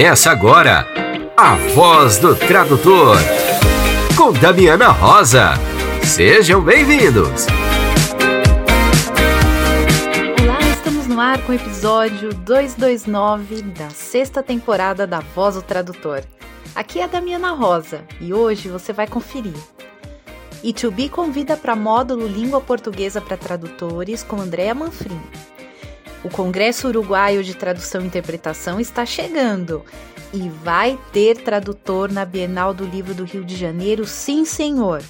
[0.00, 0.86] Começa agora
[1.36, 3.18] a Voz do Tradutor
[4.16, 5.50] com Damiana Rosa.
[6.02, 7.44] Sejam bem-vindos.
[10.42, 16.22] Olá, estamos no ar com o episódio 229 da sexta temporada da Voz do Tradutor.
[16.74, 19.52] Aqui é a Damiana Rosa e hoje você vai conferir.
[20.64, 25.20] E2B convida para módulo Língua Portuguesa para Tradutores com Andréa Manfrim.
[26.22, 29.82] O Congresso Uruguaio de Tradução e Interpretação está chegando
[30.32, 35.02] e vai ter tradutor na Bienal do Livro do Rio de Janeiro, sim, senhor.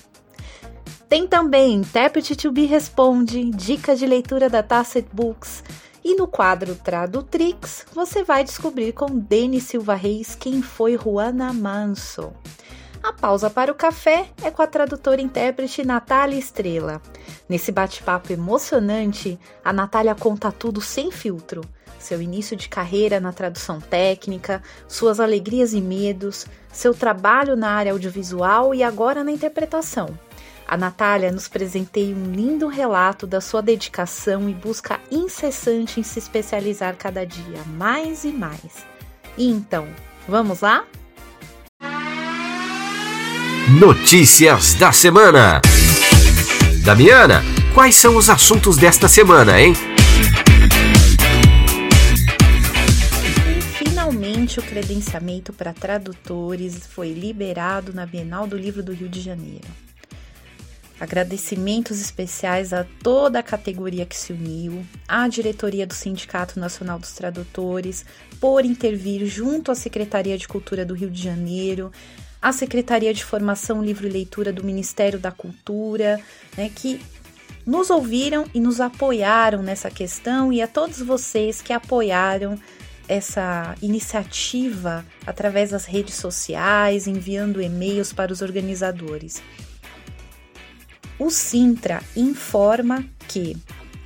[1.08, 5.64] Tem também Intérprete to Be Responde, dica de leitura da Tacit Books.
[6.04, 12.32] E no quadro Tradutrix, você vai descobrir com Denis Silva Reis quem foi Juana Manso.
[13.02, 17.00] A pausa para o café é com a tradutora e intérprete Natália Estrela.
[17.48, 21.62] Nesse bate-papo emocionante, a Natália conta tudo sem filtro.
[21.98, 27.92] Seu início de carreira na tradução técnica, suas alegrias e medos, seu trabalho na área
[27.92, 30.08] audiovisual e agora na interpretação.
[30.68, 36.18] A Natália nos presenteia um lindo relato da sua dedicação e busca incessante em se
[36.18, 38.86] especializar cada dia mais e mais.
[39.36, 39.88] E então,
[40.28, 40.84] vamos lá?
[43.78, 45.60] Notícias da semana.
[46.84, 47.40] Damiana,
[47.72, 49.74] quais são os assuntos desta semana, hein?
[53.78, 59.68] Finalmente o credenciamento para tradutores foi liberado na Bienal do Livro do Rio de Janeiro.
[60.98, 67.12] Agradecimentos especiais a toda a categoria que se uniu, à diretoria do Sindicato Nacional dos
[67.12, 68.04] Tradutores,
[68.40, 71.92] por intervir junto à Secretaria de Cultura do Rio de Janeiro,
[72.40, 76.20] a Secretaria de Formação, Livro e Leitura do Ministério da Cultura,
[76.56, 77.00] né, que
[77.66, 82.58] nos ouviram e nos apoiaram nessa questão, e a todos vocês que apoiaram
[83.06, 89.42] essa iniciativa através das redes sociais, enviando e-mails para os organizadores.
[91.18, 93.56] O Sintra informa que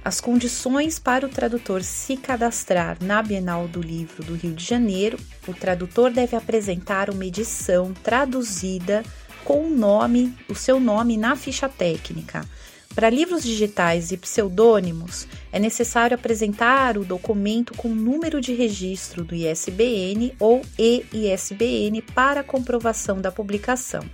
[0.05, 5.19] as condições para o tradutor se cadastrar na Bienal do Livro do Rio de Janeiro,
[5.49, 9.03] o tradutor deve apresentar uma edição traduzida
[9.45, 12.47] com o nome, o seu nome na ficha técnica.
[12.95, 19.35] Para livros digitais e pseudônimos, é necessário apresentar o documento com número de registro do
[19.35, 24.05] ISBN ou EISBN para comprovação da publicação.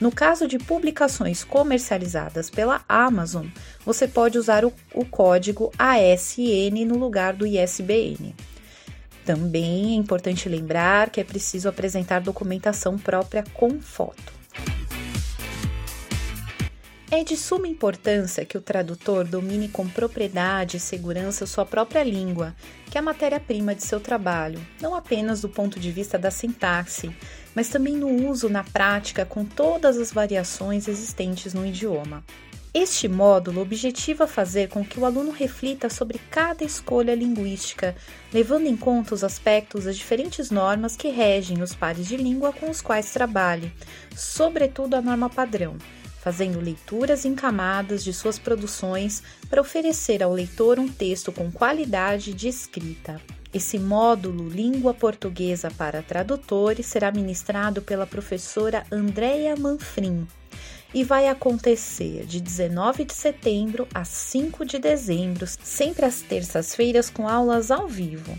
[0.00, 3.46] No caso de publicações comercializadas pela Amazon,
[3.84, 8.34] você pode usar o, o, código ASN no lugar do ISBN.
[9.24, 14.38] Também é importante lembrar que é preciso apresentar documentação própria com foto.
[17.10, 22.54] É de suma importância que o tradutor domine com propriedade e segurança sua própria língua,
[22.90, 27.10] que é a matéria-prima de seu trabalho, não apenas do ponto de vista da sintaxe,
[27.58, 32.22] mas também no uso na prática com todas as variações existentes no idioma.
[32.72, 37.96] Este módulo objetiva fazer com que o aluno reflita sobre cada escolha linguística,
[38.32, 42.70] levando em conta os aspectos das diferentes normas que regem os pares de língua com
[42.70, 43.72] os quais trabalhe,
[44.14, 45.76] sobretudo a norma padrão
[46.20, 52.34] fazendo leituras em camadas de suas produções para oferecer ao leitor um texto com qualidade
[52.34, 53.20] de escrita.
[53.58, 60.28] Esse módulo Língua Portuguesa para Tradutores será ministrado pela professora Andréia Manfrim
[60.94, 67.26] e vai acontecer de 19 de setembro a 5 de dezembro, sempre às terças-feiras com
[67.26, 68.38] aulas ao vivo.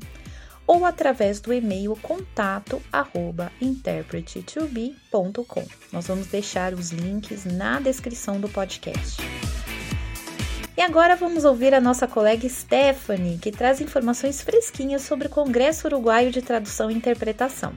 [0.66, 5.64] ou através do e-mail contato arroba interpretetobe.com.
[5.92, 9.22] Nós vamos deixar os links na descrição do podcast.
[10.76, 15.86] E agora vamos ouvir a nossa colega Stephanie, que traz informações fresquinhas sobre o Congresso
[15.86, 17.72] Uruguaio de Tradução e Interpretação.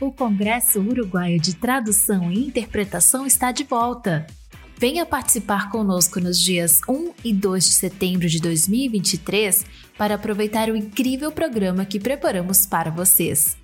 [0.00, 4.26] O Congresso Uruguaio de Tradução e Interpretação está de volta.
[4.80, 9.66] Venha participar conosco nos dias 1 e 2 de setembro de 2023
[9.98, 13.56] para aproveitar o incrível programa que preparamos para vocês.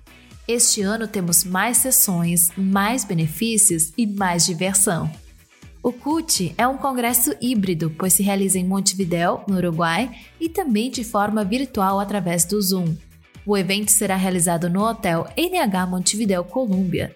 [0.45, 5.09] Este ano temos mais sessões, mais benefícios e mais diversão.
[5.81, 10.91] O CUT é um congresso híbrido, pois se realiza em Montevidéu, no Uruguai, e também
[10.91, 12.93] de forma virtual através do Zoom.
[13.45, 17.15] O evento será realizado no Hotel NH Montevidéu Colômbia,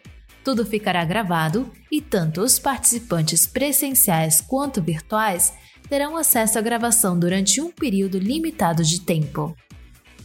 [0.49, 5.53] tudo ficará gravado e tanto os participantes presenciais quanto virtuais
[5.87, 9.55] terão acesso à gravação durante um período limitado de tempo.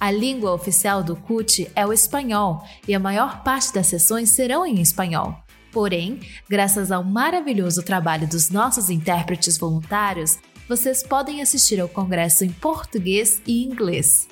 [0.01, 4.65] A língua oficial do CUT é o espanhol e a maior parte das sessões serão
[4.65, 5.37] em espanhol.
[5.71, 12.49] Porém, graças ao maravilhoso trabalho dos nossos intérpretes voluntários, vocês podem assistir ao congresso em
[12.49, 14.27] português e inglês.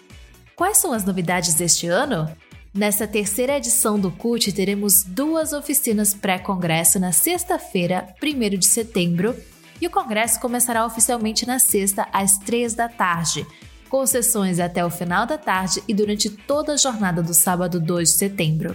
[0.56, 2.34] Quais são as novidades deste ano?
[2.74, 9.36] Nessa terceira edição do CUT, teremos duas oficinas pré-congresso na sexta-feira, 1 de setembro,
[9.78, 13.46] e o congresso começará oficialmente na sexta, às 3 da tarde,
[13.90, 18.12] com sessões até o final da tarde e durante toda a jornada do sábado 2
[18.12, 18.74] de setembro.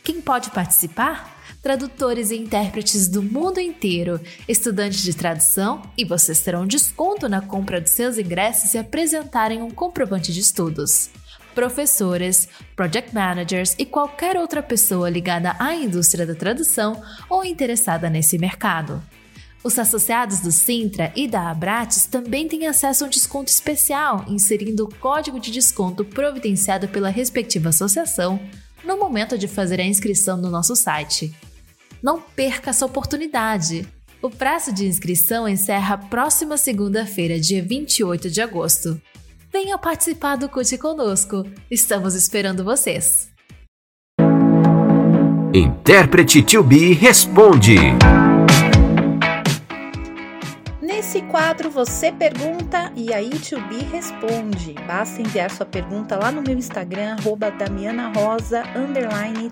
[0.03, 1.36] Quem pode participar?
[1.67, 7.81] Tradutores e intérpretes do mundo inteiro, estudantes de tradução, e vocês terão desconto na compra
[7.81, 11.11] de seus ingressos se apresentarem um comprovante de estudos
[11.57, 18.39] professores, project managers e qualquer outra pessoa ligada à indústria da tradução ou interessada nesse
[18.39, 19.03] mercado.
[19.65, 24.85] Os associados do Sintra e da Abrates também têm acesso a um desconto especial, inserindo
[24.85, 28.39] o código de desconto providenciado pela respectiva associação
[28.85, 31.35] no momento de fazer a inscrição no nosso site.
[32.03, 33.87] Não perca essa oportunidade!
[34.23, 39.01] O prazo de inscrição encerra próxima segunda-feira, dia 28 de agosto.
[39.53, 41.45] Venha participar do CUT conosco.
[41.71, 43.29] Estamos esperando vocês.
[45.55, 47.77] Intérprete to be responde.
[50.83, 54.75] Nesse quadro você pergunta e a I2B responde.
[54.87, 57.17] Basta enviar sua pergunta lá no meu Instagram,
[57.59, 58.65] @damianarosa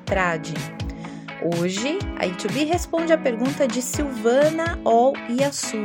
[0.04, 0.52] trad.
[1.42, 5.84] Hoje, a I2B responde a pergunta de Silvana Ol Yasui.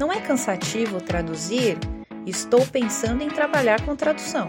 [0.00, 1.78] Não é cansativo traduzir?
[2.26, 4.48] Estou pensando em trabalhar com tradução.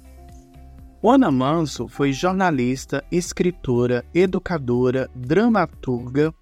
[1.03, 6.33] Juana Manso foi jornalista, escritora, educadora, dramaturga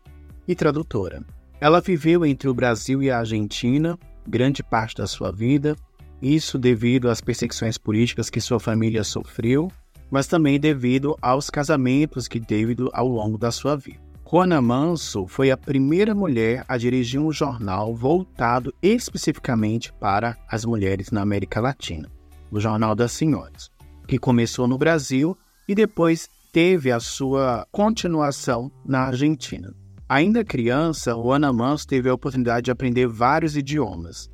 [0.47, 1.25] e tradutora.
[1.59, 5.75] Ela viveu entre o Brasil e a Argentina grande parte da sua vida
[6.21, 9.73] isso devido às perseguições políticas que sua família sofreu,
[10.11, 14.03] mas também devido aos casamentos que teve ao longo da sua vida.
[14.35, 21.12] Juana Manso foi a primeira mulher a dirigir um jornal voltado especificamente para as mulheres
[21.12, 22.11] na América Latina,
[22.50, 23.71] o Jornal das Senhoras,
[24.09, 25.38] que começou no Brasil
[25.69, 29.73] e depois teve a sua continuação na Argentina.
[30.09, 34.29] Ainda criança, Juana Manso teve a oportunidade de aprender vários idiomas,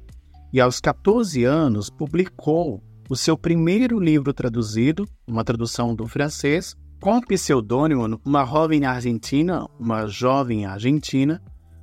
[0.50, 7.18] e aos 14 anos publicou o seu primeiro livro traduzido, uma tradução do francês, com
[7.20, 11.42] pseudônimo Uma Jovem Argentina, uma jovem argentina,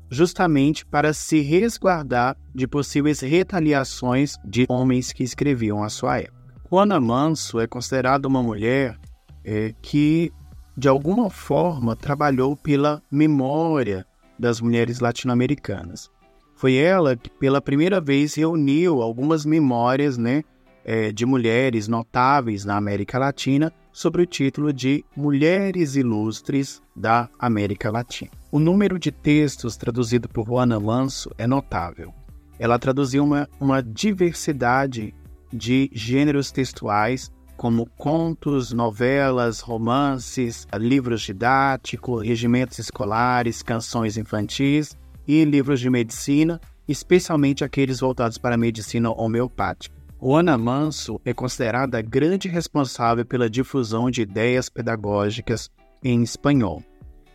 [0.10, 6.38] justamente para se resguardar de possíveis retaliações de homens que escreviam à sua época.
[6.70, 8.98] Juana Manso é considerada uma mulher
[9.44, 10.32] é, que,
[10.78, 14.06] de alguma forma, trabalhou pela memória
[14.38, 16.12] das mulheres latino-americanas.
[16.54, 20.44] Foi ela que pela primeira vez reuniu algumas memórias né,
[20.86, 27.89] é, de mulheres notáveis na América Latina sobre o título de Mulheres Ilustres da América
[27.89, 28.30] Latina.
[28.51, 32.13] O número de textos traduzido por Juana Manso é notável.
[32.60, 35.16] Ela traduziu uma, uma diversidade
[35.51, 44.96] de gêneros textuais, como contos, novelas, romances, livros didáticos, regimentos escolares, canções infantis
[45.27, 49.97] e livros de medicina, especialmente aqueles voltados para a medicina homeopática.
[50.20, 55.70] Juana Manso é considerada grande responsável pela difusão de ideias pedagógicas
[56.04, 56.82] em espanhol,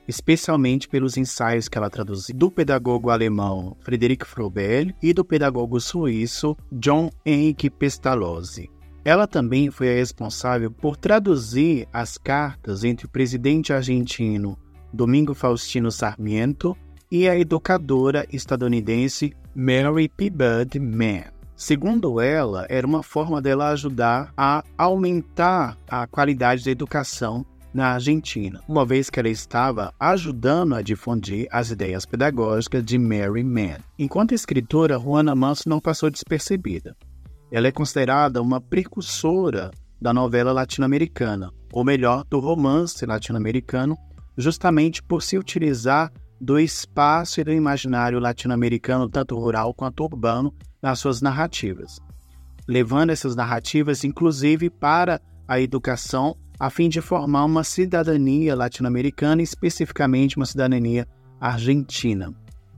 [0.08, 6.56] especialmente pelos ensaios que ela traduziu do pedagogo alemão Frederic Froebel e do pedagogo suíço
[6.72, 8.68] John Henrique Pestalozzi.
[9.04, 14.58] Ela também foi a responsável por traduzir as cartas entre o presidente argentino
[14.92, 16.76] Domingo Faustino Sarmiento
[17.10, 20.32] e a educadora estadunidense Mary P.
[20.80, 21.41] Mann.
[21.62, 28.60] Segundo ela, era uma forma dela ajudar a aumentar a qualidade da educação na Argentina,
[28.66, 33.78] uma vez que ela estava ajudando a difundir as ideias pedagógicas de Mary Mann.
[33.96, 36.96] Enquanto escritora, Juana Manso não passou despercebida.
[37.48, 43.96] Ela é considerada uma precursora da novela latino-americana, ou melhor, do romance latino-americano,
[44.36, 50.52] justamente por se utilizar do espaço e do imaginário latino-americano, tanto rural quanto urbano,
[50.82, 52.00] nas suas narrativas,
[52.66, 60.36] levando essas narrativas, inclusive, para a educação, a fim de formar uma cidadania latino-americana, especificamente
[60.36, 61.06] uma cidadania
[61.40, 62.34] argentina.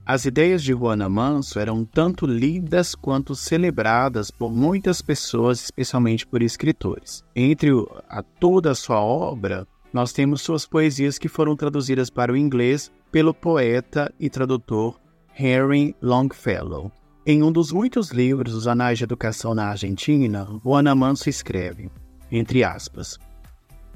[0.07, 6.43] As ideias de Juana Manso eram tanto lidas quanto celebradas por muitas pessoas, especialmente por
[6.43, 7.25] escritores.
[7.35, 7.71] Entre
[8.07, 12.93] a toda a sua obra, nós temos suas poesias que foram traduzidas para o inglês
[13.11, 15.01] pelo poeta e tradutor
[15.39, 16.93] Henry Longfellow.
[17.27, 21.91] Em um dos muitos livros dos Anais de Educação na Argentina, Juana Manso escreve,
[22.31, 23.19] entre aspas,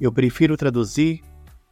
[0.01, 1.21] Eu prefiro traduzir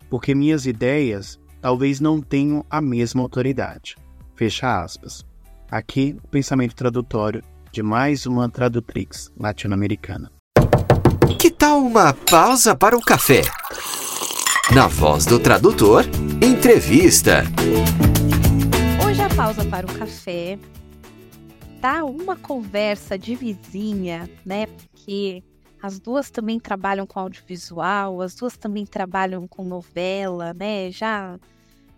[0.07, 3.95] porque minhas ideias talvez não tenham a mesma autoridade.
[4.35, 5.25] Fecha aspas.
[5.71, 10.31] Aqui o pensamento tradutório de mais uma tradutrix latino-americana.
[11.39, 13.41] Que tal uma pausa para o café?
[14.75, 16.05] Na voz do tradutor,
[16.39, 17.45] entrevista.
[19.03, 20.59] Hoje a pausa para o café
[21.81, 24.65] tá uma conversa de vizinha, né?
[24.65, 25.43] Porque
[25.81, 30.91] as duas também trabalham com audiovisual, as duas também trabalham com novela, né?
[30.91, 31.39] Já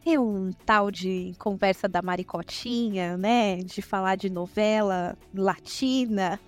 [0.06, 3.58] é um tal de conversa da maricotinha, né?
[3.58, 6.40] De falar de novela latina,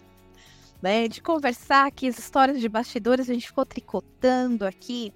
[0.81, 1.07] né?
[1.07, 5.13] De conversar aqui as histórias de bastidores, a gente ficou tricotando aqui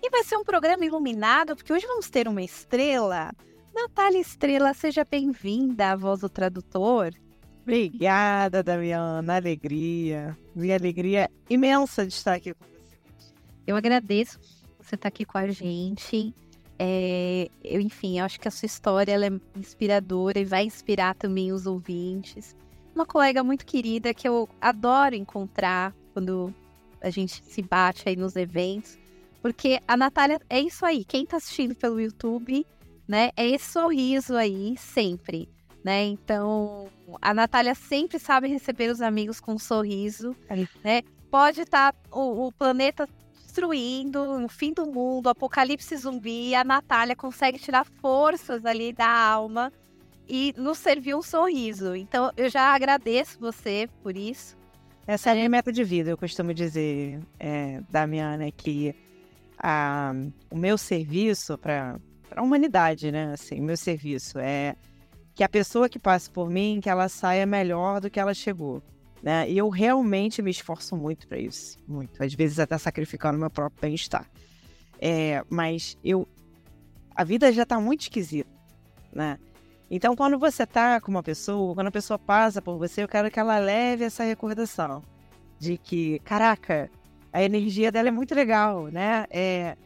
[0.00, 3.32] e vai ser um programa iluminado, porque hoje vamos ter uma estrela.
[3.74, 7.10] Natália Estrela, seja bem-vinda à Voz do Tradutor.
[7.68, 9.36] Obrigada, Damiana.
[9.36, 10.34] Alegria.
[10.56, 12.96] Minha alegria imensa de estar aqui com você.
[13.66, 14.40] Eu agradeço
[14.80, 16.34] você estar aqui com a gente.
[16.78, 21.52] É, eu, enfim, eu acho que a sua história é inspiradora e vai inspirar também
[21.52, 22.56] os ouvintes.
[22.94, 26.54] Uma colega muito querida que eu adoro encontrar quando
[27.02, 28.98] a gente se bate aí nos eventos.
[29.42, 31.04] Porque a Natália é isso aí.
[31.04, 32.66] Quem tá assistindo pelo YouTube,
[33.06, 33.30] né?
[33.36, 35.50] É esse sorriso aí, sempre.
[35.88, 36.04] Né?
[36.04, 36.86] Então,
[37.18, 40.36] a Natália sempre sabe receber os amigos com um sorriso,
[40.84, 41.00] né?
[41.30, 47.16] Pode estar tá o, o, planeta destruindo, o fim do mundo, apocalipse zumbi, a Natália
[47.16, 49.72] consegue tirar forças ali da alma
[50.28, 51.96] e nos servir um sorriso.
[51.96, 54.58] Então, eu já agradeço você por isso.
[55.06, 58.94] Essa é a minha meta de vida, eu costumo dizer, é, Damiana, que
[59.58, 60.12] a,
[60.50, 61.98] o meu serviço para
[62.36, 63.32] a humanidade, né?
[63.32, 64.76] Assim, o meu serviço é
[65.38, 68.82] que a pessoa que passe por mim, que ela saia melhor do que ela chegou.
[69.22, 69.48] Né?
[69.48, 72.20] E eu realmente me esforço muito para isso, muito.
[72.20, 74.28] Às vezes até sacrificando meu próprio bem-estar.
[75.00, 76.26] É, mas eu,
[77.14, 78.50] a vida já está muito esquisita,
[79.12, 79.38] né?
[79.88, 83.30] Então, quando você tá com uma pessoa, quando a pessoa passa por você, eu quero
[83.30, 85.04] que ela leve essa recordação
[85.56, 86.90] de que, caraca,
[87.32, 89.24] a energia dela é muito legal, né?
[89.30, 89.76] É,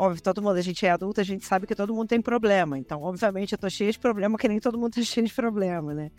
[0.00, 2.78] óbvio, todo mundo, a gente é adulto, a gente sabe que todo mundo tem problema.
[2.78, 5.92] Então, obviamente, eu tô cheia de problema, que nem todo mundo tá cheio de problema,
[5.92, 6.10] né?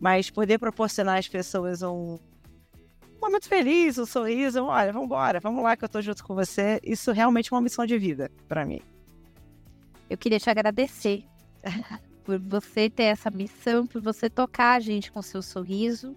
[0.00, 5.62] Mas poder proporcionar às pessoas um, um momento feliz, um sorriso, olha, vamos embora, vamos
[5.62, 6.80] lá que eu tô junto com você.
[6.82, 8.80] Isso realmente é uma missão de vida para mim.
[10.10, 11.24] Eu queria te agradecer
[12.24, 16.16] por você ter essa missão, por você tocar a gente com seu sorriso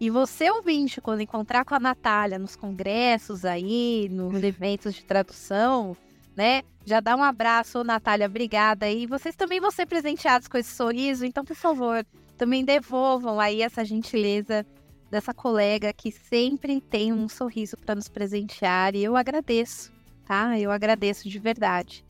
[0.00, 5.96] e você, ouvinte, quando encontrar com a Natália nos congressos aí, nos eventos de tradução,
[6.38, 6.62] né?
[6.86, 8.88] Já dá um abraço, Natália, obrigada.
[8.88, 13.60] E vocês também vão ser presenteados com esse sorriso, então, por favor, também devolvam aí
[13.60, 14.64] essa gentileza
[15.10, 19.92] dessa colega que sempre tem um sorriso para nos presentear e eu agradeço,
[20.24, 20.56] tá?
[20.56, 22.04] Eu agradeço de verdade.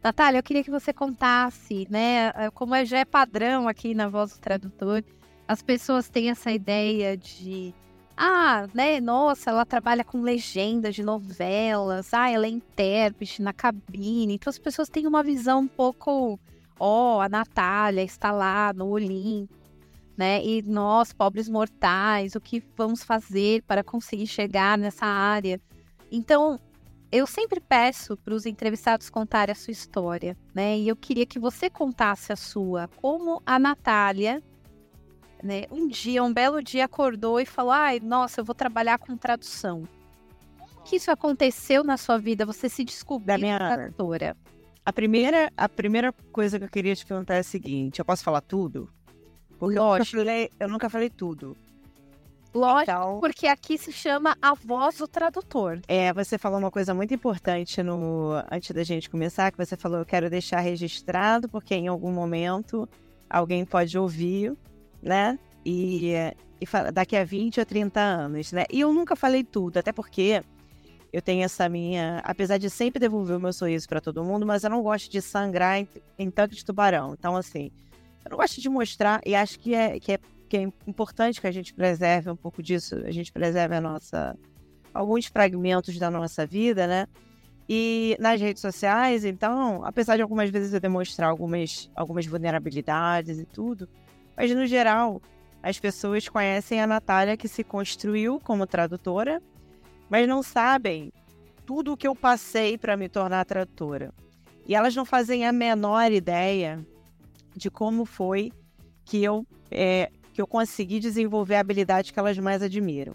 [0.00, 2.30] Natália, eu queria que você contasse, né?
[2.54, 5.02] Como já é padrão aqui na Voz do Tradutor,
[5.48, 7.74] as pessoas têm essa ideia de
[8.16, 14.34] ah, né, nossa, ela trabalha com legendas de novelas, ah, ela é intérprete na cabine.
[14.34, 16.38] Então as pessoas têm uma visão um pouco,
[16.78, 19.52] ó, oh, a Natália está lá no Olimpo,
[20.16, 20.44] né?
[20.44, 25.60] E nós, pobres mortais, o que vamos fazer para conseguir chegar nessa área?
[26.10, 26.60] Então,
[27.10, 30.78] eu sempre peço para os entrevistados contarem a sua história, né?
[30.78, 34.42] E eu queria que você contasse a sua, como a Natália
[35.44, 39.14] né, um dia, um belo dia, acordou e falou: ai, nossa, eu vou trabalhar com
[39.14, 39.86] tradução.
[40.58, 42.46] Como que isso aconteceu na sua vida?
[42.46, 44.34] Você se descobriu da minha tradutora?
[44.86, 48.24] A primeira, a primeira coisa que eu queria te perguntar é a seguinte: eu posso
[48.24, 48.88] falar tudo?
[49.58, 50.16] Porque Lógico.
[50.16, 51.56] Eu, nunca falei, eu nunca falei tudo.
[52.54, 55.80] Lógico, então, porque aqui se chama a voz do tradutor.
[55.88, 59.98] É, você falou uma coisa muito importante no antes da gente começar, que você falou,
[59.98, 62.88] eu quero deixar registrado, porque em algum momento
[63.28, 64.56] alguém pode ouvir
[65.04, 65.38] né?
[65.64, 66.12] E,
[66.60, 68.64] e daqui a 20 ou 30 anos, né?
[68.70, 70.42] E eu nunca falei tudo, até porque
[71.12, 72.20] eu tenho essa minha.
[72.24, 75.20] Apesar de sempre devolver o meu sorriso para todo mundo, mas eu não gosto de
[75.20, 77.14] sangrar em, em tanque de tubarão.
[77.16, 77.70] Então, assim,
[78.24, 80.18] eu não gosto de mostrar, e acho que é, que é,
[80.48, 84.36] que é importante que a gente preserve um pouco disso, a gente preserve a nossa.
[84.92, 87.06] alguns fragmentos da nossa vida, né?
[87.68, 93.46] E nas redes sociais, então, apesar de algumas vezes eu demonstrar algumas, algumas vulnerabilidades e
[93.46, 93.88] tudo,
[94.36, 95.20] mas, no geral,
[95.62, 99.42] as pessoas conhecem a Natália que se construiu como tradutora,
[100.10, 101.12] mas não sabem
[101.64, 104.12] tudo o que eu passei para me tornar tradutora.
[104.66, 106.84] E elas não fazem a menor ideia
[107.56, 108.52] de como foi
[109.04, 113.14] que eu, é, que eu consegui desenvolver a habilidade que elas mais admiram.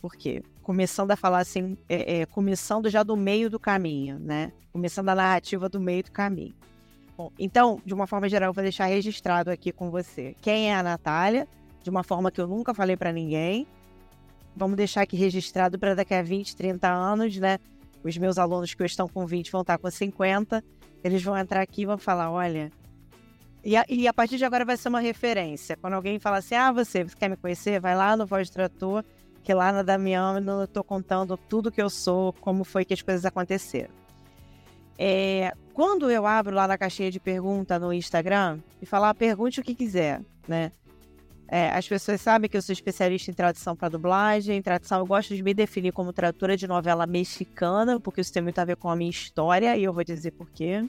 [0.00, 0.42] Por quê?
[0.62, 4.52] Começando a falar assim, é, é, começando já do meio do caminho, né?
[4.72, 6.54] Começando a narrativa do meio do caminho.
[7.16, 10.74] Bom, então, de uma forma geral, eu vou deixar registrado aqui com você quem é
[10.74, 11.46] a Natália,
[11.82, 13.66] de uma forma que eu nunca falei para ninguém.
[14.56, 17.58] Vamos deixar aqui registrado para daqui a 20, 30 anos, né?
[18.02, 20.62] Os meus alunos que estão com 20 vão estar com 50.
[21.02, 22.70] Eles vão entrar aqui e vão falar: olha.
[23.64, 25.76] E a, e a partir de agora vai ser uma referência.
[25.76, 27.80] Quando alguém fala assim: ah, você, você quer me conhecer?
[27.80, 29.04] Vai lá no Voz do Trator,
[29.42, 33.02] que lá na Damiano eu estou contando tudo que eu sou, como foi que as
[33.02, 34.03] coisas aconteceram.
[34.98, 39.62] É, quando eu abro lá na caixinha de pergunta no Instagram e falar, pergunte o
[39.62, 40.70] que quiser, né?
[41.46, 44.56] É, as pessoas sabem que eu sou especialista em tradução para dublagem.
[44.56, 48.42] Em tradução, eu gosto de me definir como tradutora de novela mexicana, porque isso tem
[48.42, 50.88] muito a ver com a minha história e eu vou dizer por quê.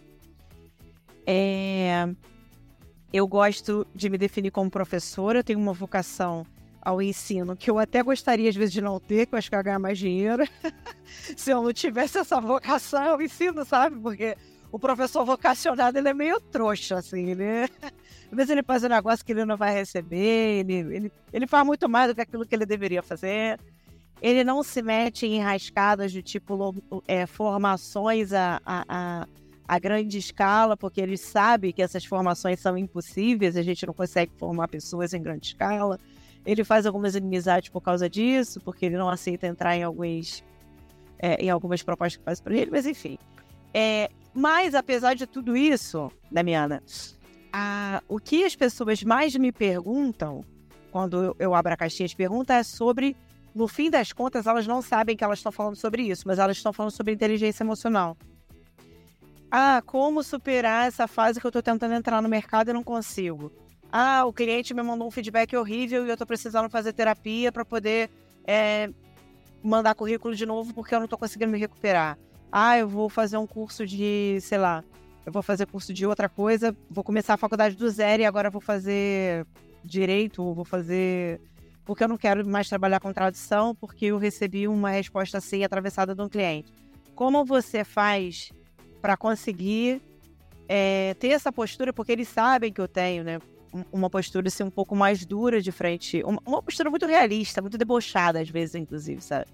[1.28, 2.08] É,
[3.12, 6.46] eu gosto de me definir como professora, eu tenho uma vocação
[6.86, 9.56] ao ensino, que eu até gostaria às vezes de não ter, que eu acho que
[9.56, 10.48] eu ia ganhar mais dinheiro.
[11.36, 14.00] Se eu não tivesse essa vocação ao ensino, sabe?
[14.00, 14.38] Porque
[14.72, 17.68] o professor vocacionado, ele é meio trouxa, assim, né?
[18.32, 21.66] Às vezes ele faz um negócio que ele não vai receber, ele, ele, ele faz
[21.66, 23.60] muito mais do que aquilo que ele deveria fazer.
[24.22, 26.76] Ele não se mete em enrascadas de tipo
[27.08, 29.28] é, formações a, a, a,
[29.68, 34.32] a grande escala, porque ele sabe que essas formações são impossíveis, a gente não consegue
[34.38, 36.00] formar pessoas em grande escala.
[36.46, 40.44] Ele faz algumas inimizades por causa disso, porque ele não aceita entrar em alguns
[41.18, 43.18] é, em algumas propostas que faz para ele, mas enfim.
[43.74, 46.84] É, mas apesar de tudo isso, Damiana,
[47.52, 50.44] a, o que as pessoas mais me perguntam
[50.92, 53.18] quando eu, eu abro a caixinha de perguntas é sobre,
[53.54, 56.58] no fim das contas, elas não sabem que elas estão falando sobre isso, mas elas
[56.58, 58.18] estão falando sobre inteligência emocional.
[59.52, 63.52] Ah, como superar essa fase que eu estou tentando entrar no mercado e não consigo?
[63.98, 67.64] Ah, o cliente me mandou um feedback horrível e eu estou precisando fazer terapia para
[67.64, 68.10] poder
[68.46, 68.90] é,
[69.64, 72.18] mandar currículo de novo porque eu não estou conseguindo me recuperar.
[72.52, 74.84] Ah, eu vou fazer um curso de, sei lá,
[75.26, 78.50] eu vou fazer curso de outra coisa, vou começar a faculdade do zero e agora
[78.50, 79.48] vou fazer
[79.82, 81.40] direito, vou fazer.
[81.86, 86.14] Porque eu não quero mais trabalhar com tradução, porque eu recebi uma resposta assim atravessada
[86.14, 86.70] de um cliente.
[87.16, 88.52] Como você faz
[89.02, 90.02] para conseguir
[90.68, 91.94] é, ter essa postura?
[91.94, 93.40] Porque eles sabem que eu tenho, né?
[93.92, 98.40] Uma postura assim, um pouco mais dura de frente, uma, postura muito realista, muito debochada
[98.40, 99.48] às vezes, inclusive, sabe?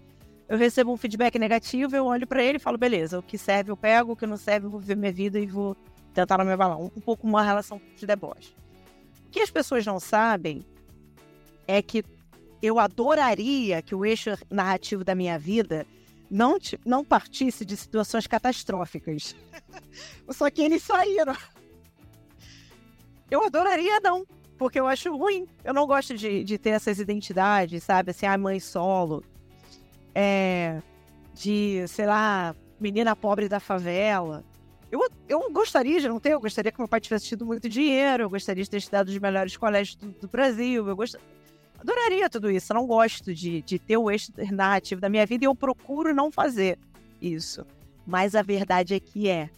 [0.47, 3.71] Eu recebo um feedback negativo, eu olho para ele e falo, beleza, o que serve
[3.71, 5.77] eu pego, o que não serve eu vou viver minha vida e vou
[6.13, 6.77] tentar não me abalar.
[6.77, 8.53] Um, um pouco uma relação de deboche.
[9.27, 10.65] O que as pessoas não sabem
[11.67, 12.03] é que
[12.61, 15.85] eu adoraria que o eixo narrativo da minha vida
[16.29, 19.35] não, não partisse de situações catastróficas.
[20.29, 21.35] Só que eles saíram.
[23.31, 24.27] Eu adoraria não.
[24.57, 25.47] porque eu acho ruim.
[25.63, 28.11] Eu não gosto de, de ter essas identidades, sabe?
[28.11, 29.23] Assim, a mãe solo.
[30.13, 30.79] É.
[31.33, 34.43] De, sei lá, menina pobre da favela.
[34.91, 38.23] Eu, eu gostaria de não ter, eu gostaria que meu pai tivesse tido muito dinheiro,
[38.23, 41.15] eu gostaria de ter estudado nos melhores colégios do, do Brasil, eu gost...
[41.79, 42.71] adoraria tudo isso.
[42.71, 46.13] Eu não gosto de, de ter o eixo narrativo da minha vida e eu procuro
[46.13, 46.77] não fazer
[47.21, 47.65] isso.
[48.05, 49.49] Mas a verdade é que é.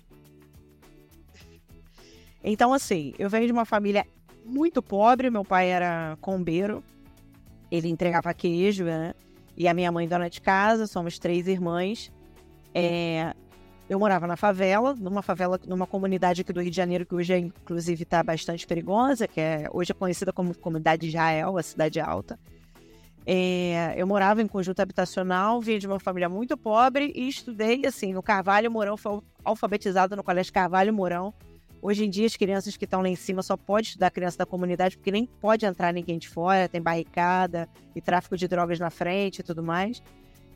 [2.43, 4.06] Então, assim, eu venho de uma família
[4.45, 6.84] muito pobre, meu pai era combeiro,
[7.71, 9.13] ele entregava queijo, né?
[9.56, 12.12] E a minha mãe dona de casa, somos três irmãs.
[12.73, 13.34] É,
[13.89, 17.34] eu morava na favela, numa favela, numa comunidade aqui do Rio de Janeiro, que hoje,
[17.34, 21.63] é, inclusive, está bastante perigosa, que é, hoje é conhecida como Comunidade de Israel, a
[21.63, 22.38] cidade alta.
[23.25, 28.13] É, eu morava em conjunto habitacional, vim de uma família muito pobre e estudei, assim,
[28.13, 31.34] no Carvalho Mourão, fui alfabetizada no Colégio Carvalho Mourão.
[31.84, 34.46] Hoje em dia, as crianças que estão lá em cima só pode estudar criança da
[34.46, 38.89] comunidade, porque nem pode entrar ninguém de fora, tem barricada e tráfico de drogas na
[38.89, 40.02] frente e tudo mais.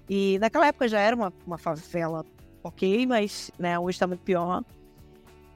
[0.09, 2.25] E naquela época já era uma, uma favela
[2.63, 4.63] ok, mas né, hoje está muito pior.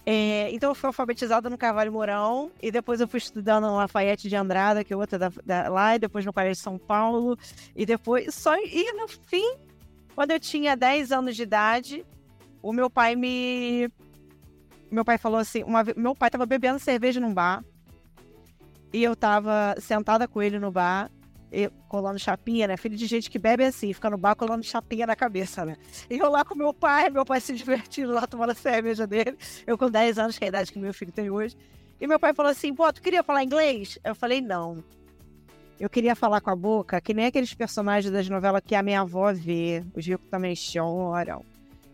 [0.06, 4.28] É, então eu fui alfabetizada no Carvalho Mourão e depois eu fui estudando no Lafayette
[4.28, 7.38] de Andrada, que é outra da, da, lá, e depois no Colégio de São Paulo,
[7.74, 9.56] e depois só e no fim,
[10.16, 12.06] quando eu tinha 10 anos de idade,
[12.62, 13.90] o meu pai me
[14.92, 17.64] meu pai falou assim, uma, meu pai estava bebendo cerveja num bar
[18.94, 21.10] e eu estava sentada com ele no bar
[21.88, 22.78] colando chapinha, né?
[22.78, 25.76] Filho de gente que bebe assim, fica no bar colando chapinha na cabeça, né?
[26.10, 29.38] E eu lá com meu pai, meu pai se divertindo lá, tomando cerveja dele.
[29.68, 31.58] Eu com 10 anos, que é a idade que meu filho tem hoje.
[32.00, 34.00] E meu pai falou assim: pô, tu queria falar inglês?
[34.04, 34.84] Eu falei: não.
[35.80, 39.02] Eu queria falar com a boca, que nem aqueles personagens das novelas que a minha
[39.02, 39.84] avó vê.
[39.96, 41.44] Os ricos também choram.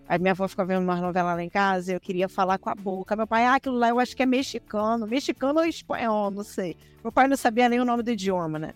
[0.08, 2.76] A minha avó fica vendo uma novela lá em casa, eu queria falar com a
[2.76, 3.16] boca.
[3.16, 5.06] Meu pai, ah, aquilo lá eu acho que é mexicano.
[5.06, 6.78] Mexicano ou espanhol, não sei.
[7.04, 8.74] Meu pai não sabia nem o nome do idioma, né?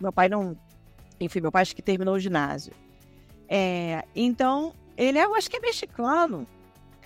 [0.00, 0.56] Meu pai não.
[1.20, 2.72] Enfim, meu pai acho que terminou o ginásio.
[3.48, 6.46] É, então, ele é, eu acho que é mexicano.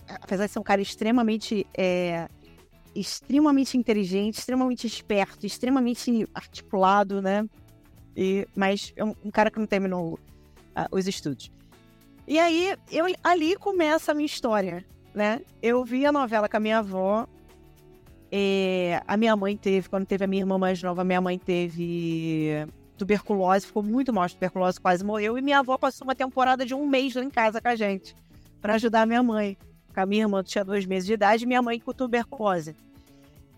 [0.07, 1.67] Apesar de ser um cara extremamente.
[1.75, 2.29] É,
[2.95, 7.49] extremamente inteligente, extremamente esperto, extremamente articulado, né?
[8.15, 11.51] E, mas é um, um cara que não terminou uh, os estudos.
[12.27, 15.41] E aí, eu, ali começa a minha história, né?
[15.61, 17.27] Eu vi a novela com a minha avó.
[18.31, 22.67] É, a minha mãe teve, quando teve a minha irmã mais nova, minha mãe teve
[22.97, 25.37] tuberculose, ficou muito mal de tuberculose, quase morreu.
[25.37, 28.15] E minha avó passou uma temporada de um mês lá em casa com a gente,
[28.61, 29.59] para ajudar a minha mãe.
[29.95, 32.75] A minha irmã tinha dois meses de idade e minha mãe com tuberculose.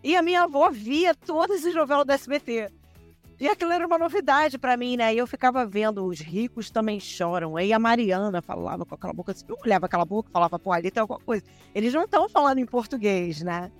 [0.02, 2.70] E a minha avó via todas as novelas do SBT.
[3.38, 5.12] E aquilo era uma novidade para mim, né?
[5.14, 7.56] E eu ficava vendo, os ricos também choram.
[7.56, 10.90] Aí a Mariana falava com aquela boca assim, eu olhava aquela boca falava, pô, ali
[10.90, 11.44] tem alguma coisa.
[11.74, 13.70] Eles não estão falando em português, né?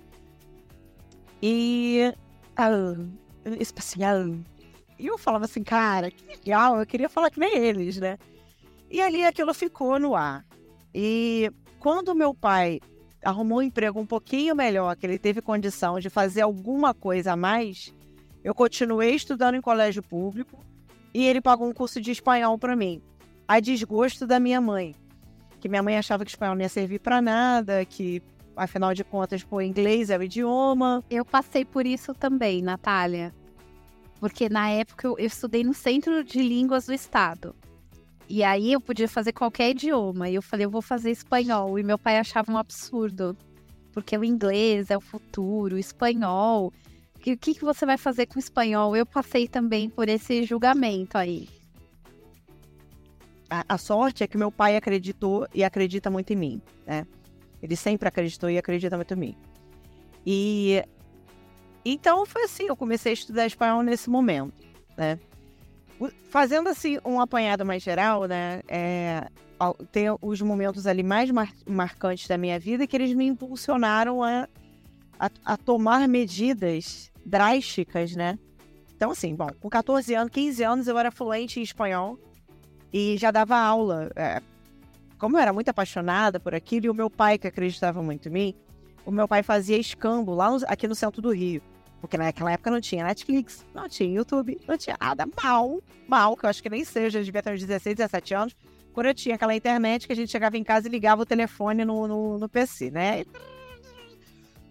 [1.41, 2.13] E.
[2.57, 2.95] Ah,
[3.59, 4.25] especial
[4.97, 8.17] e eu falava assim, cara, que legal, eu queria falar que nem eles, né?
[8.89, 10.45] E ali aquilo ficou no ar.
[10.93, 12.79] E quando meu pai
[13.23, 17.35] arrumou um emprego um pouquinho melhor, que ele teve condição de fazer alguma coisa a
[17.35, 17.93] mais,
[18.45, 20.63] eu continuei estudando em colégio público
[21.11, 23.01] e ele pagou um curso de espanhol para mim,
[23.47, 24.93] a desgosto da minha mãe,
[25.59, 28.21] que minha mãe achava que espanhol não ia servir para nada, que
[28.55, 31.03] afinal de contas, pô, inglês é o idioma.
[31.09, 33.33] Eu passei por isso também, Natália.
[34.19, 37.55] Porque na época eu, eu estudei no Centro de Línguas do Estado.
[38.29, 40.29] E aí eu podia fazer qualquer idioma.
[40.29, 41.79] E eu falei, eu vou fazer espanhol.
[41.79, 43.35] E meu pai achava um absurdo.
[43.91, 46.71] Porque o inglês é o futuro, o espanhol.
[47.33, 48.95] O que, que você vai fazer com o espanhol?
[48.95, 51.49] Eu passei também por esse julgamento aí.
[53.49, 57.05] A, a, sorte é que meu pai acreditou e acredita muito em mim, né?
[57.61, 59.37] Ele sempre acreditou e acredita muito em mim.
[60.25, 60.83] E
[61.83, 64.53] então foi assim, eu comecei a estudar espanhol nesse momento,
[64.97, 65.19] né?
[66.29, 68.61] Fazendo assim um apanhado mais geral, né?
[68.67, 69.27] É,
[69.91, 74.47] tem os momentos ali mais mar marcantes da minha vida que eles me impulsionaram a,
[75.19, 78.37] a, a, tomar medidas drásticas, né?
[78.95, 82.17] Então, assim, bom, com 14 anos, 15 anos eu era fluente em espanhol
[82.93, 84.09] e já dava aula.
[84.15, 84.41] É,
[85.17, 88.31] como eu era muito apaixonada por aquilo e o meu pai, que acreditava muito em
[88.31, 88.55] mim,
[89.05, 91.61] o meu pai fazia escambo lá no, aqui no centro do Rio.
[91.99, 95.25] Porque naquela época não tinha Netflix, não tinha YouTube, não tinha nada.
[95.43, 98.55] Mal, mal, que eu acho que nem seja, devia ter uns 16, 17 anos.
[98.93, 101.83] Quando eu tinha aquela internet que a gente chegava em casa e ligava o telefone
[101.83, 103.25] no, no, no PC, né?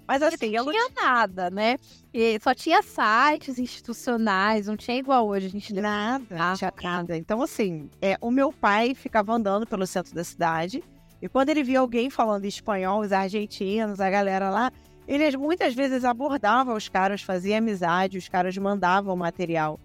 [0.07, 1.79] Mas assim, não tinha nada, né?
[2.13, 7.17] E só tinha sites institucionais, não tinha igual hoje, a gente nada, ah, tinha nada.
[7.17, 10.83] Então assim, é, o meu pai ficava andando pelo centro da cidade
[11.23, 14.71] e quando ele via alguém falando espanhol, os argentinos, a galera lá,
[15.07, 19.79] Eles muitas vezes abordavam os caras, fazia amizade, os caras mandavam material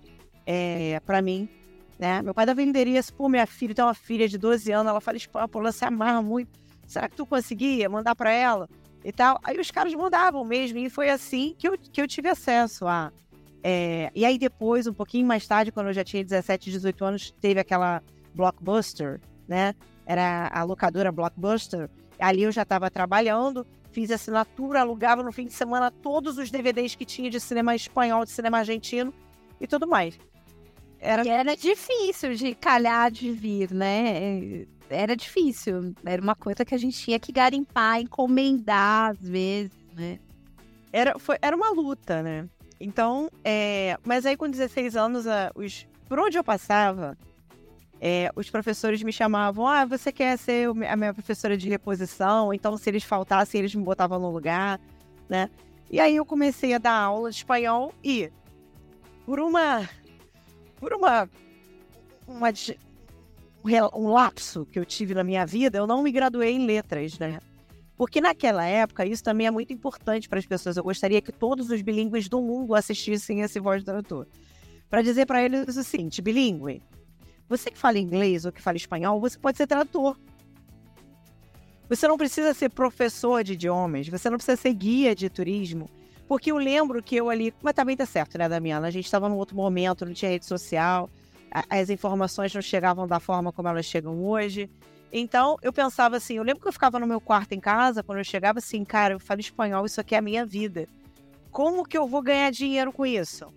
[0.45, 1.47] é, para mim,
[1.97, 2.21] né?
[2.21, 5.17] Meu pai dava endereço, pô, minha filha tem uma filha de 12 anos, ela fala
[5.17, 6.60] espanhol, ela se amarra muito.
[6.88, 8.67] Será que tu conseguia mandar para ela?
[9.03, 9.39] E tal.
[9.43, 13.12] Aí os caras mandavam mesmo, e foi assim que eu, que eu tive acesso a.
[13.63, 17.31] É, e aí depois, um pouquinho mais tarde, quando eu já tinha 17, 18 anos,
[17.41, 18.01] teve aquela
[18.33, 19.73] Blockbuster, né?
[20.05, 21.89] Era a locadora Blockbuster.
[22.19, 26.95] Ali eu já estava trabalhando, fiz assinatura, alugava no fim de semana todos os DVDs
[26.95, 29.13] que tinha de cinema espanhol, de cinema argentino
[29.59, 30.17] e tudo mais.
[30.99, 31.27] Era...
[31.27, 34.65] Era difícil de calhar de vir, né?
[34.89, 35.93] Era difícil.
[36.05, 40.19] Era uma coisa que a gente tinha que garimpar, encomendar às vezes, né?
[40.91, 42.47] Era, foi, era uma luta, né?
[42.79, 43.97] Então, é...
[44.03, 47.17] mas aí com 16 anos, a, os, por onde eu passava,
[48.01, 52.53] é, os professores me chamavam, ah, você quer ser a minha professora de reposição?
[52.53, 54.79] Então, se eles faltassem, eles me botavam no lugar,
[55.27, 55.49] né?
[55.91, 58.31] E aí eu comecei a dar aula de espanhol e,
[59.25, 59.88] por uma
[60.79, 61.29] por uma,
[62.27, 62.49] uma
[63.93, 67.39] um lapso que eu tive na minha vida, eu não me graduei em letras, né?
[67.97, 70.77] Porque naquela época, isso também é muito importante para as pessoas.
[70.77, 74.25] Eu gostaria que todos os bilíngues do mundo assistissem esse Voz do Tradutor.
[74.89, 76.81] Para dizer para eles o seguinte: bilíngue,
[77.49, 80.17] você que fala inglês ou que fala espanhol, você pode ser tradutor.
[81.89, 85.89] Você não precisa ser professor de idiomas, você não precisa ser guia de turismo,
[86.29, 87.51] porque eu lembro que eu ali.
[87.59, 88.85] Mas também tá certo, né, Damiana?
[88.85, 91.09] A gente estava num outro momento, não tinha rede social,
[91.67, 94.69] as informações não chegavam da forma como elas chegam hoje.
[95.11, 98.19] Então, eu pensava assim, eu lembro que eu ficava no meu quarto em casa, quando
[98.19, 100.87] eu chegava assim, cara, eu falo espanhol, isso aqui é a minha vida.
[101.49, 103.51] Como que eu vou ganhar dinheiro com isso?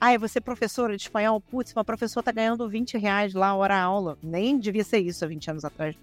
[0.00, 1.40] Ah, você professora de espanhol?
[1.40, 4.16] Putz, uma professora tá ganhando 20 reais lá, hora aula.
[4.22, 5.96] Nem devia ser isso há 20 anos atrás.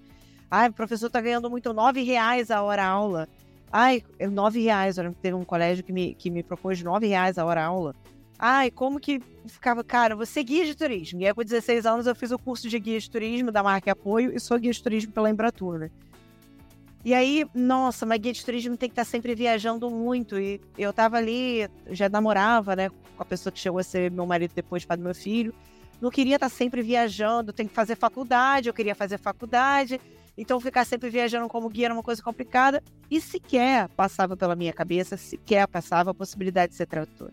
[0.49, 3.29] Ah, o professor tá ganhando muito 9 reais a hora aula.
[3.71, 4.97] Ai, nove reais.
[5.21, 7.95] Teve um colégio que me, que me propôs nove reais a hora aula.
[8.37, 11.21] Ai, como que ficava, cara, você guia de turismo.
[11.21, 13.91] E aí, com 16 anos, eu fiz o curso de guia de turismo da marca
[13.91, 15.91] Apoio e sou guia de turismo pela Embratur, né?
[17.05, 20.39] E aí, nossa, mas guia de turismo tem que estar sempre viajando muito.
[20.39, 24.25] E eu tava ali, já namorava, né, com a pessoa que chegou a ser meu
[24.25, 25.53] marido depois, pai do meu filho.
[25.99, 30.01] Não queria estar sempre viajando, tem que fazer faculdade, eu queria fazer faculdade.
[30.37, 34.73] Então, ficar sempre viajando como guia era uma coisa complicada e sequer passava pela minha
[34.73, 37.31] cabeça, sequer passava a possibilidade de ser tradutor.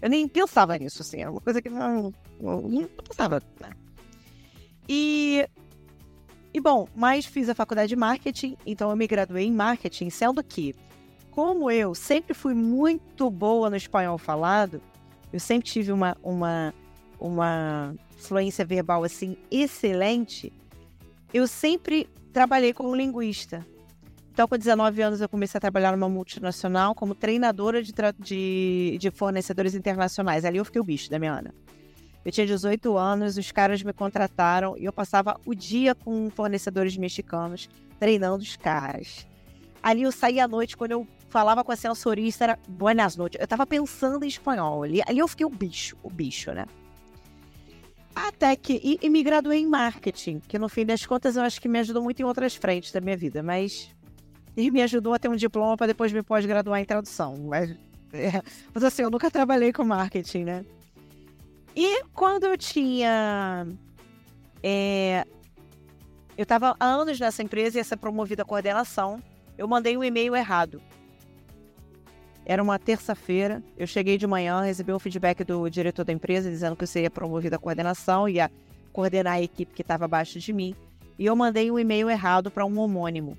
[0.00, 3.40] Eu nem pensava nisso, assim, era uma coisa que não, não, não passava.
[3.60, 3.70] Né?
[4.88, 5.48] E,
[6.52, 10.42] e, bom, mas fiz a faculdade de marketing, então eu me graduei em marketing, sendo
[10.42, 10.74] que,
[11.30, 14.82] como eu sempre fui muito boa no espanhol falado,
[15.32, 16.74] eu sempre tive uma, uma,
[17.18, 20.52] uma fluência verbal, assim, excelente,
[21.32, 23.66] eu sempre trabalhei como linguista.
[24.32, 29.10] Então, com 19 anos, eu comecei a trabalhar numa multinacional como treinadora de, de, de
[29.10, 30.44] fornecedores internacionais.
[30.44, 31.54] Ali eu fiquei o bicho da minha Ana.
[32.24, 36.96] Eu tinha 18 anos, os caras me contrataram e eu passava o dia com fornecedores
[36.96, 37.68] mexicanos,
[37.98, 39.26] treinando os caras.
[39.82, 43.40] Ali eu saía à noite, quando eu falava com a sensorista, era buenas noites.
[43.40, 44.84] Eu tava pensando em espanhol.
[44.84, 46.64] Ali, ali eu fiquei o bicho, o bicho, né?
[48.14, 48.80] Até que.
[48.82, 51.78] E, e, me graduei em marketing, que no fim das contas eu acho que me
[51.78, 53.90] ajudou muito em outras frentes da minha vida, mas.
[54.56, 57.36] E me ajudou a ter um diploma para depois me pós-graduar em tradução.
[57.48, 57.70] Mas,
[58.12, 58.42] é,
[58.74, 60.64] mas assim, eu nunca trabalhei com marketing, né?
[61.74, 63.66] E quando eu tinha.
[64.62, 65.24] É,
[66.36, 69.22] eu estava há anos nessa empresa e ser promovida coordenação.
[69.56, 70.82] Eu mandei um e-mail errado.
[72.44, 76.74] Era uma terça-feira, eu cheguei de manhã, recebi um feedback do diretor da empresa dizendo
[76.74, 78.50] que eu seria promovido à coordenação, ia
[78.92, 80.74] coordenar a equipe que estava abaixo de mim,
[81.18, 83.38] e eu mandei um e-mail errado para um homônimo.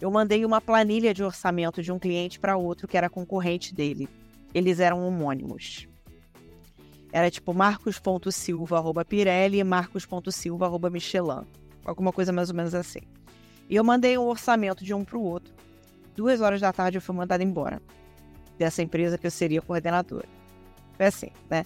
[0.00, 4.08] Eu mandei uma planilha de orçamento de um cliente para outro que era concorrente dele.
[4.54, 5.86] Eles eram homônimos.
[7.12, 11.44] Era tipo marcos.silva.pirelli e marcos.silva.michelin.
[11.84, 13.00] Alguma coisa mais ou menos assim.
[13.68, 15.52] E eu mandei um orçamento de um para o outro.
[16.16, 17.80] Duas horas da tarde eu fui mandado embora
[18.58, 20.28] dessa empresa que eu seria coordenadora.
[20.96, 21.64] Foi assim, né?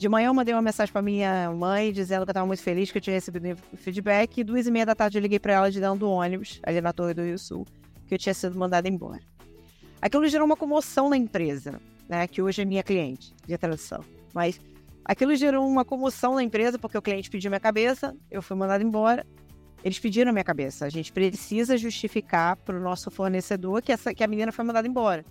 [0.00, 2.90] De manhã eu mandei uma mensagem para minha mãe dizendo que eu estava muito feliz
[2.90, 4.38] que eu tinha recebido feedback.
[4.38, 6.80] E duas e meia da tarde eu liguei para ela de dentro do ônibus, ali
[6.80, 7.66] na Torre do Rio Sul,
[8.06, 9.20] que eu tinha sido mandada embora.
[10.00, 11.78] Aquilo gerou uma comoção na empresa,
[12.08, 12.26] né?
[12.26, 14.02] Que hoje é minha cliente de tradução.
[14.32, 14.58] Mas
[15.04, 18.82] aquilo gerou uma comoção na empresa porque o cliente pediu minha cabeça, eu fui mandada
[18.82, 19.26] embora.
[19.84, 20.86] Eles pediram minha cabeça.
[20.86, 24.88] A gente precisa justificar para o nosso fornecedor que, essa, que a menina foi mandada
[24.88, 25.24] embora.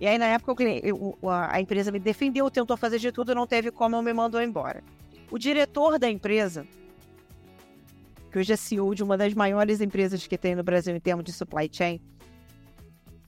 [0.00, 0.62] E aí, na época,
[0.94, 4.82] o, a empresa me defendeu, tentou fazer de tudo, não teve como, me mandou embora.
[5.30, 6.66] O diretor da empresa,
[8.30, 11.24] que hoje é CEO de uma das maiores empresas que tem no Brasil em termos
[11.24, 12.00] de supply chain,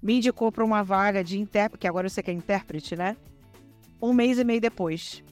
[0.02, 3.16] me indicou para uma vaga de intérprete, que agora você quer intérprete, né?
[4.00, 5.24] Um mês e meio depois.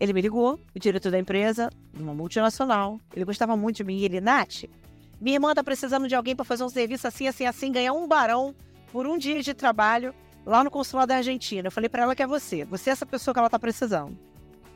[0.00, 2.98] Ele me ligou, o diretor da empresa, uma multinacional.
[3.14, 3.98] Ele gostava muito de mim.
[3.98, 4.64] E ele, Nath,
[5.20, 8.08] minha irmã tá precisando de alguém para fazer um serviço assim, assim, assim, ganhar um
[8.08, 8.54] barão
[8.90, 11.68] por um dia de trabalho lá no consulado da Argentina.
[11.68, 12.64] Eu falei para ela que é você.
[12.64, 14.16] Você é essa pessoa que ela tá precisando.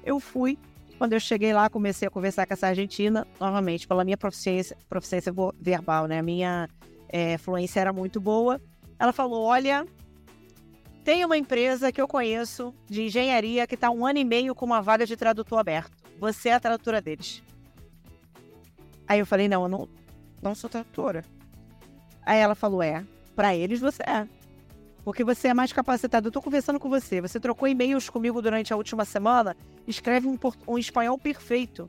[0.05, 0.59] Eu fui.
[0.98, 5.33] Quando eu cheguei lá, comecei a conversar com essa argentina, novamente, pela minha proficiência, proficiência
[5.61, 6.20] verbal, né?
[6.20, 6.68] A minha
[7.09, 8.61] é, fluência era muito boa.
[8.98, 9.87] Ela falou: Olha,
[11.03, 14.64] tem uma empresa que eu conheço de engenharia que está um ano e meio com
[14.64, 15.96] uma vaga de tradutor aberto.
[16.18, 17.42] Você é a tradutora deles.
[19.09, 19.88] Aí eu falei: Não, eu não,
[20.40, 21.25] não sou tradutora.
[22.25, 24.29] Aí ela falou: É, para eles você é.
[25.05, 26.27] Porque você é mais capacitado.
[26.27, 27.21] Eu estou conversando com você.
[27.21, 29.57] Você trocou e-mails comigo durante a última semana.
[29.87, 31.88] Escreve um, um espanhol perfeito.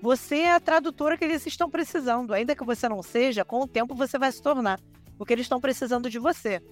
[0.00, 2.32] Você é a tradutora que eles estão precisando.
[2.32, 4.80] Ainda que você não seja, com o tempo você vai se tornar.
[5.18, 6.62] Porque eles estão precisando de você.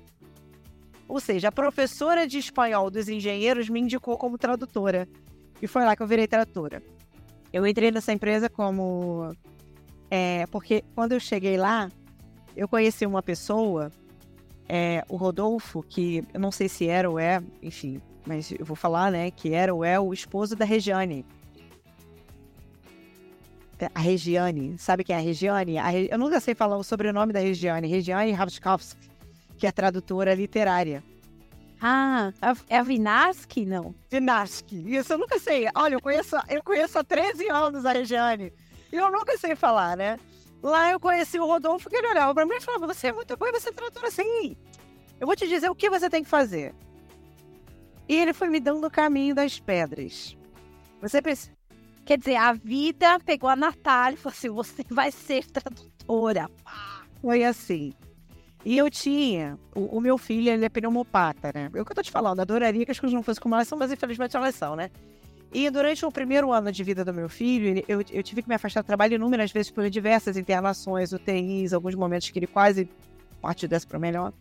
[1.06, 5.06] Ou seja, a professora de espanhol dos engenheiros me indicou como tradutora.
[5.60, 6.82] E foi lá que eu virei tradutora.
[7.52, 9.34] Eu entrei nessa empresa como.
[10.10, 11.90] É, porque quando eu cheguei lá,
[12.56, 13.90] eu conheci uma pessoa
[14.68, 18.76] é, o Rodolfo, que eu não sei se era ou é, enfim, mas eu vou
[18.76, 21.24] falar, né, que era ou é o esposo da Regiane.
[23.94, 25.78] A Regiane, sabe quem é a Regiane?
[25.78, 26.08] A Re...
[26.10, 29.08] Eu nunca sei falar o sobrenome da Regiane, Regiane Ravskovsky,
[29.56, 31.02] que é tradutora literária.
[31.80, 32.32] Ah,
[32.68, 33.94] é a Vinaski, não?
[34.10, 35.68] Vinaski, isso eu nunca sei.
[35.76, 38.52] Olha, eu conheço, eu conheço há 13 anos a Regiane,
[38.92, 40.18] e eu nunca sei falar, né?
[40.62, 43.36] Lá eu conheci o Rodolfo, que ele olhava pra mim e falava: Você é muito
[43.36, 44.56] bom, você é tradutora assim.
[45.20, 46.74] Eu vou te dizer o que você tem que fazer.
[48.08, 50.36] E ele foi me dando o caminho das pedras.
[51.00, 51.56] Você precisa.
[52.04, 56.50] Quer dizer, a vida pegou a Natália e falou assim: Você vai ser tradutora.
[57.20, 57.92] Foi assim.
[58.64, 59.58] E eu tinha.
[59.74, 61.68] O, o, meu filho, ele é pneumopata, né?
[61.68, 62.40] O que eu tô te falando.
[62.40, 64.90] Adoraria que as coisas não fossem como elas são, mas infelizmente elas são, né?
[65.52, 68.54] E durante o primeiro ano de vida do meu filho, eu, eu tive que me
[68.54, 72.88] afastar do trabalho inúmeras vezes por diversas internações, UTIs, alguns momentos que ele quase
[73.40, 74.32] partiu dessa para melhor.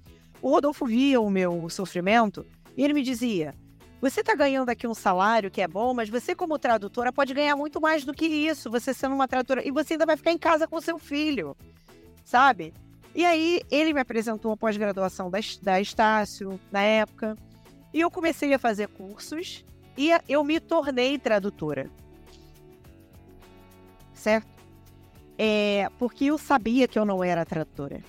[0.41, 3.55] O Rodolfo via o meu sofrimento e ele me dizia:
[4.01, 7.55] Você está ganhando aqui um salário que é bom, mas você, como tradutora, pode ganhar
[7.55, 9.65] muito mais do que isso, você sendo uma tradutora.
[9.65, 11.55] E você ainda vai ficar em casa com seu filho,
[12.25, 12.73] sabe?
[13.15, 17.35] E aí ele me apresentou a pós-graduação da, da Estácio, na época,
[17.93, 19.65] e eu comecei a fazer cursos
[19.97, 21.89] e eu me tornei tradutora.
[24.13, 24.47] Certo?
[25.37, 28.01] É, porque eu sabia que eu não era tradutora.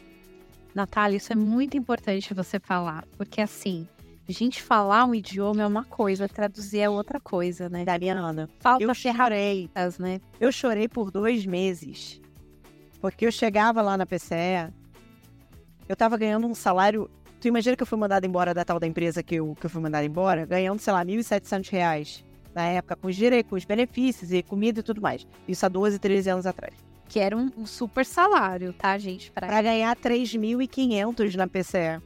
[0.74, 3.88] Natália, isso é muito importante você falar, porque assim,
[4.28, 7.84] a gente falar um idioma é uma coisa, traduzir é outra coisa, né?
[7.84, 10.20] Dariana, falta eu chorei, né?
[10.38, 12.20] Eu chorei por dois meses,
[13.00, 14.72] porque eu chegava lá na PCE,
[15.88, 18.86] eu tava ganhando um salário Tu imagina que eu fui mandada embora da tal da
[18.86, 22.24] empresa que eu, que eu fui mandada embora, ganhando, sei lá, R$ 1.700
[22.54, 25.26] na época, com os direitos, com os benefícios e comida e tudo mais.
[25.46, 26.74] Isso há 12, 13 anos atrás.
[27.08, 29.30] Que era um, um super salário, tá, gente?
[29.30, 32.02] Pra, pra ganhar 3.500 na PCE.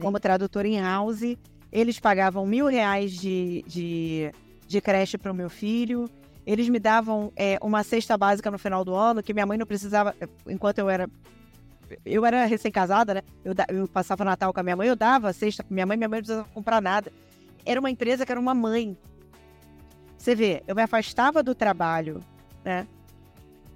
[0.00, 1.36] Como tradutor em house,
[1.70, 4.32] eles pagavam mil reais de, de,
[4.66, 6.08] de creche para o meu filho.
[6.46, 9.66] Eles me davam é, uma cesta básica no final do ano, que minha mãe não
[9.66, 11.06] precisava, enquanto eu era
[12.04, 13.22] eu era recém-casada, né?
[13.44, 16.08] Eu, eu passava Natal com a minha mãe, eu dava cesta pra minha mãe, minha
[16.08, 17.12] mãe não precisava comprar nada.
[17.64, 18.96] Era uma empresa que era uma mãe.
[20.16, 22.20] Você vê, eu me afastava do trabalho,
[22.64, 22.86] né?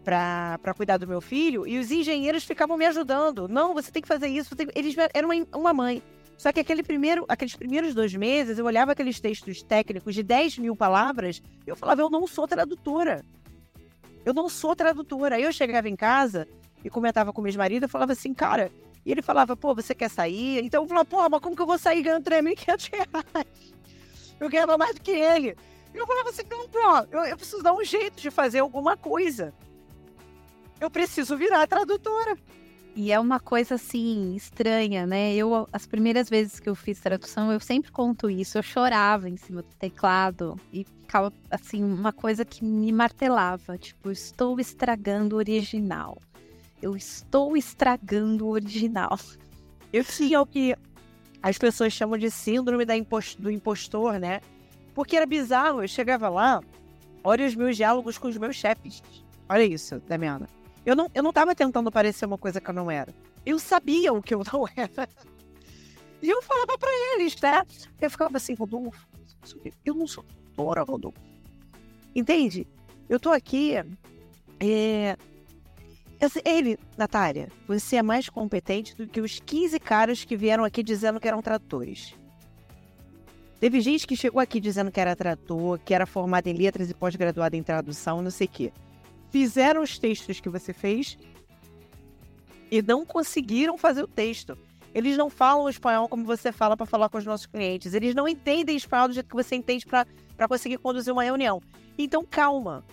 [0.05, 3.47] Pra cuidar do meu filho, e os engenheiros ficavam me ajudando.
[3.47, 4.57] Não, você tem que fazer isso.
[4.57, 4.67] Tem...
[4.75, 6.03] Eles eram uma, uma mãe.
[6.37, 10.59] Só que aquele primeiro, aqueles primeiros dois meses, eu olhava aqueles textos técnicos de 10
[10.59, 13.25] mil palavras, e eu falava, eu não sou tradutora.
[14.25, 15.37] Eu não sou tradutora.
[15.37, 16.49] Aí eu chegava em casa,
[16.85, 18.71] e comentava com meu marido, eu falava assim, cara.
[19.05, 20.65] E ele falava, pô, você quer sair?
[20.65, 23.75] Então eu falava, pô, mas como que eu vou sair ganhando 3.500 reais?
[24.39, 25.57] Eu ganhava mais do que ele.
[25.95, 26.79] Eu falava assim, não, pô,
[27.11, 29.53] eu, eu preciso dar um jeito de fazer alguma coisa.
[30.81, 32.37] Eu preciso virar tradutora.
[32.95, 35.35] E é uma coisa assim estranha, né?
[35.35, 38.59] Eu as primeiras vezes que eu fiz tradução, eu sempre conto isso.
[38.59, 44.11] Eu chorava em cima do teclado e ficava assim uma coisa que me martelava, tipo,
[44.11, 46.19] estou estragando o original
[46.83, 49.19] eu estou estragando o original.
[49.93, 50.75] Eu tinha o que
[51.43, 54.41] as pessoas chamam de síndrome da impost do impostor, né?
[54.95, 56.63] Porque era bizarro, eu chegava lá,
[57.23, 59.03] olha os meus diálogos com os meus chefes.
[59.47, 60.49] Olha isso, Damiana.
[60.87, 63.15] Eu não, eu não tava tentando parecer uma coisa que eu não era.
[63.45, 65.07] Eu sabia o que eu não era.
[66.23, 67.63] E eu falava para eles, né?
[68.01, 69.07] Eu ficava assim, Rodolfo,
[69.85, 71.21] eu não sou doutora, Rodolfo.
[72.15, 72.67] Entende?
[73.11, 73.75] Eu tô aqui
[74.59, 75.19] é,
[76.45, 81.19] Ele, Natália, você é mais competente do que os 15 caras que vieram aqui dizendo
[81.19, 82.15] que eram tradutores.
[83.59, 86.95] Teve gente que chegou aqui dizendo que era tradutor, que era formado em letras e
[86.95, 88.73] pós-graduado em tradução, não sei o quê.
[89.31, 91.19] Fizeram os textos que você fez
[92.71, 94.57] e não conseguiram fazer o texto.
[94.95, 97.95] Eles não falam espanhol como você fala para falar com os nossos clientes.
[97.95, 101.61] Eles não entendem espanhol do jeito que você entende para conseguir conduzir uma reunião.
[101.99, 102.85] Então, calma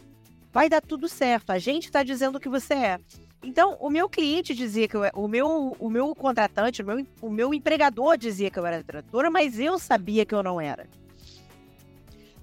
[0.52, 1.52] vai dar tudo certo.
[1.52, 3.00] A gente está dizendo o que você é.
[3.42, 7.30] Então, o meu cliente dizia que eu, o meu o meu contratante, o meu, o
[7.30, 10.88] meu empregador dizia que eu era tradutora, mas eu sabia que eu não era.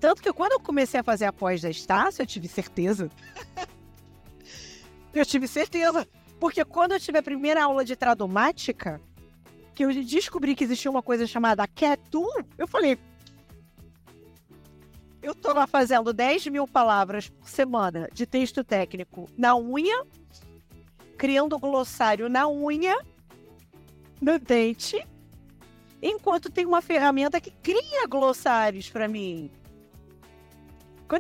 [0.01, 3.11] Tanto que quando eu comecei a fazer a pós da Estácio, eu tive certeza.
[5.13, 6.07] eu tive certeza.
[6.39, 9.01] Porque quando eu tive a primeira aula de tradomática,
[9.75, 12.01] que eu descobri que existia uma coisa chamada CAT
[12.57, 12.99] eu falei,
[15.27, 20.05] eu tô lá fazendo 10 mil palavras por semana de texto técnico na unha,
[21.19, 22.97] criando glossário na unha,
[24.23, 25.05] no dente,
[26.01, 29.51] enquanto tem uma ferramenta que cria glossários para mim.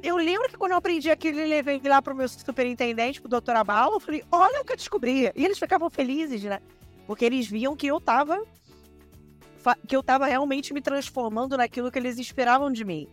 [0.04, 3.56] Eu lembro que quando eu aprendi aquilo, eu levei lá pro meu superintendente, pro doutor
[3.56, 5.32] Abalo, eu falei, olha o que eu descobri.
[5.34, 6.60] E eles ficavam felizes, né?
[7.08, 8.40] Porque eles viam que eu tava
[9.88, 13.08] que eu tava realmente me transformando naquilo que eles esperavam de mim.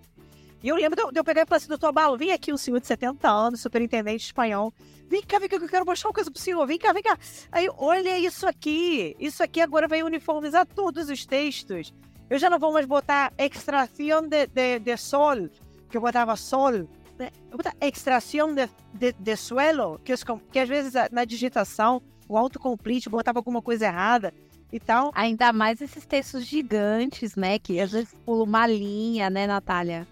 [0.63, 2.53] E eu lembro de eu, de eu pegar e falar assim, doutor Balo, vem aqui
[2.53, 4.73] um senhor de 70 anos, superintendente espanhol.
[5.09, 6.65] Vem cá, vem cá, que eu quero mostrar uma coisa pro senhor.
[6.65, 7.19] Vem cá, vem cá.
[7.51, 9.13] Aí, olha isso aqui.
[9.19, 11.93] Isso aqui agora vai uniformizar todos os textos.
[12.29, 15.49] Eu já não vou mais botar extração de, de, de sol,
[15.89, 16.71] que eu botava sol.
[16.71, 17.29] Né?
[17.51, 22.01] Eu vou botar extração de, de, de suelo, que, os, que às vezes na digitação
[22.25, 24.33] o autocomplete botava alguma coisa errada
[24.71, 25.11] e tal.
[25.13, 27.59] Ainda mais esses textos gigantes, né?
[27.59, 30.07] Que às vezes pula uma linha, né, Natália?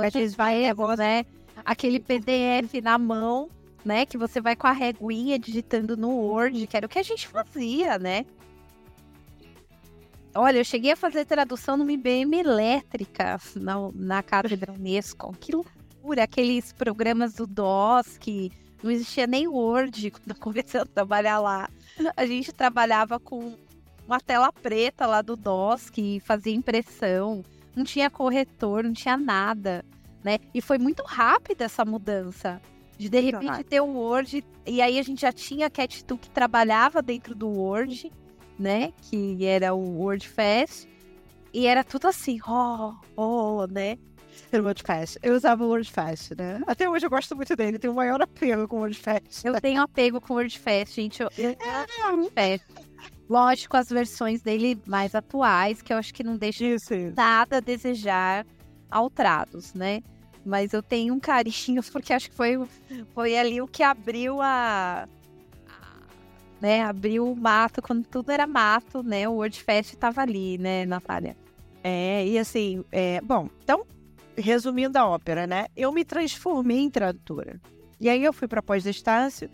[0.00, 1.24] Quando vai, né?
[1.64, 3.48] Aquele PDF na mão,
[3.84, 4.06] né?
[4.06, 7.26] Que você vai com a reguinha digitando no Word, que era o que a gente
[7.28, 8.24] fazia, né?
[10.34, 15.34] Olha, eu cheguei a fazer tradução numa IBM elétrica na, na cátedra Unesco.
[15.40, 16.22] Que loucura!
[16.22, 21.68] Aqueles programas do DOS que não existia nem Word quando eu comecei a trabalhar lá.
[22.16, 23.56] A gente trabalhava com
[24.06, 27.44] uma tela preta lá do DOS que fazia impressão
[27.74, 29.84] não tinha corretor, não tinha nada,
[30.22, 30.38] né?
[30.52, 32.60] E foi muito rápida essa mudança.
[32.98, 36.28] De de repente ter o Word, e aí a gente já tinha a Cat que
[36.28, 38.12] trabalhava dentro do Word,
[38.58, 38.92] né?
[39.02, 40.86] Que era o WordFest.
[41.52, 43.98] E era tudo assim, ó, oh, oh, né?
[44.52, 45.18] Era o WordFest.
[45.22, 46.60] Eu usava o WordFest, né?
[46.66, 49.44] Até hoje eu gosto muito dele, tenho o maior apego com o WordFest.
[49.44, 51.22] Eu tenho apego com o WordFest, gente.
[51.22, 52.10] Eu, eu é.
[52.10, 52.64] WordFest.
[53.30, 57.14] Lógico, as versões dele mais atuais, que eu acho que não deixam isso, isso.
[57.16, 58.44] nada a desejar
[58.90, 60.02] alterados, né?
[60.44, 62.58] Mas eu tenho um carinho, porque acho que foi,
[63.14, 65.06] foi ali o que abriu a,
[66.60, 69.28] né, abriu o mato quando tudo era mato, né?
[69.28, 71.36] O WordFest estava ali, né, Natália?
[71.84, 73.86] É, e assim, é, bom, então,
[74.36, 75.66] resumindo a ópera, né?
[75.76, 77.60] Eu me transformei em tradutora.
[78.00, 79.48] E aí eu fui para pós-estácio,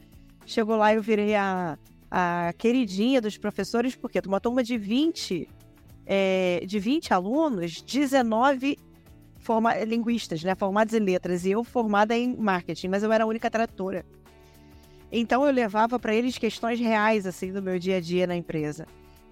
[0.47, 1.77] chegou lá eu virei a
[2.19, 5.47] a queridinha dos professores, porque uma turma de 20,
[6.07, 8.79] é, de 20 alunos, 19
[9.39, 13.27] forma, linguistas, né, formados em letras, e eu formada em marketing, mas eu era a
[13.27, 14.03] única tradutora.
[15.13, 18.87] Então eu levava para eles questões reais assim do meu dia a dia na empresa.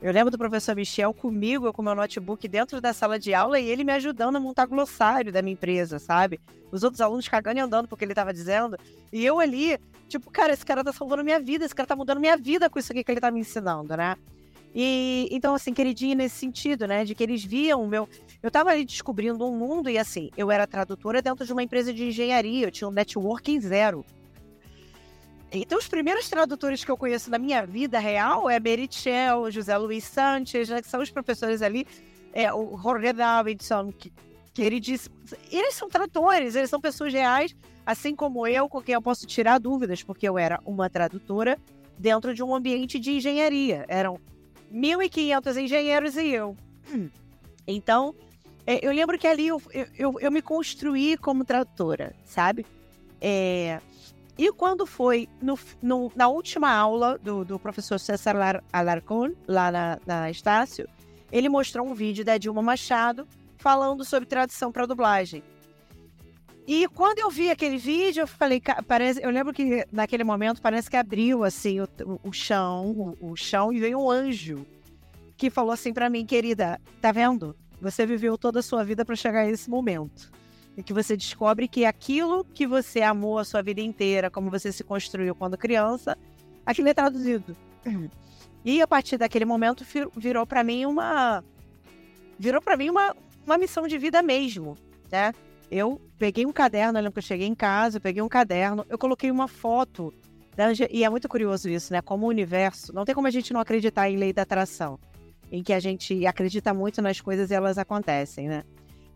[0.05, 3.59] Eu lembro do professor Michel comigo, eu com meu notebook dentro da sala de aula
[3.59, 6.39] e ele me ajudando a montar glossário da minha empresa, sabe?
[6.71, 8.77] Os outros alunos cagando e andando porque ele estava dizendo.
[9.11, 12.21] E eu ali, tipo, cara, esse cara tá salvando minha vida, esse cara tá mudando
[12.21, 14.15] minha vida com isso aqui que ele tá me ensinando, né?
[14.75, 17.03] E então, assim, queridinha nesse sentido, né?
[17.07, 18.07] De que eles viam o meu.
[18.43, 21.95] Eu tava ali descobrindo um mundo e assim, eu era tradutora dentro de uma empresa
[21.95, 24.05] de engenharia, eu tinha um networking zero.
[25.57, 30.05] Então, os primeiros tradutores que eu conheço na minha vida real é Merichel, José Luiz
[30.05, 31.87] Sanches, né, que são os professores ali,
[32.33, 34.13] é, o Jorge Davidson, que,
[34.53, 35.09] que ele disse.
[35.51, 37.55] Eles são tradutores, eles são pessoas reais,
[37.87, 41.57] assim como eu, com quem eu posso tirar dúvidas, porque eu era uma tradutora
[41.97, 43.85] dentro de um ambiente de engenharia.
[43.87, 44.19] Eram
[44.73, 46.57] 1.500 engenheiros e eu.
[47.67, 48.15] Então,
[48.67, 49.63] é, eu lembro que ali eu,
[49.97, 52.67] eu, eu me construí como tradutora, sabe?
[53.19, 53.81] É,
[54.37, 59.99] e quando foi no, no, na última aula do, do professor César Alarcón, lá na,
[60.05, 60.89] na Estácio,
[61.31, 65.43] ele mostrou um vídeo da Dilma Machado falando sobre tradução para dublagem.
[66.67, 70.91] E quando eu vi aquele vídeo, eu falei, parece, eu lembro que naquele momento parece
[70.91, 71.89] que abriu assim o,
[72.23, 74.67] o chão, o, o chão e veio um anjo
[75.37, 77.55] que falou assim para mim, querida, tá vendo?
[77.81, 80.33] Você viveu toda a sua vida para chegar a esse momento
[80.77, 84.73] e que você descobre que aquilo que você amou a sua vida inteira, como você
[84.73, 86.17] se construiu quando criança,
[86.67, 87.57] aquilo é traduzido.
[88.65, 89.85] E a partir daquele momento
[90.17, 91.45] virou para mim uma
[92.39, 93.15] virou para mim uma,
[93.45, 94.77] uma missão de vida mesmo,
[95.13, 95.33] né?
[95.71, 98.85] Eu peguei um caderno, eu lembro que eu cheguei em casa, eu peguei um caderno,
[98.89, 100.13] eu coloquei uma foto
[100.57, 102.01] da e é muito curioso isso, né?
[102.01, 104.99] Como o universo, não tem como a gente não acreditar em lei da atração,
[105.53, 108.65] em que a gente acredita muito nas coisas e elas acontecem, né?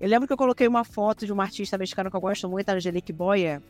[0.00, 2.68] Eu lembro que eu coloquei uma foto de uma artista mexicana que eu gosto muito,
[2.68, 3.60] a Angelique Boyer.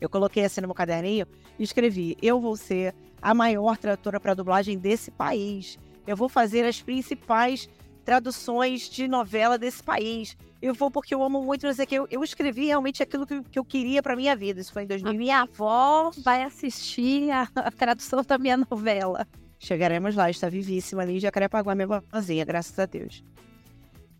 [0.00, 1.26] Eu coloquei assim no meu caderninho
[1.58, 5.78] e escrevi: Eu vou ser a maior tradutora para dublagem desse país.
[6.06, 7.68] Eu vou fazer as principais
[8.04, 10.36] traduções de novela desse país.
[10.60, 11.94] Eu vou porque eu amo muito, não sei que.
[11.94, 14.60] Eu, eu escrevi realmente aquilo que, que eu queria para minha vida.
[14.60, 15.10] Isso foi em 2000.
[15.10, 19.26] A minha avó vai assistir a, a tradução da minha novela.
[19.58, 23.24] Chegaremos lá, está vivíssima ali, já queria pagar a minha vozinha, graças a Deus.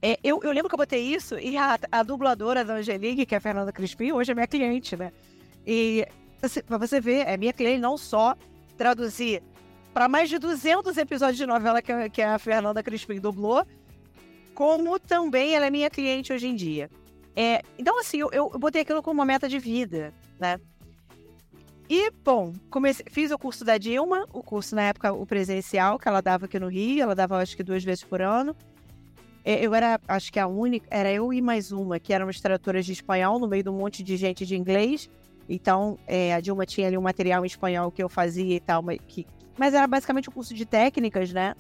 [0.07, 3.35] É, eu, eu, lembro que eu botei isso e a, a dubladora da Angelique, que
[3.35, 5.11] é a Fernanda Crispim, hoje é minha cliente, né?
[5.67, 6.07] E
[6.43, 8.37] assim, pra você ver, é minha cliente não só
[8.77, 9.43] traduzir
[9.95, 13.67] para mais de 200 episódios de novela que, que a Fernanda Crispim dublou,
[14.55, 16.91] como também ela é minha cliente hoje em dia.
[17.35, 20.61] É, então, assim, eu, eu botei aquilo como uma meta de vida, né?
[21.89, 26.07] E, bom, comecei, fiz o curso da Dilma, o curso na época, o presencial, que
[26.07, 28.55] ela dava aqui no Rio, ela dava acho que duas vezes por ano.
[29.45, 32.87] É, eu era, acho que a única, era eu e mais uma, que éramos tradutoras
[32.87, 35.11] de espanhol, no meio de um monte de gente de inglês.
[35.47, 38.83] Então, é, a Dilma tinha ali um material em espanhol que eu fazia e tal,
[38.83, 39.27] mas, que,
[39.59, 41.55] mas era basicamente um curso de técnicas, né?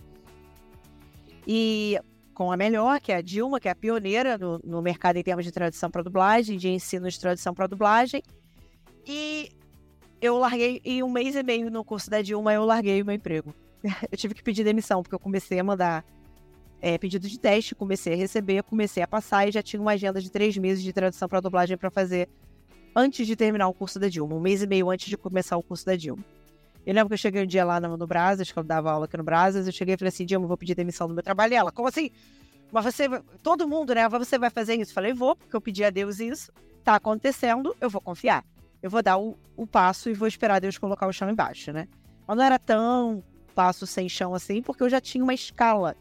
[1.47, 2.01] E
[2.33, 5.23] com a melhor, que é a Dilma, que é a pioneira no, no mercado em
[5.23, 8.23] termos de tradução para dublagem, de ensino de tradução para dublagem.
[9.07, 9.51] E
[10.23, 13.15] eu larguei, em um mês e meio no curso da Dilma, eu larguei o meu
[13.15, 13.55] emprego.
[14.11, 16.03] eu tive que pedir demissão, porque eu comecei a mandar
[16.85, 20.21] é, pedido de teste, comecei a receber, comecei a passar e já tinha uma agenda
[20.21, 22.29] de três meses de tradução para dublagem para fazer
[22.95, 25.63] antes de terminar o curso da Dilma, um mês e meio antes de começar o
[25.63, 26.23] curso da Dilma.
[26.85, 29.07] Eu lembro que eu cheguei um dia lá no, no Brasas, que eu dava aula
[29.07, 31.55] aqui no Brasas, eu cheguei e falei assim, Dilma, vou pedir demissão do meu trabalho.
[31.55, 32.11] E ela, como assim?
[32.71, 33.09] Mas você,
[33.43, 34.07] todo mundo, né?
[34.07, 34.91] Você vai fazer isso?
[34.91, 36.53] Eu falei, vou, porque eu pedi a Deus isso.
[36.85, 38.45] Tá acontecendo, eu vou confiar.
[38.83, 41.89] Eu vou dar o, o passo e vou esperar Deus colocar o chão embaixo, né?
[42.27, 43.25] Mas não era tão
[43.55, 45.97] passo sem chão assim, porque eu já tinha uma escala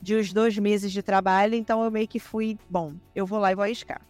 [0.00, 3.52] de uns dois meses de trabalho, então eu meio que fui, bom, eu vou lá
[3.52, 4.00] e vou arriscar.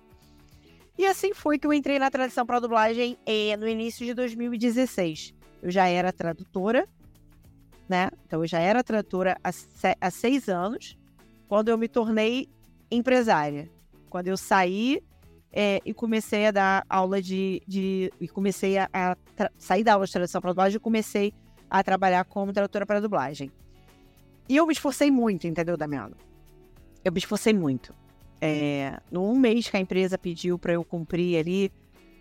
[0.98, 5.32] E assim foi que eu entrei na tradição para dublagem eh, no início de 2016.
[5.62, 6.88] Eu já era tradutora,
[7.88, 8.10] né?
[8.26, 9.50] Então eu já era tradutora há,
[10.00, 10.98] há seis anos,
[11.48, 12.48] quando eu me tornei
[12.90, 13.70] empresária.
[14.10, 15.02] Quando eu saí
[15.52, 17.62] é, e comecei a dar aula de.
[17.66, 19.16] de e comecei a, a
[19.56, 21.32] sair da aula de tradução para dublagem e comecei
[21.70, 23.50] a trabalhar como tradutora para dublagem.
[24.48, 26.16] E eu me esforcei muito, entendeu, Damiano?
[27.04, 27.94] Eu me esforcei muito.
[28.40, 31.72] É, no um mês que a empresa pediu para eu cumprir ali,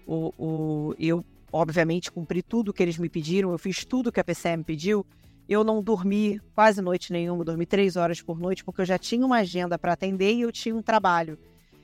[0.06, 4.24] o, o, eu obviamente cumpri tudo que eles me pediram, eu fiz tudo que a
[4.24, 5.06] PCM pediu.
[5.48, 9.26] Eu não dormi quase noite nenhuma, dormi três horas por noite, porque eu já tinha
[9.26, 11.38] uma agenda para atender e eu tinha um trabalho.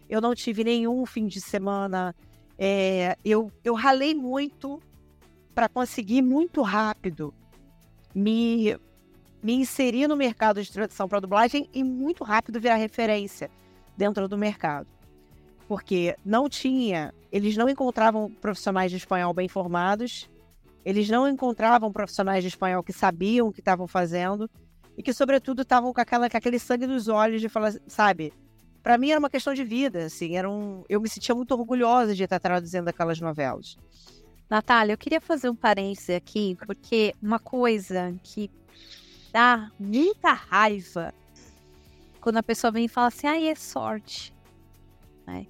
[0.10, 2.14] Eu não tive nenhum fim de semana.
[2.58, 4.82] É, eu, eu ralei muito
[5.56, 7.34] para conseguir muito rápido
[8.14, 8.78] me,
[9.44, 13.52] me inserir no mercado de tradução para dublagem e muito rápido virar referência
[13.98, 14.88] dentro do mercado.
[15.68, 20.30] Porque não tinha, eles não encontravam profissionais de espanhol bem formados,
[20.86, 24.50] eles não encontravam profissionais de espanhol que sabiam o que estavam fazendo
[24.98, 28.34] e que, sobretudo, estavam com, aquela, com aquele sangue nos olhos de falar, sabe?
[28.82, 32.14] Para mim era uma questão de vida, assim, era um, eu me sentia muito orgulhosa
[32.14, 33.78] de estar traduzindo aquelas novelas.
[34.50, 38.52] Natália, eu queria fazer um parêntese aqui, porque uma coisa que
[39.34, 41.12] dá muita raiva
[42.22, 44.34] quando a pessoa vem e fala assim, ah, é sorte.
[45.26, 45.48] Né?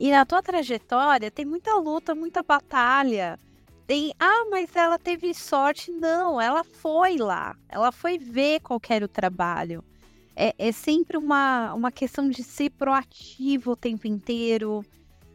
[0.00, 3.38] E na tua trajetória tem muita luta, muita batalha.
[3.86, 5.92] Tem, ah, mas ela teve sorte.
[5.92, 7.54] Não, ela foi lá.
[7.68, 9.84] Ela foi ver qual era o trabalho.
[10.34, 14.84] É, é sempre uma, uma questão de ser proativo o tempo inteiro,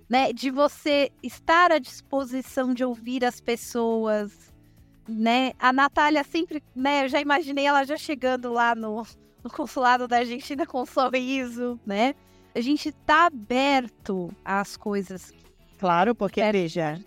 [0.10, 0.34] né?
[0.34, 4.51] De você estar à disposição de ouvir as pessoas,
[5.08, 5.54] né?
[5.60, 7.06] A Natália sempre, né?
[7.06, 9.06] Eu já imaginei ela já chegando lá no,
[9.44, 12.16] no consulado da Argentina com um sorriso, né?
[12.54, 15.34] A gente tá aberto às coisas.
[15.80, 16.52] Claro, porque, é.
[16.52, 17.00] veja,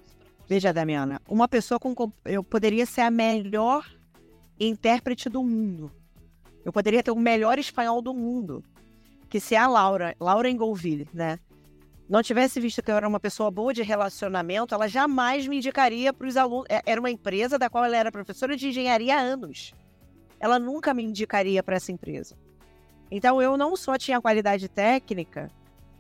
[0.49, 1.95] veja, Damiana, uma pessoa com.
[2.25, 3.87] Eu poderia ser a melhor
[4.59, 5.93] intérprete do mundo.
[6.65, 8.65] Eu poderia ter o melhor espanhol do mundo.
[9.29, 11.39] Que se a Laura, Laura Engolville, né?
[12.09, 16.13] Não tivesse visto que eu era uma pessoa boa de relacionamento, ela jamais me indicaria
[16.13, 16.67] para os alunos.
[16.69, 19.73] É, era uma empresa da qual ela era professora de engenharia há anos
[20.41, 22.37] ela nunca me indicaria para essa empresa.
[23.11, 25.51] Então eu não só tinha qualidade técnica,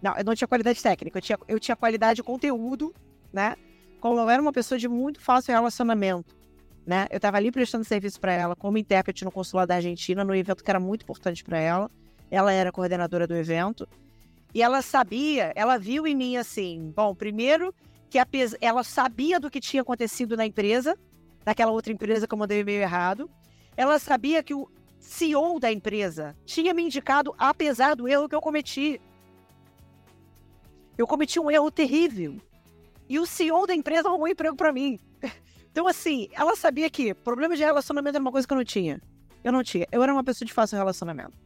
[0.03, 2.95] não, eu não tinha qualidade técnica, eu tinha, eu tinha qualidade de conteúdo,
[3.33, 3.57] né?
[4.01, 6.37] Como eu era uma pessoa de muito fácil relacionamento
[6.87, 7.07] né?
[7.11, 10.63] Eu estava ali prestando serviço para ela como intérprete no consulado da Argentina, no evento
[10.63, 11.91] que era muito importante para ela.
[12.31, 13.89] Ela era coordenadora do evento.
[14.55, 17.75] E ela sabia, ela viu em mim assim, bom, primeiro
[18.09, 18.19] que
[18.61, 20.97] ela sabia do que tinha acontecido na empresa,
[21.45, 23.29] daquela outra empresa que eu mandei o e-mail errado.
[23.77, 28.41] Ela sabia que o CEO da empresa tinha me indicado apesar do erro que eu
[28.41, 29.01] cometi.
[30.97, 32.37] Eu cometi um erro terrível.
[33.09, 34.99] E o CEO da empresa arrumou um emprego para mim.
[35.75, 39.03] Então, assim, ela sabia que problema de relacionamento era uma coisa que eu não tinha.
[39.43, 39.89] Eu não tinha.
[39.91, 41.37] Eu era uma pessoa de fácil relacionamento.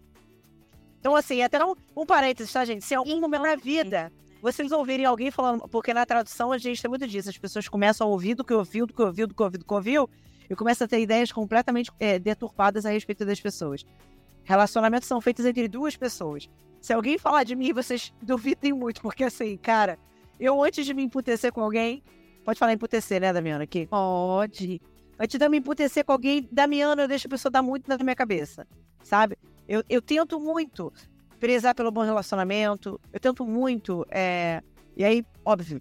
[1.01, 2.85] Então, assim, até um, um parênteses, tá, gente?
[2.85, 6.89] Se algum momento na vida vocês ouvirem alguém falando, porque na tradução a gente tem
[6.89, 9.43] muito disso, as pessoas começam a ouvir do que ouviu, do que ouviu, do que
[9.43, 10.11] ouviu, do que ouviu,
[10.49, 13.85] e começam a ter ideias completamente é, deturpadas a respeito das pessoas.
[14.45, 16.49] Relacionamentos são feitos entre duas pessoas.
[16.81, 19.99] Se alguém falar de mim, vocês duvidem muito, porque assim, cara,
[20.39, 22.03] eu antes de me emputecer com alguém,
[22.49, 23.65] Pode falar emputecer, né, Damiana?
[23.65, 23.87] Aqui?
[23.89, 24.81] Pode.
[25.19, 27.99] Antes de eu me emputecer com alguém, Damiana, eu deixo a pessoa dar muito na
[27.99, 28.67] minha cabeça,
[29.03, 29.37] sabe?
[29.67, 30.93] Eu, eu tento muito
[31.41, 34.07] prezar pelo bom relacionamento, eu tento muito.
[34.11, 34.63] É...
[34.97, 35.81] E aí, óbvio,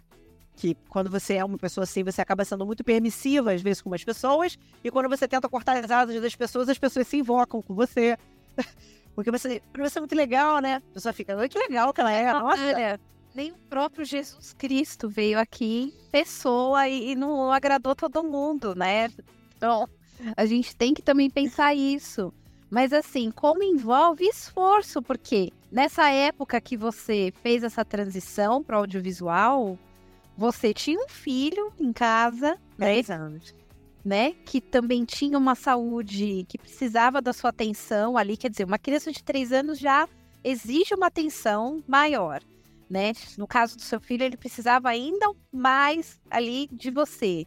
[0.56, 3.94] que quando você é uma pessoa assim, você acaba sendo muito permissiva, às vezes, com
[3.94, 7.62] as pessoas, e quando você tenta cortar as asas das pessoas, as pessoas se invocam
[7.62, 8.18] com você.
[9.16, 10.76] Porque você, você é muito legal, né?
[10.92, 12.62] A pessoa fica, que legal que ela é, nossa.
[12.62, 13.00] Olha,
[13.38, 19.12] nem o próprio Jesus Cristo veio aqui pessoa e, e não agradou todo mundo, né?
[19.56, 19.88] Então,
[20.36, 22.34] a gente tem que também pensar isso.
[22.68, 29.78] Mas assim, como envolve esforço, porque nessa época que você fez essa transição para audiovisual,
[30.36, 33.54] você tinha um filho em casa, 10 anos,
[34.04, 34.32] né?
[34.48, 38.36] Que também tinha uma saúde que precisava da sua atenção ali.
[38.36, 40.10] Quer dizer, uma criança de 3 anos já
[40.44, 42.42] exige uma atenção maior
[42.90, 43.14] né?
[43.38, 47.46] No caso do seu filho, ele precisava ainda mais ali de você.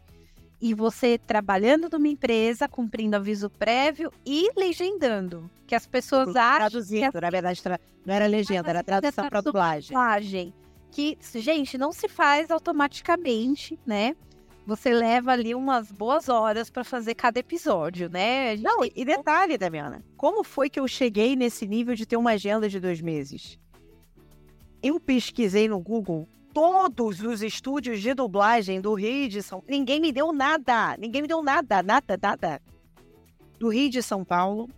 [0.60, 5.50] E você trabalhando numa empresa, cumprindo aviso prévio e legendando.
[5.66, 6.68] Que as pessoas acham.
[6.68, 7.80] Traduzindo, que na verdade, tra...
[8.04, 9.88] não era legenda, era tradução para dublagem.
[9.88, 10.54] dublagem.
[10.90, 14.14] Que, gente, não se faz automaticamente, né?
[14.66, 18.56] Você leva ali umas boas horas para fazer cada episódio, né?
[18.56, 18.92] Não, tem...
[18.94, 22.78] e detalhe, Damiana, como foi que eu cheguei nesse nível de ter uma agenda de
[22.78, 23.58] dois meses?
[24.82, 29.70] Eu pesquisei no Google todos os estúdios de dublagem do Rio de São Paulo.
[29.70, 30.96] Ninguém me deu nada.
[30.98, 32.62] Ninguém me deu nada, nada, nada.
[33.58, 34.68] Do Rio de São Paulo.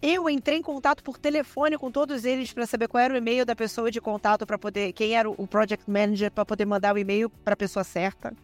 [0.00, 3.46] Eu entrei em contato por telefone com todos eles para saber qual era o e-mail
[3.46, 6.98] da pessoa de contato para poder, quem era o project manager para poder mandar o
[6.98, 8.34] e-mail para a pessoa certa.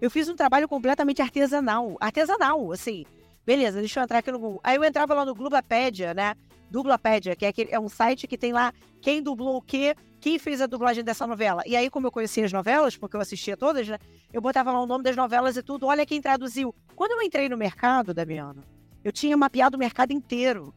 [0.00, 3.04] Eu fiz um trabalho completamente artesanal, artesanal, assim.
[3.46, 4.60] Beleza, deixa eu entrar aqui no Google.
[4.64, 6.34] Aí eu entrava lá no Globopedia, né?
[6.72, 10.38] Dublapédia, que é, aquele, é um site que tem lá quem dublou o quê, quem
[10.38, 11.62] fez a dublagem dessa novela.
[11.66, 13.98] E aí, como eu conhecia as novelas, porque eu assistia todas, né?
[14.32, 16.74] Eu botava lá o nome das novelas e tudo, olha quem traduziu.
[16.96, 18.64] Quando eu entrei no mercado, Damiano,
[19.04, 20.74] eu tinha mapeado o mercado inteiro.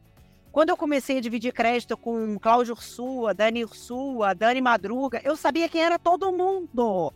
[0.52, 5.68] Quando eu comecei a dividir crédito com Cláudio Ursua, Dani Ursua, Dani Madruga, eu sabia
[5.68, 7.12] quem era todo mundo.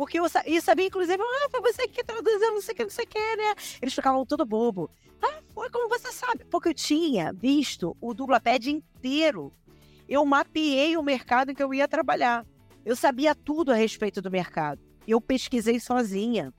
[0.00, 2.90] Porque eu e sabia, inclusive, ah, foi você que traduziu, não sei o que, não
[2.90, 3.54] sei o que, né?
[3.82, 4.90] Eles ficavam todo bobo.
[5.20, 6.42] Ah, foi como você sabe.
[6.46, 9.52] Porque eu tinha visto o Dublapad inteiro.
[10.08, 12.46] Eu mapeei o mercado em que eu ia trabalhar.
[12.82, 14.80] Eu sabia tudo a respeito do mercado.
[15.06, 16.50] Eu pesquisei sozinha.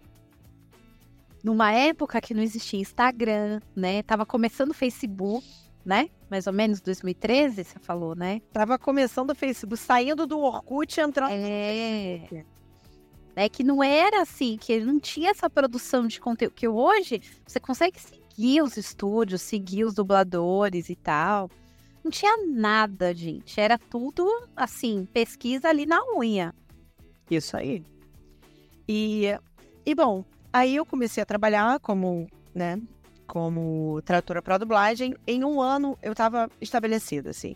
[1.44, 4.04] Numa época que não existia Instagram, né?
[4.04, 5.44] Tava começando o Facebook,
[5.84, 6.12] né?
[6.30, 8.40] Mais ou menos 2013, você falou, né?
[8.54, 11.32] Tava começando o Facebook, saindo do Orkut e entrando.
[11.32, 12.46] É
[13.42, 13.50] né?
[13.50, 16.54] Que não era assim, que não tinha essa produção de conteúdo.
[16.54, 21.50] Que hoje você consegue seguir os estúdios, seguir os dubladores e tal.
[22.04, 23.60] Não tinha nada, gente.
[23.60, 26.54] Era tudo assim, pesquisa ali na unha.
[27.30, 27.84] Isso aí.
[28.88, 29.26] E,
[29.86, 30.24] e bom,
[30.54, 32.80] aí eu comecei a trabalhar como, né,
[33.26, 35.16] como tradutora para dublagem.
[35.26, 37.56] Em um ano eu estava estabelecida, assim.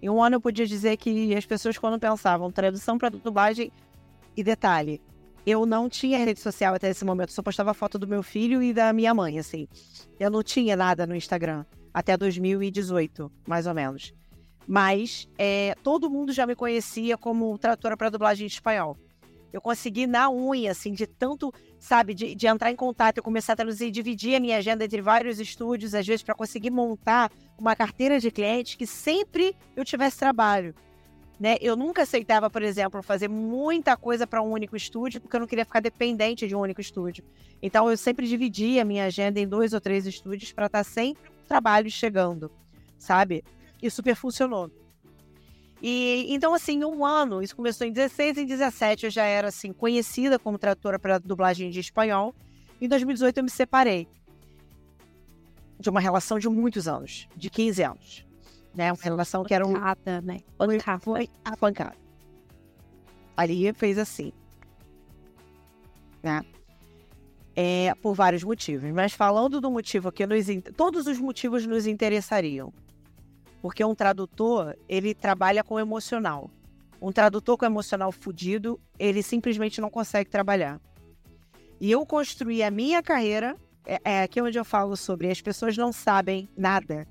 [0.00, 3.70] Em um ano eu podia dizer que as pessoas, quando pensavam tradução para dublagem,
[4.36, 5.00] e detalhe,
[5.46, 8.74] eu não tinha rede social até esse momento, só postava foto do meu filho e
[8.74, 9.68] da minha mãe, assim.
[10.18, 14.12] Eu não tinha nada no Instagram até 2018, mais ou menos.
[14.66, 18.98] Mas é, todo mundo já me conhecia como tradutora para dublagem de espanhol.
[19.52, 23.52] Eu consegui na unha, assim, de tanto, sabe, de, de entrar em contato, eu começar
[23.52, 27.76] a traduzir, dividir a minha agenda entre vários estúdios, às vezes, para conseguir montar uma
[27.76, 30.74] carteira de clientes que sempre eu tivesse trabalho.
[31.38, 31.56] Né?
[31.60, 35.46] Eu nunca aceitava, por exemplo, fazer muita coisa para um único estúdio, porque eu não
[35.46, 37.22] queria ficar dependente de um único estúdio.
[37.60, 40.84] Então eu sempre dividia a minha agenda em dois ou três estúdios para estar tá
[40.84, 42.50] sempre um trabalho chegando,
[42.98, 43.44] sabe?
[43.82, 44.70] E super funcionou.
[45.82, 49.72] E então, assim, um ano, isso começou em 16 e 17, eu já era assim
[49.72, 52.34] conhecida como tradutora para dublagem de espanhol.
[52.80, 54.08] Em 2018 eu me separei
[55.78, 58.26] de uma relação de muitos anos, de 15 anos.
[58.76, 58.92] Né?
[58.92, 59.72] Uma relação que era um.
[59.72, 60.40] Pancada, né?
[60.58, 60.98] Pancada.
[61.00, 61.96] foi a pancada.
[63.34, 64.32] Ali fez assim.
[66.22, 66.42] Né?
[67.54, 68.90] É, por vários motivos.
[68.92, 70.44] Mas falando do motivo que nos.
[70.76, 72.70] Todos os motivos nos interessariam.
[73.62, 76.50] Porque um tradutor, ele trabalha com emocional.
[77.00, 80.78] Um tradutor com emocional fudido, ele simplesmente não consegue trabalhar.
[81.80, 83.56] E eu construí a minha carreira,
[83.86, 87.06] é, é aqui onde eu falo sobre as pessoas não sabem nada.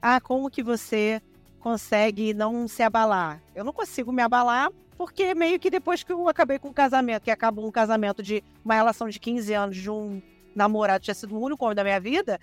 [0.00, 1.20] Ah, como que você
[1.60, 3.42] consegue não se abalar?
[3.54, 7.22] Eu não consigo me abalar porque meio que depois que eu acabei com o casamento,
[7.22, 10.20] que acabou um casamento de uma relação de 15 anos de um
[10.54, 12.40] namorado que tinha sido o único homem da minha vida,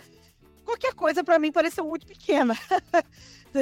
[0.64, 2.56] qualquer coisa pra mim pareceu muito pequena.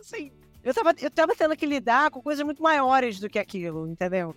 [0.00, 0.32] Assim,
[0.64, 4.34] eu tava, eu tava tendo que lidar com coisas muito maiores do que aquilo, entendeu?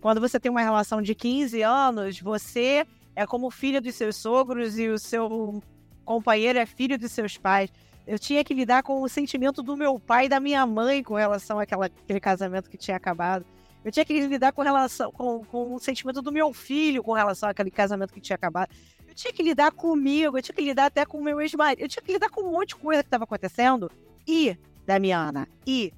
[0.00, 2.86] Quando você tem uma relação de 15 anos, você
[3.16, 5.62] é como filha dos seus sogros e o seu
[6.10, 7.70] companheiro é filho dos seus pais.
[8.04, 11.14] Eu tinha que lidar com o sentimento do meu pai e da minha mãe com
[11.14, 13.46] relação àquela, àquele casamento que tinha acabado.
[13.84, 17.48] Eu tinha que lidar com relação com, com o sentimento do meu filho com relação
[17.48, 18.74] àquele casamento que tinha acabado.
[19.06, 21.80] Eu tinha que lidar comigo, eu tinha que lidar até com o meu ex-marido.
[21.80, 23.88] Eu tinha que lidar com um monte de coisa que estava acontecendo.
[24.26, 25.92] E, Damiana, e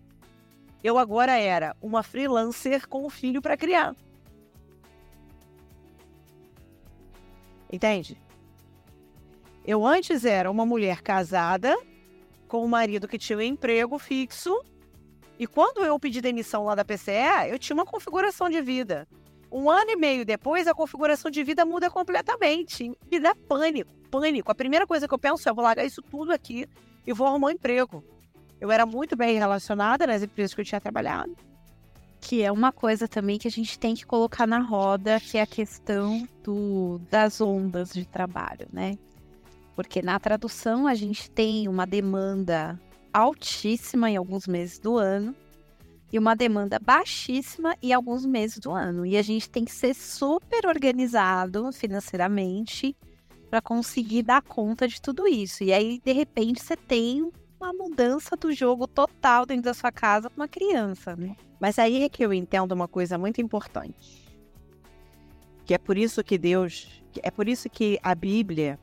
[0.85, 3.97] eu agora era uma freelancer com um filho para criar.
[7.73, 8.22] Entende?
[9.65, 11.77] Eu antes era uma mulher casada
[12.49, 14.63] com um marido que tinha um emprego fixo.
[15.39, 19.07] E quando eu pedi demissão lá da PCE, eu tinha uma configuração de vida.
[19.51, 22.91] Um ano e meio depois, a configuração de vida muda completamente.
[23.11, 24.51] Me dá pânico, pânico.
[24.51, 26.67] A primeira coisa que eu penso é: eu vou largar isso tudo aqui
[27.07, 28.05] e vou arrumar um emprego.
[28.61, 31.37] Eu era muito bem relacionada nas empresas que eu tinha trabalhado.
[32.21, 35.43] Que é uma coisa também que a gente tem que colocar na roda, que é
[35.43, 38.97] a questão do, das ondas de trabalho, né?
[39.75, 42.79] Porque na tradução a gente tem uma demanda
[43.13, 45.35] altíssima em alguns meses do ano
[46.13, 49.07] e uma demanda baixíssima em alguns meses do ano.
[49.07, 52.95] E a gente tem que ser super organizado financeiramente
[53.49, 55.65] para conseguir dar conta de tudo isso.
[55.65, 60.29] E aí, de repente, você tem uma mudança do jogo total dentro da sua casa
[60.29, 61.37] com uma criança, né?
[61.61, 64.27] Mas aí é que eu entendo uma coisa muito importante.
[65.65, 67.03] Que é por isso que Deus.
[67.23, 68.79] É por isso que a Bíblia,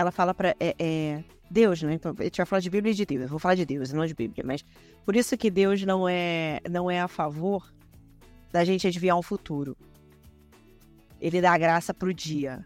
[0.00, 1.94] ela fala para é, é, Deus, né?
[1.94, 3.22] Então, a gente vai falar de Bíblia e de Deus.
[3.22, 4.44] Eu vou falar de Deus, não de Bíblia.
[4.46, 4.64] Mas
[5.04, 7.72] por isso que Deus não é, não é a favor
[8.52, 9.76] da gente adivinhar o futuro.
[11.20, 12.64] Ele dá a graça pro dia.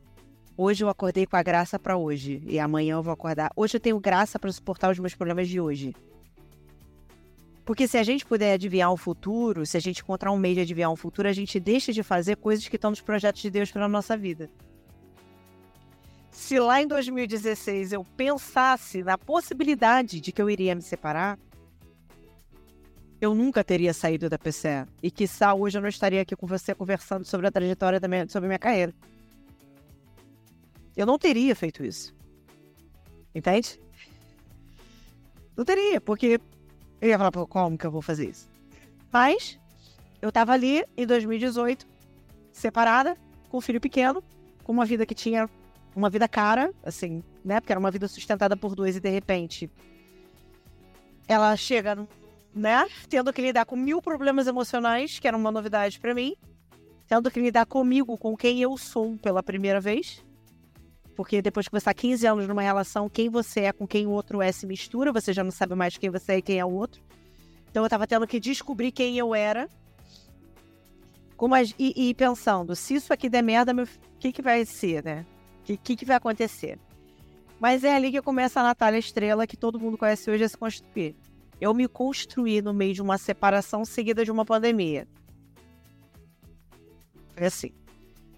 [0.57, 2.43] Hoje eu acordei com a graça para hoje.
[2.47, 3.51] E amanhã eu vou acordar.
[3.57, 5.95] Hoje eu tenho graça para suportar os meus problemas de hoje.
[7.64, 10.61] Porque se a gente puder adivinhar o futuro, se a gente encontrar um meio de
[10.61, 13.72] adivinhar o futuro, a gente deixa de fazer coisas que estão nos projetos de Deus
[13.72, 14.51] para nossa vida.
[16.35, 21.39] Se lá em 2016 eu pensasse na possibilidade de que eu iria me separar,
[23.20, 24.85] eu nunca teria saído da PCE.
[25.01, 28.28] E quiçá hoje eu não estaria aqui com você conversando sobre a trajetória da minha,
[28.28, 28.93] sobre a minha carreira.
[30.97, 32.12] Eu não teria feito isso.
[33.32, 33.80] Entende?
[35.57, 36.41] Não teria, porque
[37.01, 38.49] eu ia falar, pô, como que eu vou fazer isso?
[39.11, 39.59] Mas
[40.20, 41.87] eu tava ali em 2018,
[42.51, 43.16] separada,
[43.49, 44.22] com um filho pequeno,
[44.64, 45.49] com uma vida que tinha
[45.95, 47.61] uma vida cara, assim, né?
[47.61, 49.70] Porque era uma vida sustentada por dois e de repente
[51.26, 52.07] ela chega,
[52.55, 52.86] né?
[53.09, 56.34] Tendo que lidar com mil problemas emocionais, que era uma novidade para mim,
[57.07, 60.24] tendo que lidar comigo, com quem eu sou pela primeira vez.
[61.14, 64.11] Porque depois que você está 15 anos numa relação, quem você é com quem o
[64.11, 66.64] outro é se mistura, você já não sabe mais quem você é e quem é
[66.64, 67.01] o outro.
[67.70, 69.68] Então eu tava tendo que descobrir quem eu era.
[71.36, 75.26] Como e, e pensando, se isso aqui der merda, o que, que vai ser, né?
[75.73, 76.79] O que, que, vai acontecer?
[77.59, 80.57] Mas é ali que começa a Natália Estrela, que todo mundo conhece hoje, a se
[80.57, 81.17] construir.
[81.61, 85.09] Eu me construí no meio de uma separação seguida de uma pandemia.
[87.35, 87.71] Foi assim.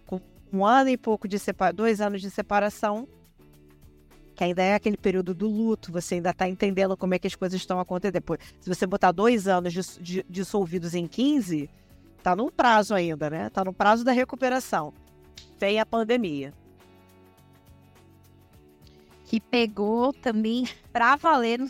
[0.07, 0.21] Com
[0.53, 3.09] um ano e pouco de separação, dois anos de separação,
[4.37, 7.35] que ainda é aquele período do luto, você ainda está entendendo como é que as
[7.35, 8.13] coisas estão acontecendo.
[8.13, 11.69] Depois, se você botar dois anos dis- di- dissolvidos em 15,
[12.23, 13.51] tá no prazo ainda, né?
[13.51, 14.93] Tá no prazo da recuperação.
[15.59, 16.53] Vem a pandemia.
[19.27, 21.61] Que pegou também pra valer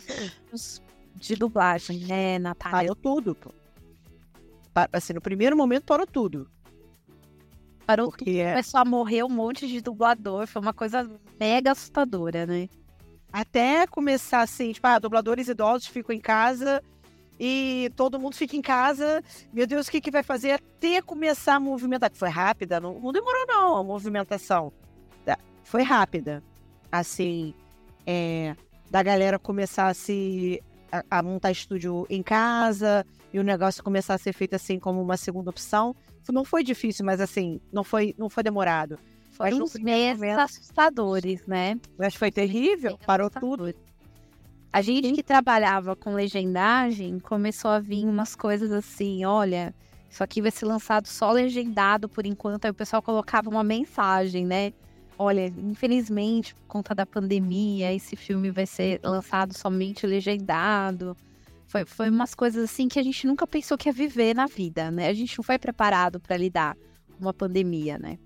[0.51, 0.81] nos
[1.15, 2.89] de dublagem, né, Natália?
[2.89, 3.51] Parou tudo, pô.
[4.93, 6.49] Assim, no primeiro momento parou tudo.
[7.85, 12.45] Parou Porque é, Começou a morrer um monte de dublador, foi uma coisa mega assustadora,
[12.45, 12.69] né?
[13.31, 16.81] até começar assim, tipo, ah, dubladores idosos ficam em casa
[17.39, 19.23] e todo mundo fica em casa.
[19.53, 22.09] Meu Deus, o que, que vai fazer até começar a movimentar?
[22.13, 24.71] Foi rápida, não, não demorou não a movimentação.
[25.25, 26.43] Tá, foi rápida.
[26.91, 27.53] Assim,
[28.05, 28.55] é,
[28.89, 30.61] da galera começar a se
[30.91, 35.01] a, a, montar estúdio em casa e o negócio começar a ser feito assim como
[35.01, 35.95] uma segunda opção.
[36.29, 38.99] Não foi difícil, mas assim, não foi, não foi demorado.
[39.31, 41.79] Foram uns meses assustadores, né?
[41.97, 43.73] Mas foi terrível, parou tudo.
[44.73, 49.73] A gente que trabalhava com legendagem começou a vir umas coisas assim, olha,
[50.09, 52.65] isso aqui vai ser lançado só legendado por enquanto.
[52.65, 54.73] Aí o pessoal colocava uma mensagem, né?
[55.17, 61.17] Olha, infelizmente, por conta da pandemia, esse filme vai ser lançado somente legendado.
[61.65, 64.91] Foi, foi umas coisas assim que a gente nunca pensou que ia viver na vida,
[64.91, 65.07] né?
[65.07, 68.19] A gente não foi preparado para lidar com uma pandemia, né?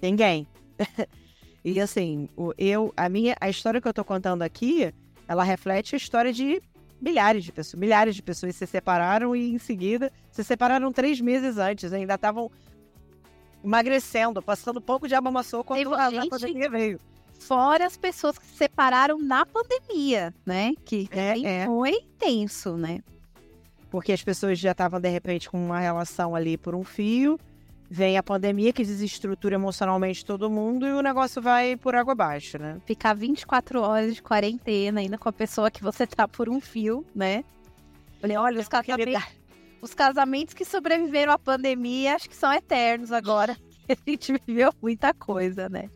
[0.00, 0.46] Ninguém.
[1.62, 4.92] e assim, eu, a minha, a história que eu tô contando aqui
[5.30, 6.60] ela reflete a história de
[7.00, 7.78] milhares de pessoas.
[7.78, 12.50] Milhares de pessoas se separaram e em seguida se separaram três meses antes, ainda estavam
[13.64, 17.00] emagrecendo, passando pouco de abamaçou quando a, a pandemia veio.
[17.38, 20.72] Fora as pessoas que se separaram na pandemia, né?
[20.84, 21.66] Que é, é.
[21.66, 23.00] foi intenso, né?
[23.90, 27.38] Porque as pessoas já estavam, de repente, com uma relação ali por um fio
[27.90, 32.56] vem a pandemia que desestrutura emocionalmente todo mundo e o negócio vai por água abaixo,
[32.56, 32.80] né?
[32.86, 37.04] Ficar 24 horas de quarentena ainda com a pessoa que você tá por um fio,
[37.12, 37.42] né?
[38.20, 39.39] Falei, olha, os casamentos,
[39.80, 43.56] os casamentos que sobreviveram à pandemia acho que são eternos agora.
[43.88, 45.90] A gente viveu muita coisa, né?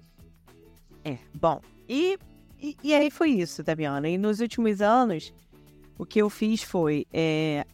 [1.05, 1.61] É, bom.
[1.89, 2.19] E,
[2.61, 4.09] e, e aí foi isso, Damiana.
[4.09, 5.33] E nos últimos anos,
[5.99, 7.07] o que eu fiz foi.
[7.13, 7.65] É,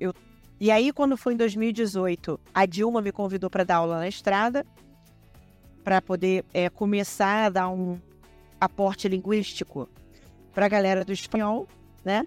[0.00, 0.12] eu
[0.60, 4.64] e aí, quando foi em 2018, a Dilma me convidou para dar aula na estrada,
[5.82, 8.00] para poder é, começar a dar um
[8.60, 9.88] aporte linguístico
[10.54, 11.68] para a galera do espanhol,
[12.04, 12.24] né?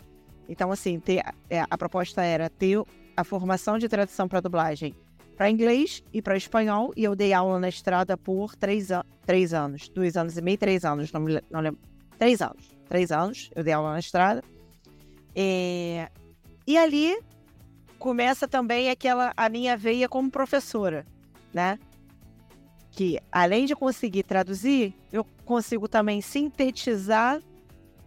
[0.48, 2.80] Então, assim, ter, é, a proposta era ter
[3.18, 4.96] a formação de tradução para dublagem
[5.38, 9.54] para inglês e para espanhol, e eu dei aula na estrada por três, an três
[9.54, 11.80] anos, dois anos e meio, três anos, não, me, não lembro,
[12.18, 14.44] três anos, três anos, eu dei aula na estrada.
[15.36, 16.10] É,
[16.66, 17.16] e ali
[18.00, 21.06] começa também aquela a minha veia como professora,
[21.54, 21.78] né?
[22.90, 27.40] Que além de conseguir traduzir, eu consigo também sintetizar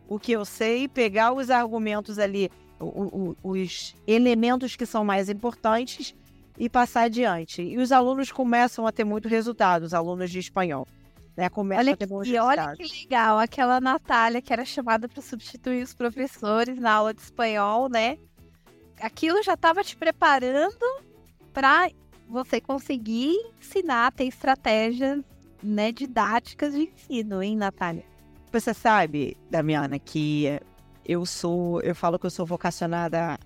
[0.09, 2.51] o que eu sei, pegar os argumentos ali,
[2.81, 6.15] o, o, os elementos que são mais importantes
[6.59, 7.63] e passar adiante.
[7.63, 10.87] E os alunos começam a ter muito resultado, os alunos de espanhol.
[11.37, 16.79] Né, olha, que, olha que legal, aquela Natália que era chamada para substituir os professores
[16.79, 18.19] na aula de espanhol, né?
[19.01, 20.77] aquilo já estava te preparando
[21.53, 21.91] para
[22.29, 25.21] você conseguir ensinar, ter estratégias
[25.63, 28.05] né, didáticas de ensino, hein, Natália?
[28.53, 30.61] Você sabe, Damiana, que
[31.11, 33.37] eu sou, eu falo que eu sou vocacionada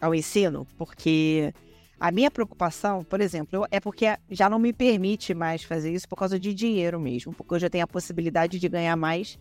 [0.00, 1.52] ao ensino, porque
[2.00, 6.16] a minha preocupação, por exemplo, é porque já não me permite mais fazer isso por
[6.16, 9.38] causa de dinheiro mesmo, porque eu já tenho a possibilidade de ganhar mais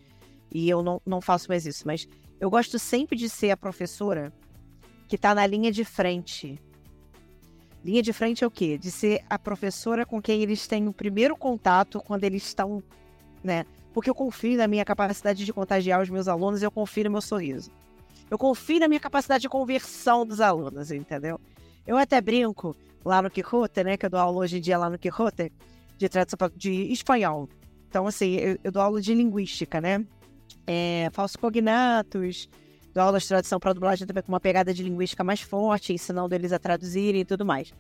[0.53, 1.87] e eu não, não faço mais isso.
[1.87, 2.05] Mas
[2.41, 4.33] eu gosto sempre de ser a professora
[5.07, 6.59] que está na linha de frente.
[7.85, 8.77] Linha de frente é o quê?
[8.77, 12.83] De ser a professora com quem eles têm o primeiro contato quando eles estão,
[13.41, 13.65] né?
[13.93, 17.21] Porque eu confio na minha capacidade de contagiar os meus alunos eu confio no meu
[17.21, 17.71] sorriso.
[18.29, 21.39] Eu confio na minha capacidade de conversão dos alunos, entendeu?
[21.85, 23.97] Eu até brinco lá no Quixote, né?
[23.97, 25.51] Que eu dou aula hoje em dia lá no Quixote,
[25.97, 27.49] de tradução de espanhol.
[27.89, 30.05] Então, assim, eu, eu dou aula de linguística, né?
[30.65, 32.49] é, falsos cognatos,
[32.93, 36.33] dou aulas de tradução para dublagem também com uma pegada de linguística mais forte, ensinando
[36.33, 37.73] eles a traduzirem e tudo mais.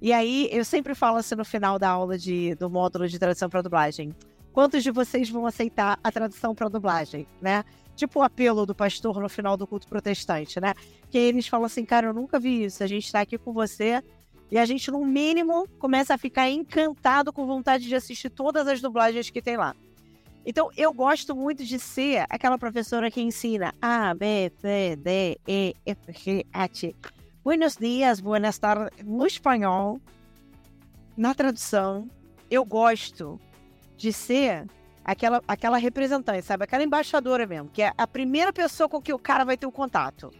[0.00, 3.50] E aí, eu sempre falo assim no final da aula de, do módulo de tradução
[3.50, 4.14] para dublagem:
[4.58, 7.64] quantos de vocês vão aceitar a tradução para dublagem, né?
[7.94, 10.74] Tipo o apelo do pastor no final do culto protestante, né?
[11.12, 14.02] Que eles falam assim, cara, eu nunca vi isso, a gente está aqui com você
[14.50, 18.80] e a gente, no mínimo, começa a ficar encantado com vontade de assistir todas as
[18.80, 19.76] dublagens que tem lá.
[20.44, 25.76] Então, eu gosto muito de ser aquela professora que ensina A, B, C, D, E,
[25.86, 26.94] F, G, H.
[27.44, 30.00] Buenos dias, buenas tardes, no espanhol,
[31.16, 32.10] na tradução.
[32.50, 33.38] Eu gosto
[33.98, 34.64] de ser
[35.04, 36.64] aquela, aquela representante, sabe?
[36.64, 39.72] Aquela embaixadora mesmo, que é a primeira pessoa com que o cara vai ter o
[39.72, 40.30] contato.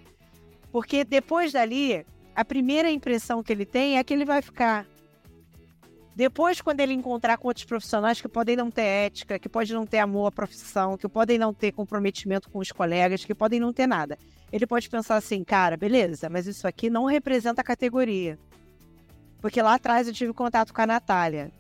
[0.72, 4.86] Porque depois dali, a primeira impressão que ele tem é que ele vai ficar
[6.18, 9.86] depois, quando ele encontrar com outros profissionais que podem não ter ética, que podem não
[9.86, 13.72] ter amor à profissão, que podem não ter comprometimento com os colegas, que podem não
[13.72, 14.18] ter nada,
[14.50, 18.36] ele pode pensar assim, cara, beleza, mas isso aqui não representa a categoria.
[19.40, 21.52] Porque lá atrás eu tive contato com a Natália.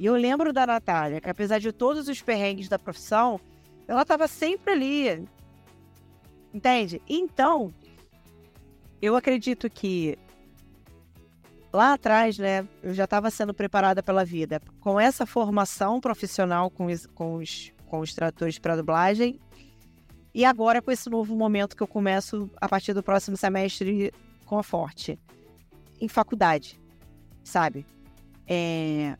[0.00, 3.38] E eu lembro da Natália, que apesar de todos os perrengues da profissão,
[3.86, 5.28] ela estava sempre ali,
[6.52, 7.00] Entende?
[7.08, 7.72] Então,
[9.00, 10.18] eu acredito que
[11.72, 16.86] lá atrás, né, eu já estava sendo preparada pela vida com essa formação profissional com
[16.86, 19.38] os, com os, com os tradutores para dublagem
[20.34, 24.12] e agora com esse novo momento que eu começo a partir do próximo semestre
[24.44, 25.18] com a Forte
[26.00, 26.80] em faculdade,
[27.44, 27.86] sabe?
[28.48, 29.16] É...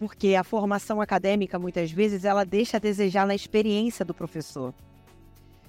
[0.00, 4.74] Porque a formação acadêmica, muitas vezes, ela deixa a desejar na experiência do professor.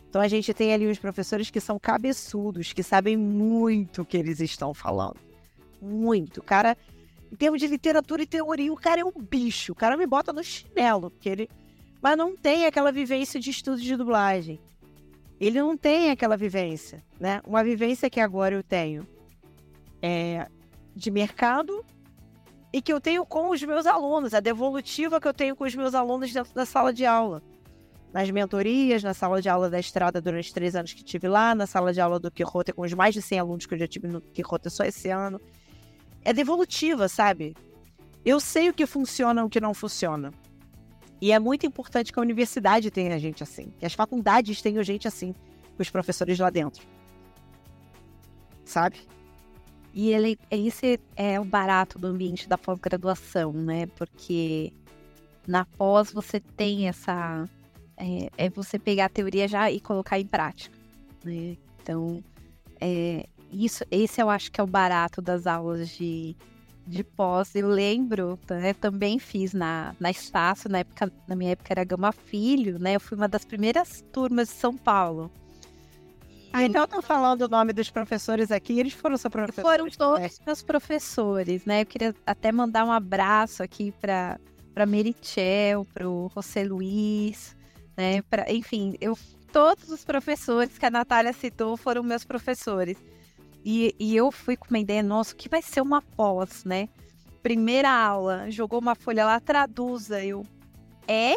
[0.10, 4.16] Então a gente tem ali os professores que são cabeçudos, que sabem muito o que
[4.16, 5.18] eles estão falando.
[5.82, 6.42] Muito.
[6.42, 6.78] Cara,
[7.30, 9.74] em termos de literatura e teoria, o cara é um bicho.
[9.74, 11.50] O cara me bota no chinelo, porque ele.
[12.02, 14.62] Mas não tem aquela vivência de estudo de dublagem.
[15.42, 17.42] Ele não tem aquela vivência, né?
[17.46, 19.06] Uma vivência que agora eu tenho
[20.02, 20.48] é,
[20.96, 21.84] de mercado
[22.74, 25.76] e que eu tenho com os meus alunos, a devolutiva que eu tenho com os
[25.76, 27.42] meus alunos dentro da sala de aula.
[28.14, 31.66] Nas mentorias, na sala de aula da Estrada durante três anos que tive lá, na
[31.66, 34.08] sala de aula do Quixote com os mais de 100 alunos que eu já tive
[34.08, 35.40] no Quixote só esse ano.
[36.24, 37.56] É devolutiva, sabe?
[38.24, 40.32] Eu sei o que funciona e o que não funciona.
[41.22, 45.08] E é muito importante que a universidade tenha gente assim, que as faculdades tenham gente
[45.08, 45.34] assim,
[45.76, 46.86] com os professores lá dentro.
[48.66, 49.00] Sabe?
[49.94, 53.88] E ele, esse é o barato do ambiente da pós-graduação, né?
[53.88, 54.72] Porque
[55.48, 57.48] na pós você tem essa.
[57.98, 60.76] É, é, você pegar a teoria já e colocar em prática.
[61.24, 61.58] Né?
[61.82, 62.24] Então,
[62.80, 66.36] é, isso, esse eu acho que é o barato das aulas de,
[66.88, 67.54] de pós.
[67.54, 72.12] Eu lembro, né, também fiz na, na Estácio, na, época, na minha época era Gama
[72.12, 72.96] Filho, né?
[72.96, 75.30] Eu fui uma das primeiras turmas de São Paulo.
[76.54, 79.70] Ah, então eu falando o nome dos professores aqui, eles foram seus professores?
[79.70, 80.46] Foram todos é.
[80.46, 81.82] meus professores, né?
[81.82, 84.40] Eu queria até mandar um abraço aqui para
[84.74, 87.56] para Merichel, para o José Luiz,
[87.98, 88.22] né?
[88.24, 89.18] Pra, enfim, eu
[89.52, 92.98] todos os professores que a Natália citou foram meus professores.
[93.64, 96.90] E, e eu fui com uma ideia, nossa, o que vai ser uma pós, né?
[97.44, 100.24] Primeira aula, jogou uma folha lá, traduza.
[100.24, 100.44] Eu,
[101.08, 101.36] é?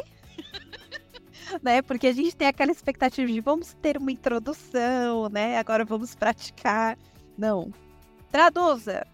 [1.63, 1.83] Né?
[1.83, 5.59] Porque a gente tem aquela expectativa de vamos ter uma introdução, né?
[5.59, 6.99] Agora vamos praticar.
[7.37, 7.73] Não.
[8.31, 9.07] Traduza.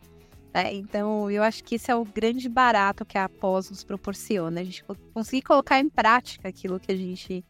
[0.53, 4.61] É, então, eu acho que esse é o grande barato que a pós nos proporciona.
[4.61, 7.45] A gente conseguir colocar em prática aquilo que a gente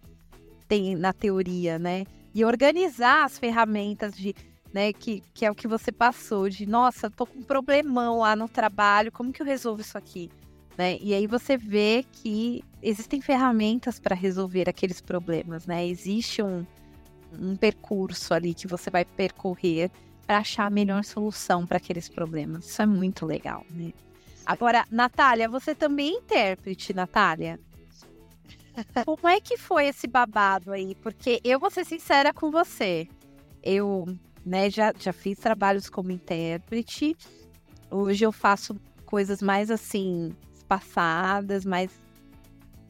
[0.69, 2.05] tem na teoria, né?
[2.35, 4.35] E organizar as ferramentas de,
[4.73, 8.37] né, que, que é o que você passou, de nossa, tô com um problemão lá
[8.37, 10.31] no trabalho, como que eu resolvo isso aqui?
[10.81, 10.97] Né?
[10.99, 15.87] E aí você vê que existem ferramentas para resolver aqueles problemas, né?
[15.87, 16.65] Existe um,
[17.39, 19.91] um percurso ali que você vai percorrer
[20.27, 22.65] para achar a melhor solução para aqueles problemas.
[22.65, 23.93] Isso é muito legal, né?
[24.47, 27.61] Agora, Natália, você também é intérprete, Natália?
[29.05, 30.95] Como é que foi esse babado aí?
[30.95, 33.07] Porque eu vou ser sincera com você.
[33.63, 34.07] Eu,
[34.47, 37.15] né, já, já fiz trabalhos como intérprete.
[37.91, 40.35] Hoje eu faço coisas mais assim,
[40.71, 41.91] passadas, mas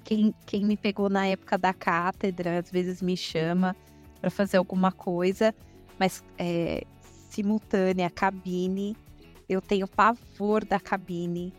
[0.04, 3.74] quem, quem me pegou na época da cátedra às vezes me chama
[4.20, 5.54] para fazer alguma coisa,
[5.98, 6.84] mas é,
[7.30, 8.94] simultânea, cabine,
[9.48, 11.54] eu tenho pavor da cabine.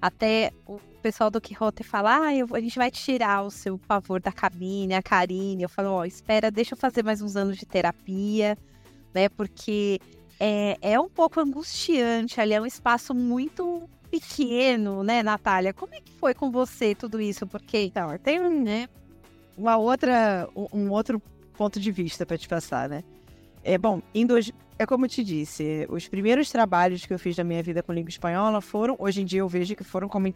[0.00, 4.18] Até o pessoal do Quixote fala, ah, eu, a gente vai tirar o seu pavor
[4.18, 5.62] da cabine, a Karine.
[5.62, 8.56] Eu falo, ó, oh, espera, deixa eu fazer mais uns anos de terapia,
[9.14, 9.28] né?
[9.28, 10.00] Porque
[10.40, 15.72] é, é um pouco angustiante, ali é um espaço muito pequeno, né, Natália?
[15.72, 17.46] Como é que foi com você tudo isso?
[17.46, 18.88] Porque então, tem né,
[19.56, 21.20] uma outra, um outro
[21.56, 23.02] ponto de vista para te passar, né?
[23.64, 27.36] É bom, em dois, é como eu te disse, os primeiros trabalhos que eu fiz
[27.36, 30.28] na minha vida com língua espanhola foram, hoje em dia eu vejo que foram como,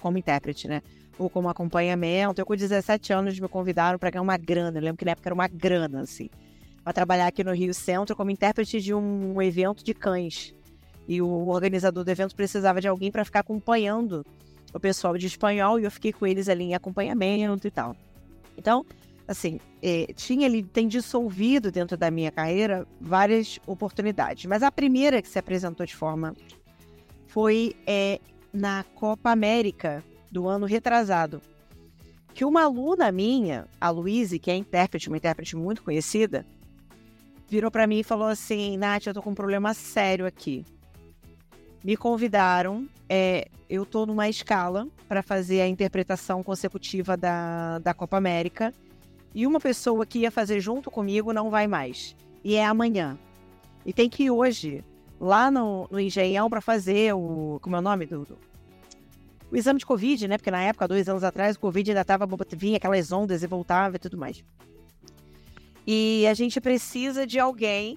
[0.00, 0.82] como intérprete, né?
[1.18, 2.40] Ou como acompanhamento.
[2.40, 4.78] Eu com 17 anos me convidaram para ganhar uma grana.
[4.78, 6.28] Eu lembro que na época era uma grana, assim,
[6.84, 10.54] para trabalhar aqui no Rio Centro como intérprete de um evento de cães.
[11.08, 14.24] E o organizador do evento precisava de alguém para ficar acompanhando
[14.72, 17.96] o pessoal de espanhol e eu fiquei com eles ali em acompanhamento e tal.
[18.58, 18.84] Então,
[19.26, 25.22] assim, é, tinha ele tem dissolvido dentro da minha carreira várias oportunidades, mas a primeira
[25.22, 26.34] que se apresentou de forma
[27.26, 28.20] foi é,
[28.52, 31.40] na Copa América do ano retrasado,
[32.34, 36.44] que uma aluna minha, a Luíse, que é intérprete, uma intérprete muito conhecida,
[37.48, 40.64] virou para mim e falou assim: Nath, eu tô com um problema sério aqui
[41.86, 42.88] me convidaram.
[43.08, 48.74] É, eu estou numa escala para fazer a interpretação consecutiva da, da Copa América.
[49.32, 52.16] E uma pessoa que ia fazer junto comigo não vai mais.
[52.42, 53.16] E é amanhã.
[53.84, 54.84] E tem que ir hoje,
[55.20, 57.60] lá no, no Engenhão, para fazer o.
[57.62, 58.26] Como é o nome do,
[59.48, 60.38] O exame de Covid, né?
[60.38, 62.26] Porque na época, dois anos atrás, o Covid ainda tava.
[62.56, 64.42] vinha aquelas ondas e voltava e tudo mais.
[65.86, 67.96] E a gente precisa de alguém.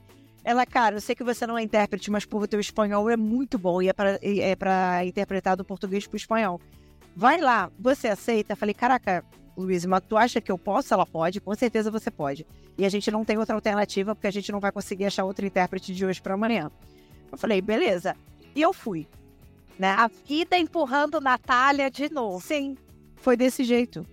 [0.49, 3.15] Ela, cara, eu sei que você não é intérprete, mas por o teu espanhol é
[3.15, 6.59] muito bom e é para é pra interpretar do português para o espanhol.
[7.15, 8.55] Vai lá, você aceita?
[8.55, 9.23] falei, caraca,
[9.55, 10.91] Luiz, mas tu acha que eu posso?
[10.91, 12.47] Ela pode, com certeza você pode.
[12.79, 15.45] E a gente não tem outra alternativa, porque a gente não vai conseguir achar outro
[15.45, 16.71] intérprete de hoje para amanhã.
[17.31, 18.15] Eu falei, beleza.
[18.55, 19.07] E eu fui.
[19.77, 19.91] Né?
[19.91, 22.43] A vida empurrando Natália de novo.
[22.43, 22.75] Sim,
[23.17, 24.03] foi desse jeito.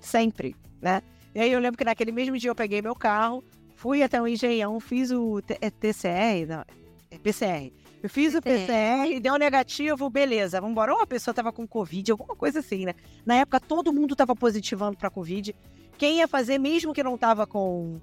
[0.00, 1.02] Sempre, né?
[1.32, 3.44] E aí eu lembro que naquele mesmo dia eu peguei meu carro,
[3.84, 6.64] fui até o Engenhão, fiz o TCR, é não,
[7.10, 7.70] é PCR.
[8.02, 10.94] Eu fiz o PCR, deu negativo, beleza, vamos embora.
[10.94, 12.94] Ou a pessoa tava com Covid, alguma coisa assim, né?
[13.26, 15.54] Na época todo mundo tava positivando para Covid.
[15.98, 18.00] Quem ia fazer, mesmo que não tava com,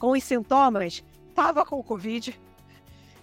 [0.00, 2.36] com os sintomas, tava com Covid.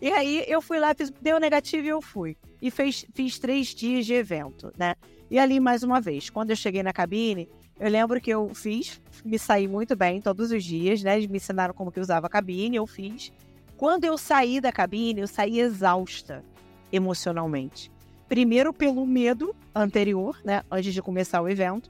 [0.02, 2.38] E aí eu fui lá, fiz, deu negativo e eu fui.
[2.62, 4.96] E fez, fiz três dias de evento, né?
[5.30, 7.50] E ali, mais uma vez, quando eu cheguei na cabine,
[7.80, 11.18] eu lembro que eu fiz, me saí muito bem todos os dias, né?
[11.18, 13.32] Eles me ensinaram como que usava a cabine, eu fiz.
[13.76, 16.44] Quando eu saí da cabine, eu saí exausta
[16.92, 17.92] emocionalmente.
[18.28, 20.64] Primeiro pelo medo anterior, né?
[20.72, 21.90] Antes de começar o evento.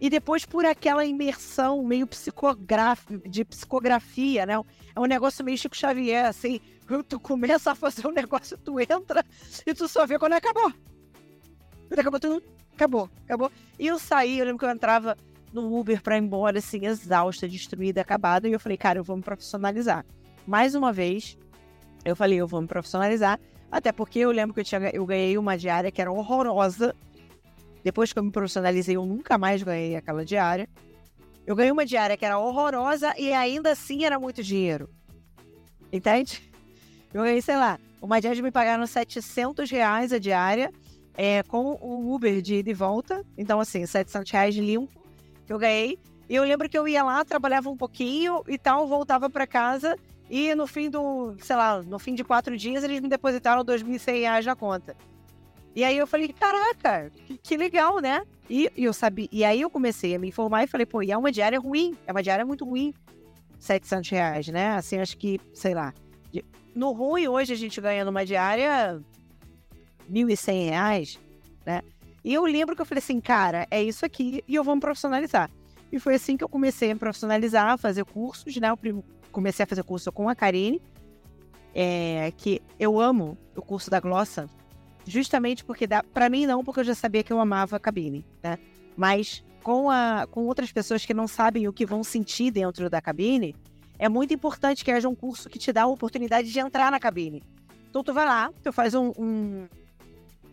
[0.00, 4.54] E depois por aquela imersão meio psicográfica, de psicografia, né?
[4.94, 6.60] É um negócio meio Chico Xavier, assim.
[7.08, 9.24] Tu começa a fazer um negócio, tu entra
[9.66, 10.72] e tu só vê quando acabou.
[11.88, 12.42] Quando acabou, tu
[12.74, 13.50] acabou, acabou.
[13.78, 15.16] E eu saí, eu lembro que eu entrava
[15.52, 18.48] no Uber pra ir embora, assim, exausta, destruída, acabada.
[18.48, 20.04] E eu falei, cara, eu vou me profissionalizar.
[20.46, 21.38] Mais uma vez,
[22.04, 23.38] eu falei, eu vou me profissionalizar.
[23.70, 26.94] Até porque eu lembro que eu, tinha, eu ganhei uma diária que era horrorosa.
[27.82, 30.68] Depois que eu me profissionalizei, eu nunca mais ganhei aquela diária.
[31.46, 34.88] Eu ganhei uma diária que era horrorosa e ainda assim era muito dinheiro.
[35.92, 36.50] Entende?
[37.12, 40.72] Eu ganhei, sei lá, uma diária me pagaram 700 reais a diária
[41.16, 43.24] é, com o Uber de ida e volta.
[43.36, 45.02] Então, assim, 700 reais limpo
[45.46, 45.98] que eu ganhei.
[46.28, 49.96] E eu lembro que eu ia lá, trabalhava um pouquinho e tal, voltava para casa.
[50.28, 54.20] E no fim do, sei lá, no fim de quatro dias, eles me depositaram 2.100
[54.20, 54.96] reais na conta.
[55.74, 58.22] E aí eu falei, caraca, que, que legal, né?
[58.48, 61.10] E, e, eu sabia, e aí eu comecei a me informar e falei, pô, e
[61.10, 62.94] é uma diária ruim, é uma diária muito ruim.
[63.58, 64.76] 700 reais, né?
[64.76, 65.92] Assim, acho que, sei lá.
[66.74, 69.00] No ruim, hoje a gente ganha numa diária
[70.10, 71.18] 1.100 reais,
[71.64, 71.82] né?
[72.24, 74.80] E eu lembro que eu falei assim, cara, é isso aqui e eu vou me
[74.80, 75.50] profissionalizar.
[75.92, 78.68] E foi assim que eu comecei a me profissionalizar, a fazer cursos, né?
[78.70, 80.80] Eu comecei a fazer curso com a Karine,
[81.74, 84.48] é, que eu amo o curso da Glossa,
[85.06, 88.24] justamente porque dá, para mim não, porque eu já sabia que eu amava a cabine,
[88.42, 88.58] né?
[88.96, 93.00] Mas com, a, com outras pessoas que não sabem o que vão sentir dentro da
[93.00, 93.54] cabine,
[93.98, 97.00] é muito importante que haja um curso que te dá a oportunidade de entrar na
[97.00, 97.42] cabine.
[97.90, 99.68] Então tu vai lá, tu faz um, um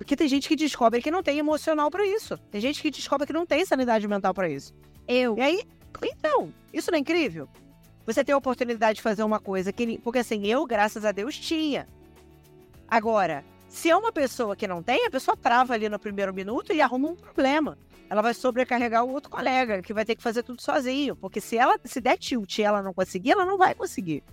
[0.01, 2.35] porque tem gente que descobre que não tem emocional para isso.
[2.49, 4.73] Tem gente que descobre que não tem sanidade mental para isso.
[5.07, 5.37] Eu.
[5.37, 5.63] E aí,
[6.03, 7.47] então, isso não é incrível?
[8.03, 9.99] Você tem a oportunidade de fazer uma coisa que.
[9.99, 11.87] Porque assim, eu, graças a Deus, tinha.
[12.87, 16.73] Agora, se é uma pessoa que não tem, a pessoa trava ali no primeiro minuto
[16.73, 17.77] e arruma um problema.
[18.09, 21.15] Ela vai sobrecarregar o outro colega, que vai ter que fazer tudo sozinho.
[21.15, 24.23] Porque se ela se der tilt e ela não conseguir, ela não vai conseguir.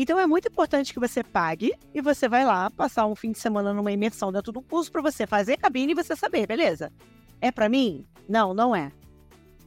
[0.00, 3.38] Então é muito importante que você pague e você vai lá passar um fim de
[3.40, 6.92] semana numa imersão dentro do curso para você fazer cabine e você saber, beleza?
[7.40, 8.06] É para mim?
[8.28, 8.92] Não, não é.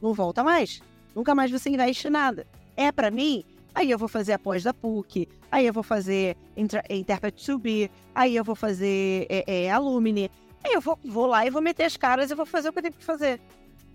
[0.00, 0.80] Não volta mais.
[1.14, 2.46] Nunca mais você investe nada.
[2.74, 3.44] É para mim?
[3.74, 7.90] Aí eu vou fazer a pós da PUC, aí eu vou fazer Interpret to Be,
[8.14, 10.30] aí eu vou fazer é, é, Alumni,
[10.64, 12.78] aí eu vou, vou lá e vou meter as caras e vou fazer o que
[12.78, 13.38] eu tenho que fazer,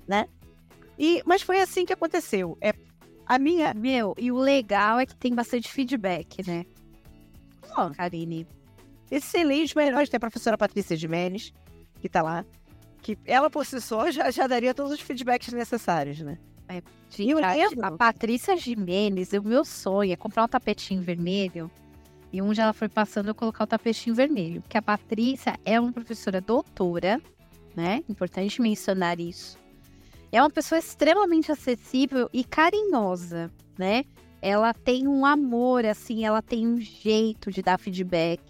[0.08, 0.28] né?
[1.00, 2.56] E, mas foi assim que aconteceu.
[2.62, 2.74] É
[3.28, 3.74] a minha.
[3.74, 6.66] Meu, e o legal é que tem bastante feedback, né?
[7.76, 8.48] Ó, oh, Karine.
[9.12, 10.08] Excelente, melhor.
[10.08, 11.54] Tem a professora Patrícia Jimenez,
[12.00, 12.46] que tá lá.
[13.02, 16.38] Que ela por si só já, já daria todos os feedbacks necessários, né?
[16.70, 21.72] É, gente, a, a Patrícia Jimenez, o meu sonho é comprar um tapetinho vermelho.
[22.32, 24.62] E onde ela foi passando, eu colocar o tapetinho vermelho.
[24.62, 27.22] Porque a Patrícia é uma professora doutora,
[27.76, 28.04] né?
[28.10, 29.58] Importante mencionar isso.
[30.32, 34.04] É uma pessoa extremamente acessível e carinhosa, né?
[34.42, 38.42] Ela tem um amor, assim, ela tem um jeito de dar feedback.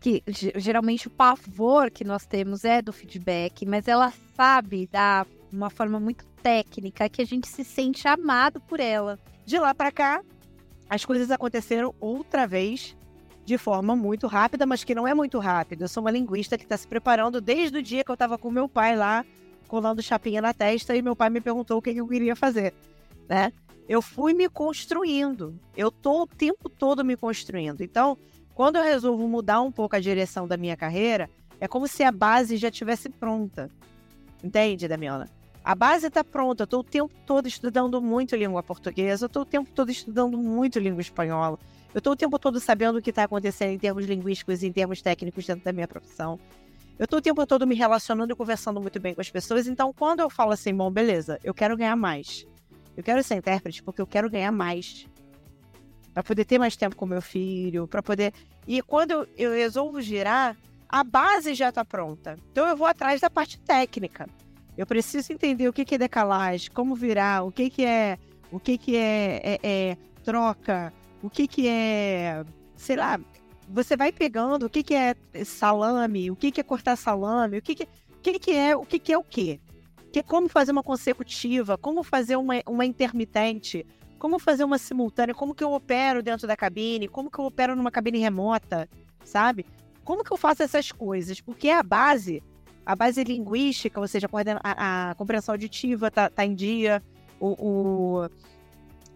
[0.00, 0.22] Que
[0.56, 5.98] geralmente o pavor que nós temos é do feedback, mas ela sabe dar uma forma
[5.98, 9.18] muito técnica que a gente se sente amado por ela.
[9.44, 10.22] De lá para cá,
[10.88, 12.96] as coisas aconteceram outra vez
[13.44, 15.84] de forma muito rápida, mas que não é muito rápida.
[15.84, 18.50] Eu sou uma linguista que está se preparando desde o dia que eu estava com
[18.50, 19.24] meu pai lá
[19.74, 22.72] colando chapinha na testa e meu pai me perguntou o que, eu queria fazer,
[23.28, 23.52] né?
[23.88, 25.58] Eu fui me construindo.
[25.76, 27.82] Eu tô o tempo todo me construindo.
[27.82, 28.16] Então,
[28.54, 31.28] quando eu resolvo mudar um pouco a direção da minha carreira,
[31.58, 33.68] é como se a base já tivesse pronta.
[34.44, 35.28] Entende, Damiana?
[35.64, 36.62] A base está pronta.
[36.62, 40.38] Eu estou o tempo todo estudando muito língua portuguesa, eu estou o tempo todo estudando
[40.38, 41.58] muito língua espanhola.
[41.92, 44.72] Eu estou o tempo todo sabendo o que está acontecendo em termos linguísticos e em
[44.72, 46.38] termos técnicos dentro da minha profissão.
[46.98, 49.66] Eu estou o tempo todo me relacionando e conversando muito bem com as pessoas.
[49.66, 52.46] Então, quando eu falo assim, bom, beleza, eu quero ganhar mais.
[52.96, 55.06] Eu quero ser intérprete porque eu quero ganhar mais.
[56.12, 58.32] Para poder ter mais tempo com meu filho, para poder.
[58.66, 60.56] E quando eu, eu resolvo girar,
[60.88, 62.36] a base já está pronta.
[62.52, 64.28] Então eu vou atrás da parte técnica.
[64.78, 68.18] Eu preciso entender o que, que é decalagem, como virar, o que, que é,
[68.52, 70.92] o que, que é, é, é troca,
[71.22, 72.44] o que, que é,
[72.76, 73.18] sei lá,
[73.68, 75.14] você vai pegando o que, que é
[75.44, 78.84] salame, o que, que é cortar salame, o que, que, o que, que é o
[78.84, 79.60] que, que é o quê?
[80.12, 83.86] Que é como fazer uma consecutiva, como fazer uma, uma intermitente,
[84.18, 87.74] como fazer uma simultânea, como que eu opero dentro da cabine, como que eu opero
[87.74, 88.88] numa cabine remota,
[89.24, 89.66] sabe?
[90.04, 91.40] Como que eu faço essas coisas?
[91.40, 92.42] Porque a base,
[92.86, 94.28] a base linguística, ou seja,
[94.62, 97.02] a, a compreensão auditiva tá, tá em dia,
[97.40, 98.28] o, o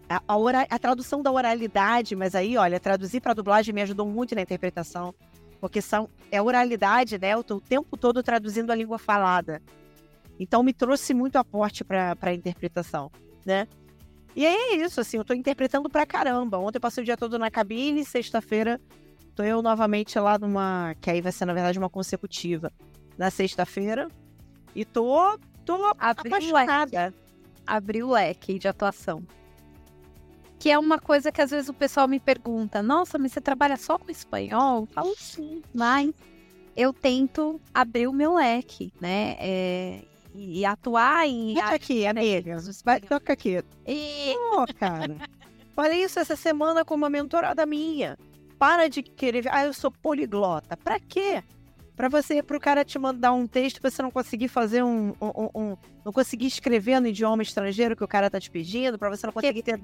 [0.09, 4.05] a, a, ora, a, tradução da oralidade, mas aí, olha, traduzir para dublagem me ajudou
[4.05, 5.13] muito na interpretação,
[5.61, 7.33] porque são, é oralidade, né?
[7.33, 9.61] Eu tô o tempo todo traduzindo a língua falada.
[10.39, 13.11] Então me trouxe muito aporte para a interpretação,
[13.45, 13.67] né?
[14.35, 16.57] E aí é isso, assim, eu tô interpretando pra caramba.
[16.57, 18.79] Ontem eu passei o dia todo na cabine, sexta-feira
[19.39, 20.93] tô eu novamente lá numa.
[20.99, 22.73] Que aí vai ser, na verdade, uma consecutiva.
[23.17, 24.09] Na sexta-feira.
[24.75, 25.39] E tô.
[25.63, 27.05] tô Abriu apaixonada.
[27.05, 27.17] Leque.
[27.65, 29.23] Abriu o leque de atuação.
[30.59, 33.77] Que é uma coisa que às vezes o pessoal me pergunta: Nossa, mas você trabalha
[33.77, 34.81] só com espanhol?
[34.81, 36.13] Eu falo sim, mas
[36.75, 39.35] eu tento abrir o meu leque, né?
[39.39, 40.01] É,
[40.35, 41.55] e, atuar em.
[41.55, 42.57] Fica aqui, amiga.
[42.83, 43.63] Vai, toca aqui.
[43.87, 44.35] E...
[44.53, 45.15] Oh, cara.
[45.73, 48.17] Falei isso essa semana com uma mentorada minha.
[48.57, 49.47] Para de querer.
[49.49, 50.77] Ah, eu sou poliglota.
[50.77, 51.43] Pra quê?
[51.95, 55.77] Pra você, pro cara te mandar um texto, você não conseguir fazer um, um, um,
[56.05, 59.33] Não conseguir escrever no idioma estrangeiro que o cara tá te pedindo, pra você não
[59.33, 59.81] conseguir ter.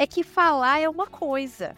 [0.00, 1.76] É que falar é uma coisa.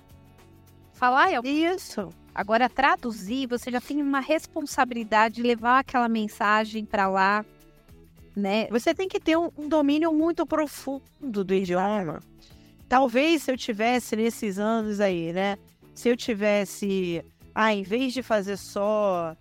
[0.92, 1.48] Falar é uma...
[1.48, 2.08] Isso.
[2.32, 7.44] Agora, traduzir, você já tem uma responsabilidade de levar aquela mensagem para lá,
[8.36, 8.68] né?
[8.68, 12.20] Você tem que ter um, um domínio muito profundo do idioma.
[12.88, 15.58] Talvez se eu tivesse nesses anos aí, né?
[15.92, 19.36] se eu tivesse, ah, em vez de fazer só.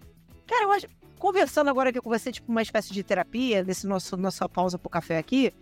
[0.47, 0.87] Cara, eu acho.
[1.19, 4.89] Conversando agora aqui com você, tipo, uma espécie de terapia, nesse nosso nossa pausa pro
[4.89, 5.53] café aqui,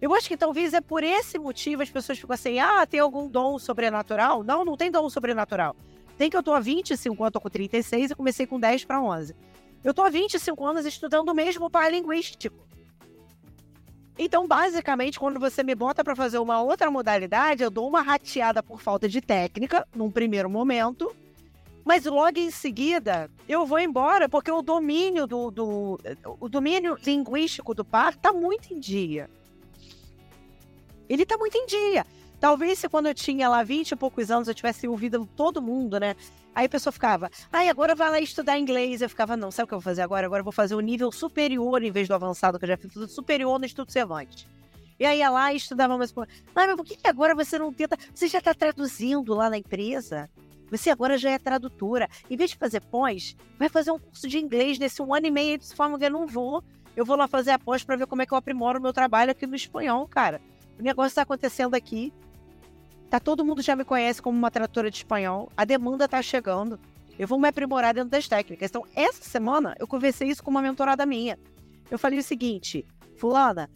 [0.00, 3.28] eu acho que talvez é por esse motivo as pessoas ficam assim, ah, tem algum
[3.28, 4.42] dom sobrenatural?
[4.42, 5.74] Não, não tem dom sobrenatural.
[6.18, 9.00] Tem que eu tô há 25 anos, tô com 36 e comecei com 10 para
[9.00, 9.34] 11.
[9.84, 12.66] Eu tô há 25 anos estudando mesmo par linguístico.
[14.18, 18.62] Então, basicamente, quando você me bota para fazer uma outra modalidade, eu dou uma rateada
[18.62, 21.14] por falta de técnica, num primeiro momento,
[21.84, 26.00] mas logo em seguida eu vou embora porque o domínio do, do
[26.40, 29.30] o domínio linguístico do par está muito em dia.
[31.08, 32.04] Ele está muito em dia.
[32.38, 35.98] Talvez se quando eu tinha lá 20 e poucos anos eu tivesse ouvido todo mundo,
[35.98, 36.14] né?
[36.54, 39.00] Aí a pessoa ficava, ai, agora vai lá estudar inglês.
[39.00, 40.26] Eu ficava, não, sabe o que eu vou fazer agora?
[40.26, 42.92] Agora eu vou fazer o nível superior em vez do avançado que eu já fiz,
[43.10, 44.46] superior no Estudo Cervantes.
[44.98, 46.14] E aí ia lá e estudava mais.
[46.16, 47.98] Ah, mas por que, que agora você não tenta?
[48.14, 50.28] Você já está traduzindo lá na empresa?
[50.70, 52.08] Você agora já é tradutora.
[52.30, 55.30] Em vez de fazer pós, vai fazer um curso de inglês nesse um ano e
[55.30, 56.62] meio de forma que eu não vou.
[56.96, 58.92] Eu vou lá fazer a pós para ver como é que eu aprimoro o meu
[58.92, 60.40] trabalho aqui no espanhol, cara.
[60.78, 62.12] O negócio está acontecendo aqui.
[63.08, 65.50] Tá todo mundo já me conhece como uma tradutora de espanhol.
[65.56, 66.78] A demanda tá chegando.
[67.18, 68.70] Eu vou me aprimorar dentro das técnicas.
[68.70, 71.38] Então, essa semana eu conversei isso com uma mentorada minha.
[71.90, 72.84] Eu falei o seguinte:
[73.16, 73.70] "Fulana,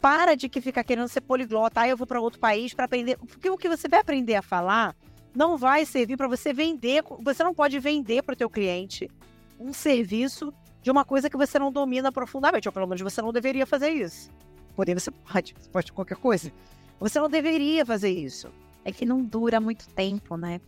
[0.00, 1.80] para de que ficar querendo ser poliglota.
[1.80, 3.18] Aí eu vou para outro país para aprender.
[3.18, 4.94] Porque o que você vai aprender a falar
[5.34, 7.02] não vai servir para você vender.
[7.22, 9.10] Você não pode vender para o teu cliente
[9.58, 12.68] um serviço de uma coisa que você não domina profundamente.
[12.68, 14.30] Ou pelo menos você não deveria fazer isso.
[14.76, 16.52] Porém, você pode, você pode qualquer coisa.
[17.00, 18.48] Você não deveria fazer isso
[18.86, 20.60] é que não dura muito tempo, né?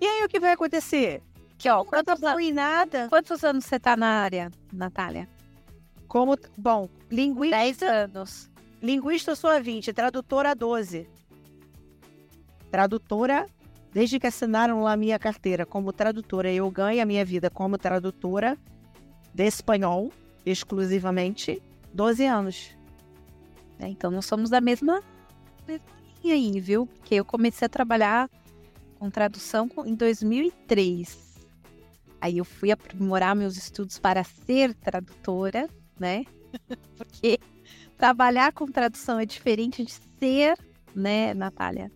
[0.00, 1.22] E aí o que vai acontecer?
[1.58, 2.18] Que ó, quantos,
[2.54, 3.06] nada.
[3.10, 5.28] quantos anos você tá na área, Natália?
[6.08, 7.56] Como, bom, linguista.
[7.56, 8.50] 10 anos.
[8.82, 11.06] Linguista sou a 20, tradutora a 12.
[12.70, 13.46] Tradutora,
[13.92, 17.76] desde que assinaram lá a minha carteira como tradutora, eu ganho a minha vida como
[17.76, 18.56] tradutora
[19.34, 20.10] de espanhol,
[20.46, 21.62] exclusivamente,
[21.92, 22.76] 12 anos.
[23.78, 25.02] É, então nós somos da mesma,
[25.66, 25.86] mesma
[26.24, 26.86] aí, viu?
[26.86, 28.30] Porque eu comecei a trabalhar
[28.98, 31.34] com tradução em 2003.
[32.20, 35.68] Aí eu fui aprimorar meus estudos para ser tradutora,
[35.98, 36.24] né?
[36.96, 37.38] Porque
[37.98, 40.56] trabalhar com tradução é diferente de ser,
[40.94, 41.92] né, Natália?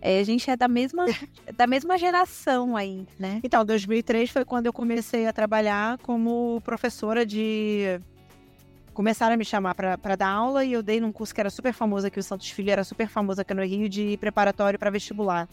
[0.00, 1.04] É, a gente é da mesma,
[1.56, 3.40] da mesma geração aí, né?
[3.42, 8.00] Então, 2003 foi quando eu comecei a trabalhar como professora de
[8.98, 11.72] começaram a me chamar para dar aula e eu dei num curso que era super
[11.72, 15.48] famoso aqui, o Santos Filho era super famoso aqui no Rio, de preparatório para vestibular,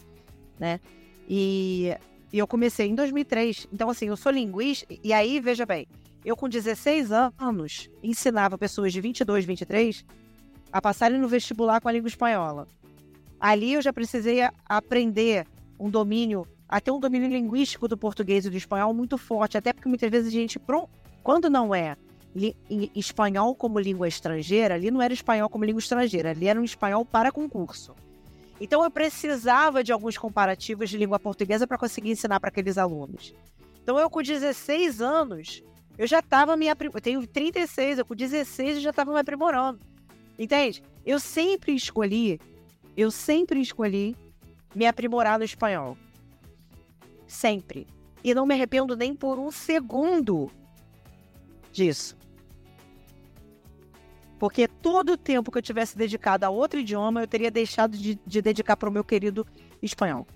[0.58, 0.80] né?
[1.28, 1.94] E,
[2.32, 3.68] e eu comecei em 2003.
[3.72, 5.86] Então, assim, eu sou linguista, e aí, veja bem,
[6.24, 10.04] eu com 16 anos ensinava pessoas de 22, 23
[10.72, 12.66] a passarem no vestibular com a língua espanhola.
[13.38, 15.46] Ali eu já precisei aprender
[15.78, 19.88] um domínio, até um domínio linguístico do português e do espanhol muito forte, até porque
[19.88, 20.60] muitas vezes a gente,
[21.22, 21.96] quando não é
[22.94, 27.04] espanhol como língua estrangeira, ali não era espanhol como língua estrangeira, ali era um espanhol
[27.04, 27.94] para concurso.
[28.60, 33.34] Então eu precisava de alguns comparativos de língua portuguesa para conseguir ensinar para aqueles alunos.
[33.82, 35.62] Então eu com 16 anos,
[35.98, 36.98] eu já estava me aprimorando.
[36.98, 39.80] Eu tenho 36, eu com 16 eu já estava me aprimorando.
[40.38, 40.82] Entende?
[41.04, 42.40] Eu sempre escolhi,
[42.96, 44.16] eu sempre escolhi
[44.74, 45.96] me aprimorar no espanhol.
[47.26, 47.86] Sempre.
[48.22, 50.50] E não me arrependo nem por um segundo
[51.72, 52.15] disso.
[54.38, 58.18] Porque todo o tempo que eu tivesse dedicado a outro idioma, eu teria deixado de,
[58.26, 59.46] de dedicar para o meu querido
[59.82, 60.26] espanhol.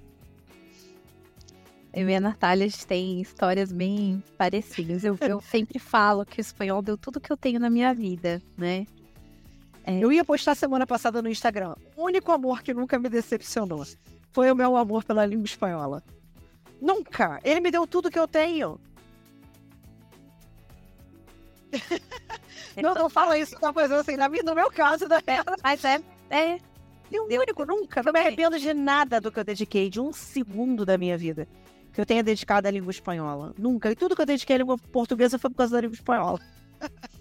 [1.93, 5.03] Eu e a Natália, a gente tem histórias bem parecidas.
[5.03, 8.41] Eu, eu sempre falo que o espanhol deu tudo que eu tenho na minha vida,
[8.57, 8.87] né?
[9.85, 9.99] É...
[9.99, 11.75] Eu ia postar semana passada no Instagram.
[11.97, 13.85] O único amor que nunca me decepcionou
[14.31, 16.03] foi o meu amor pela língua espanhola.
[16.81, 17.41] Nunca!
[17.43, 18.81] Ele me deu tudo que eu tenho.
[22.77, 25.43] não, não fala isso, tá fazendo assim, na minha, no meu caso, da né?
[25.63, 26.59] Mas é, é.
[27.11, 28.03] Eu único, nunca.
[28.03, 31.49] Não me arrependo de nada do que eu dediquei, de um segundo da minha vida
[31.93, 33.53] que eu tenha dedicado à língua espanhola.
[33.59, 33.91] Nunca.
[33.91, 36.41] E tudo que eu dediquei à língua portuguesa foi por causa da língua espanhola.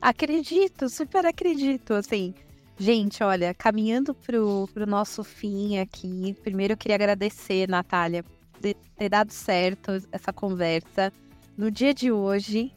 [0.00, 1.94] acredito, super acredito.
[1.94, 2.34] Assim,
[2.76, 8.24] gente, olha, caminhando pro, pro nosso fim aqui, primeiro eu queria agradecer, Natália,
[8.60, 11.12] de ter dado certo essa conversa
[11.56, 12.72] no dia de hoje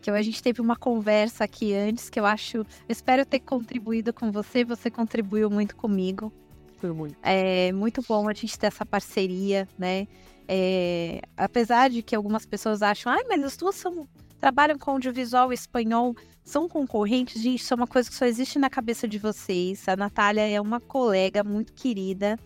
[0.00, 4.12] que a gente teve uma conversa aqui antes que eu acho, eu espero ter contribuído
[4.12, 6.32] com você, você contribuiu muito comigo.
[6.78, 7.16] Foi muito.
[7.22, 10.08] É muito bom a gente ter essa parceria, né?
[10.48, 14.08] É, apesar de que algumas pessoas acham, ai, mas as duas são,
[14.40, 18.68] trabalham com audiovisual espanhol, são concorrentes, gente, isso é uma coisa que só existe na
[18.68, 19.86] cabeça de vocês.
[19.88, 22.38] A Natália é uma colega muito querida,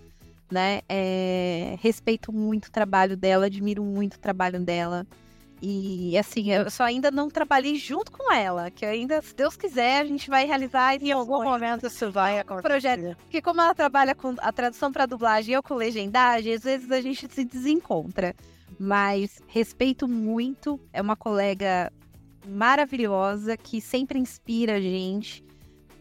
[0.51, 0.83] né?
[0.89, 5.07] É, respeito muito o trabalho dela, admiro muito o trabalho dela.
[5.67, 10.03] E assim, eu só ainda não trabalhei junto com ela, que ainda, se Deus quiser,
[10.03, 12.69] a gente vai realizar em algum momento isso vai acontecer.
[12.69, 13.17] Projeto.
[13.17, 16.91] Porque como ela trabalha com a tradução para dublagem e eu com legendagem, às vezes
[16.91, 18.35] a gente se desencontra.
[18.79, 21.91] Mas respeito muito, é uma colega
[22.47, 25.43] maravilhosa que sempre inspira a gente,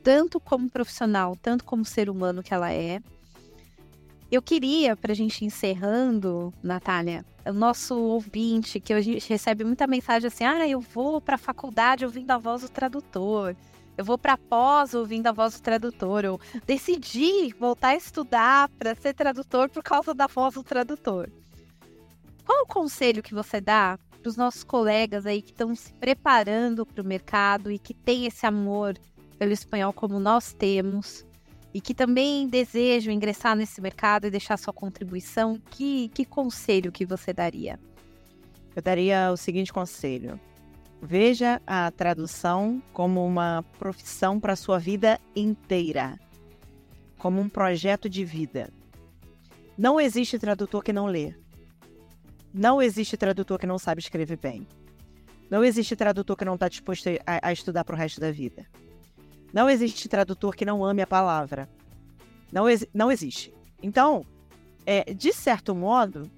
[0.03, 3.01] tanto como profissional, tanto como ser humano que ela é.
[4.33, 9.85] Eu queria, para a gente encerrando, Natália, o nosso ouvinte, que a gente recebe muita
[9.85, 13.55] mensagem assim: ah, eu vou para a faculdade ouvindo a voz do tradutor,
[13.95, 18.95] eu vou para pós ouvindo a voz do tradutor, eu decidi voltar a estudar para
[18.95, 21.29] ser tradutor por causa da voz do tradutor.
[22.43, 26.87] Qual o conselho que você dá para os nossos colegas aí que estão se preparando
[26.87, 28.97] para o mercado e que têm esse amor
[29.37, 31.23] pelo espanhol como nós temos?
[31.73, 37.05] E que também desejam ingressar nesse mercado e deixar sua contribuição, que, que conselho que
[37.05, 37.79] você daria?
[38.75, 40.39] Eu daria o seguinte conselho:
[41.01, 46.19] veja a tradução como uma profissão para a sua vida inteira,
[47.17, 48.71] como um projeto de vida.
[49.75, 51.33] Não existe tradutor que não lê.
[52.53, 54.67] Não existe tradutor que não sabe escrever bem.
[55.49, 58.67] Não existe tradutor que não está disposto a, a estudar para o resto da vida.
[59.53, 61.69] Não existe tradutor que não ame a palavra.
[62.51, 63.53] Não, ex não existe.
[63.81, 64.25] Então,
[64.85, 66.29] é, de certo modo,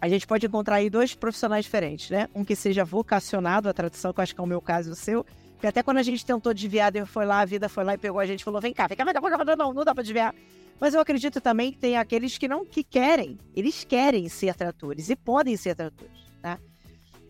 [0.00, 2.28] a gente pode encontrar aí dois profissionais diferentes, né?
[2.34, 4.92] Um que seja vocacionado à tradução, que eu acho que é o meu caso e
[4.92, 5.26] o seu,
[5.60, 8.20] que até quando a gente tentou desviar, foi lá, a vida foi lá e pegou
[8.20, 10.34] a gente e falou: vem cá, vem cá, vem cá, não, não dá para desviar.
[10.78, 15.08] Mas eu acredito também que tem aqueles que não que querem, eles querem ser tradutores
[15.08, 16.12] e podem ser tradutores,
[16.42, 16.58] tá?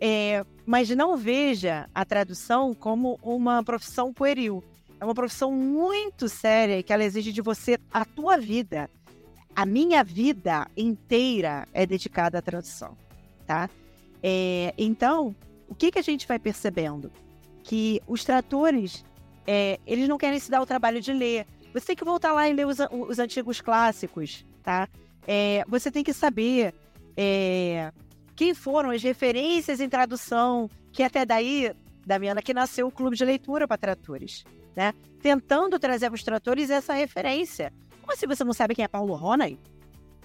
[0.01, 4.63] É, mas não veja a tradução como uma profissão pueril.
[5.05, 8.89] É uma profissão muito séria que ela exige de você a tua vida.
[9.55, 12.97] A minha vida inteira é dedicada à tradução,
[13.47, 13.69] tá?
[14.23, 15.37] É, então,
[15.69, 17.13] o que, que a gente vai percebendo?
[17.63, 19.05] Que os tradutores,
[19.47, 21.47] é, eles não querem se dar o trabalho de ler.
[21.75, 24.89] Você tem que voltar lá e ler os, os antigos clássicos, tá?
[25.29, 26.73] É, você tem que saber
[27.15, 27.93] é,
[28.35, 31.77] quem foram as referências em tradução, que até daí,
[32.07, 34.93] Damiana, que nasceu o Clube de Leitura para Tradutores né?
[35.21, 37.73] Tentando trazer para os tratores essa referência.
[38.01, 39.59] Como assim você não sabe quem é Paulo Ronay?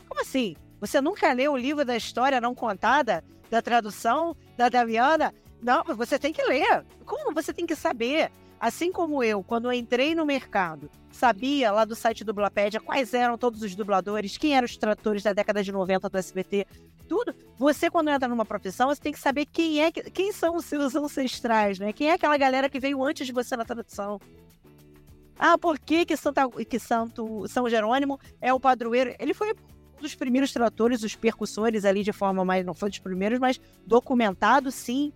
[0.08, 0.56] Como assim?
[0.82, 5.34] Você nunca leu o livro da história não contada, da tradução da Damiana?
[5.62, 6.86] Não, você tem que ler.
[7.06, 8.32] Como você tem que saber?
[8.60, 13.38] Assim como eu, quando eu entrei no mercado, sabia lá do site Dublapédia quais eram
[13.38, 16.68] todos os dubladores, quem eram os tradutores da década de 90 do SBT,
[17.08, 17.34] tudo.
[17.58, 20.96] Você, quando entra numa profissão, você tem que saber quem é quem são os seus
[20.96, 21.94] ancestrais, né?
[21.94, 24.20] Quem é aquela galera que veio antes de você na tradução.
[25.38, 29.16] Ah, por que, que, Santa, que Santo, São Jerônimo é o padroeiro?
[29.18, 32.66] Ele foi um dos primeiros tradutores, os percussores ali de forma mais.
[32.66, 35.14] Não foi dos primeiros, mas documentado, sim.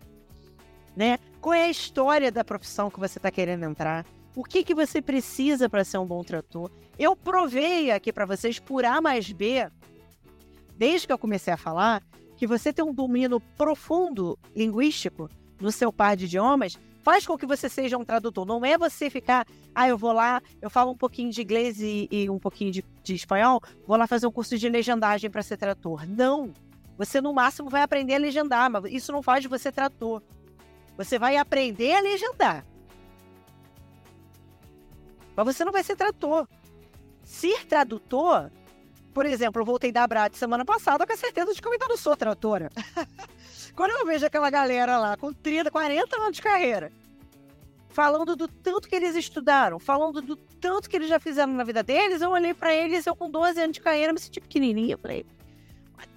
[0.95, 1.17] Né?
[1.41, 4.05] Qual é a história da profissão que você está querendo entrar?
[4.35, 6.71] O que, que você precisa para ser um bom trator?
[6.97, 9.69] Eu provei aqui para vocês por A mais B
[10.75, 12.03] desde que eu comecei a falar,
[12.35, 15.29] que você ter um domínio profundo linguístico
[15.61, 18.45] no seu par de idiomas faz com que você seja um tradutor.
[18.45, 19.45] Não é você ficar,
[19.75, 22.83] ah, eu vou lá, eu falo um pouquinho de inglês e, e um pouquinho de,
[23.03, 26.07] de espanhol, vou lá fazer um curso de legendagem para ser tradutor.
[26.07, 26.51] Não!
[26.97, 30.21] Você, no máximo, vai aprender a legendar, mas isso não faz de você tradutor.
[30.97, 32.65] Você vai aprender a legendar.
[35.35, 36.47] Mas você não vai ser tradutor.
[37.23, 38.51] Ser tradutor
[39.13, 41.87] por exemplo, eu voltei da Brat semana passada com a certeza de que eu ainda
[41.87, 42.69] não sou tradutora.
[43.75, 46.91] Quando eu vejo aquela galera lá com 30, 40 anos de carreira,
[47.89, 51.83] falando do tanto que eles estudaram, falando do tanto que eles já fizeram na vida
[51.83, 55.25] deles, eu olhei para eles, eu com 12 anos de carreira, me senti pequenininha, falei,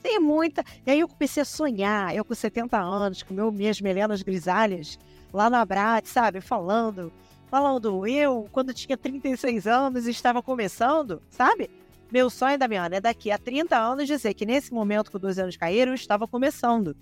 [0.02, 0.64] tem muita.
[0.86, 4.98] E aí eu comecei a sonhar, eu com 70 anos, com meu, minhas melenas grisalhas,
[5.32, 7.12] lá na Brat, sabe, falando,
[7.48, 11.70] falando, eu, quando tinha 36 anos, estava começando, sabe?
[12.10, 15.42] Meu sonho, Damiana, é daqui a 30 anos dizer que nesse momento que os 12
[15.42, 16.96] anos caíram, eu estava começando.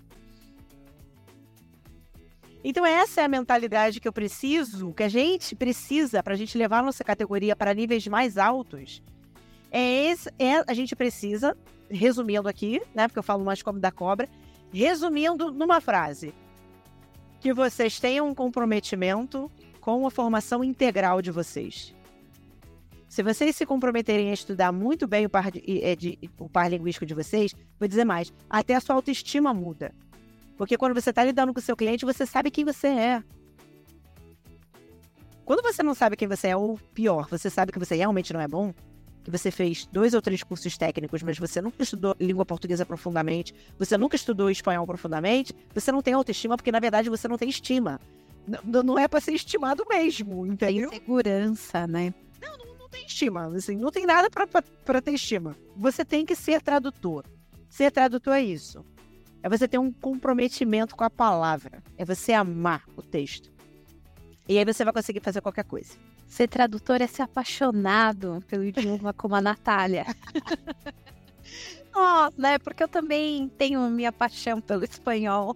[2.63, 6.57] Então, essa é a mentalidade que eu preciso, que a gente precisa para a gente
[6.57, 9.03] levar a nossa categoria para níveis mais altos.
[9.77, 11.57] É, esse, é a gente precisa,
[11.89, 13.09] resumindo aqui, né?
[13.09, 14.29] Porque eu falo mais como da cobra,
[14.71, 16.33] resumindo numa frase:
[17.41, 21.93] que vocês tenham um comprometimento com a formação integral de vocês.
[23.09, 26.71] Se vocês se comprometerem a estudar muito bem o par, de, é, de, o par
[26.71, 29.93] linguístico de vocês, vou dizer mais, até a sua autoestima muda.
[30.57, 33.23] Porque quando você está lidando com o seu cliente, você sabe quem você é.
[35.43, 38.39] Quando você não sabe quem você é, ou pior, você sabe que você realmente não
[38.39, 38.73] é bom,
[39.25, 43.55] que você fez dois ou três cursos técnicos, mas você nunca estudou língua portuguesa profundamente,
[43.77, 47.49] você nunca estudou espanhol profundamente, você não tem autoestima porque, na verdade, você não tem
[47.49, 47.99] estima.
[48.47, 50.91] N não é para ser estimado mesmo, entendeu?
[50.91, 52.13] Tem segurança, né?
[52.39, 55.55] Não, não tem estima, assim, não tem nada para ter estima.
[55.75, 57.25] Você tem que ser tradutor.
[57.67, 58.85] Ser tradutor é isso.
[59.41, 61.83] É você ter um comprometimento com a palavra.
[61.97, 63.51] É você amar o texto.
[64.47, 65.95] E aí você vai conseguir fazer qualquer coisa.
[66.27, 70.05] Ser tradutor é ser apaixonado pelo idioma como a Natália.
[71.95, 72.57] oh, né?
[72.59, 75.55] Porque eu também tenho minha paixão pelo espanhol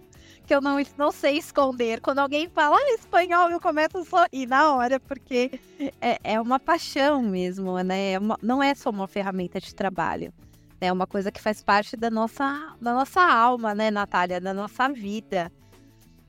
[0.50, 2.02] que eu não, não sei esconder.
[2.02, 5.60] Quando alguém fala ah, espanhol, eu começo a sorrir na hora, porque
[6.02, 8.14] é, é uma paixão mesmo, né?
[8.14, 10.34] É uma, não é só uma ferramenta de trabalho.
[10.82, 14.42] É uma coisa que faz parte da nossa, da nossa alma, né, Natália?
[14.42, 15.52] Da nossa vida.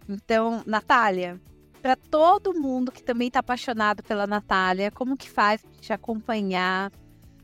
[0.07, 1.41] Então, Natália,
[1.81, 6.93] para todo mundo que também está apaixonado pela Natália, como que faz para te acompanhar,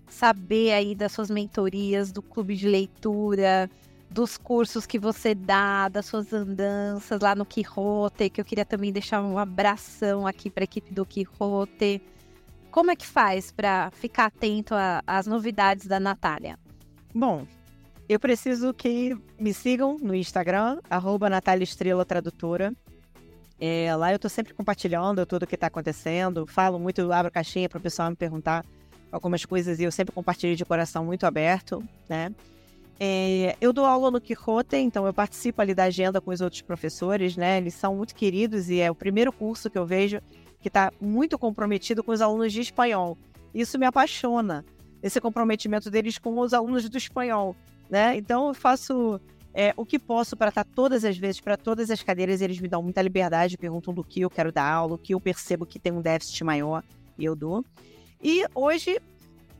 [0.06, 3.70] saber aí das suas mentorias, do clube de leitura,
[4.10, 8.92] dos cursos que você dá, das suas andanças lá no Quixote, que eu queria também
[8.92, 12.00] deixar um abração aqui para a equipe do Quixote.
[12.70, 14.74] Como é que faz para ficar atento
[15.06, 16.58] às novidades da Natália?
[17.14, 17.46] Bom,
[18.08, 22.72] eu preciso que me sigam no Instagram, arroba Natália Estrela Tradutora.
[23.58, 27.68] É, lá eu estou sempre compartilhando tudo o que está acontecendo, falo muito, abro caixinha
[27.68, 28.64] para o pessoal me perguntar
[29.10, 32.34] algumas coisas e eu sempre compartilho de coração muito aberto, né?
[32.98, 36.62] É, eu dou aula no Quixote, então eu participo ali da agenda com os outros
[36.62, 37.58] professores, né?
[37.58, 40.20] Eles são muito queridos e é o primeiro curso que eu vejo
[40.60, 43.16] que está muito comprometido com os alunos de espanhol.
[43.54, 44.64] Isso me apaixona,
[45.02, 47.54] esse comprometimento deles com os alunos do espanhol,
[47.88, 48.16] né?
[48.16, 49.20] Então eu faço
[49.58, 52.68] é, o que posso para estar todas as vezes, para todas as cadeiras, eles me
[52.68, 55.78] dão muita liberdade, perguntam do que eu quero dar aula, o que eu percebo que
[55.78, 56.84] tem um déficit maior
[57.18, 57.64] e eu dou.
[58.22, 59.00] E hoje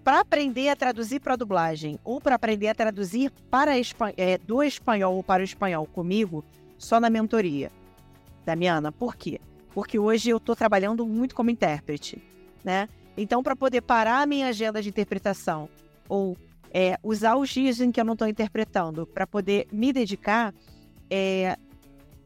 [0.05, 3.73] para aprender a traduzir para dublagem ou para aprender a traduzir para
[4.16, 6.44] é, do espanhol ou para o espanhol comigo,
[6.77, 7.73] só na mentoria.
[8.44, 9.40] Damiana, por quê?
[9.74, 12.23] Porque hoje eu estou trabalhando muito como intérprete,
[12.62, 12.89] né?
[13.16, 15.68] Então, para poder parar a minha agenda de interpretação
[16.09, 16.36] ou
[16.78, 20.53] é, usar os dias em que eu não estou interpretando para poder me dedicar,
[21.09, 21.57] é,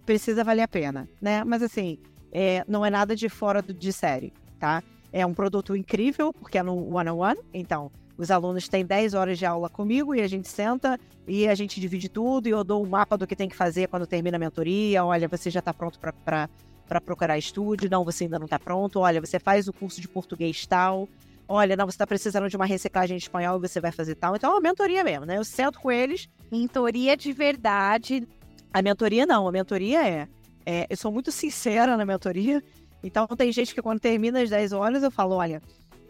[0.05, 1.45] precisa valer a pena, né?
[1.45, 1.99] Mas assim,
[2.33, 4.83] é, não é nada de fora do, de série, tá?
[5.13, 7.39] É um produto incrível, porque é no one-on-one.
[7.55, 10.99] Então, os alunos têm 10 horas de aula comigo e a gente senta
[11.29, 13.87] e a gente divide tudo e eu dou um mapa do que tem que fazer
[13.87, 15.05] quando termina a mentoria.
[15.05, 19.21] Olha, você já está pronto para procurar estúdio, não, você ainda não está pronto, olha,
[19.21, 21.09] você faz o curso de português tal,
[21.51, 24.37] olha, não, você está precisando de uma reciclagem de espanhol e você vai fazer tal.
[24.37, 25.37] Então é uma mentoria mesmo, né?
[25.37, 26.29] Eu sento com eles.
[26.51, 28.27] Mentoria de verdade.
[28.73, 30.29] A mentoria não, a mentoria é,
[30.65, 32.63] é eu sou muito sincera na mentoria.
[33.03, 35.61] Então tem gente que quando termina as 10 horas eu falo, olha,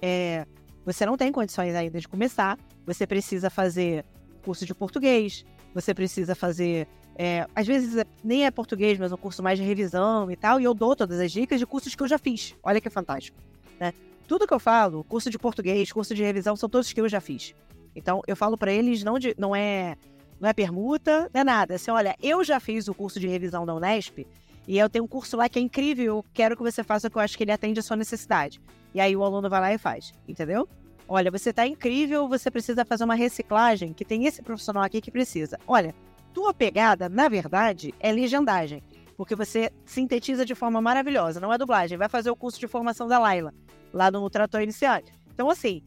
[0.03, 0.45] é,
[0.85, 4.05] você não tem condições ainda de começar, você precisa fazer
[4.45, 6.87] curso de português, você precisa fazer
[7.17, 10.61] é, às vezes é, nem é português, mas um curso mais de revisão e tal,
[10.61, 12.55] e eu dou todas as dicas de cursos que eu já fiz.
[12.62, 13.39] Olha que fantástico,
[13.79, 13.95] né?
[14.31, 17.20] Tudo que eu falo, curso de português, curso de revisão, são todos que eu já
[17.20, 17.52] fiz.
[17.97, 19.97] Então, eu falo para eles, não, de, não é
[20.39, 21.74] não é permuta, não é nada.
[21.74, 24.24] Assim, olha, eu já fiz o curso de revisão da Unesp,
[24.69, 27.16] e eu tenho um curso lá que é incrível, eu quero que você faça, que
[27.16, 28.61] eu acho que ele atende a sua necessidade.
[28.94, 30.69] E aí o aluno vai lá e faz, entendeu?
[31.09, 35.11] Olha, você está incrível, você precisa fazer uma reciclagem, que tem esse profissional aqui que
[35.11, 35.59] precisa.
[35.66, 35.93] Olha,
[36.32, 38.81] tua pegada, na verdade, é legendagem.
[39.16, 41.98] Porque você sintetiza de forma maravilhosa, não é dublagem.
[41.98, 43.52] Vai fazer o curso de formação da Laila,
[43.93, 45.12] lá no Trator Iniciante.
[45.33, 45.83] Então, assim,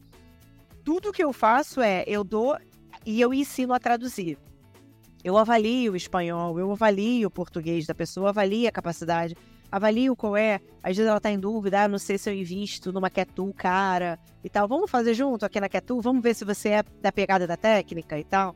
[0.84, 2.56] tudo que eu faço é, eu dou
[3.06, 4.38] e eu ensino a traduzir.
[5.22, 9.34] Eu avalio o espanhol, eu avalio o português da pessoa, avalio a capacidade,
[9.72, 10.60] avalio qual é.
[10.82, 14.18] Às vezes ela tá em dúvida, ah, não sei se eu invisto numa Ketu cara
[14.42, 14.68] e tal.
[14.68, 18.18] Vamos fazer junto aqui na Ketu, vamos ver se você é da pegada da técnica
[18.18, 18.54] e tal.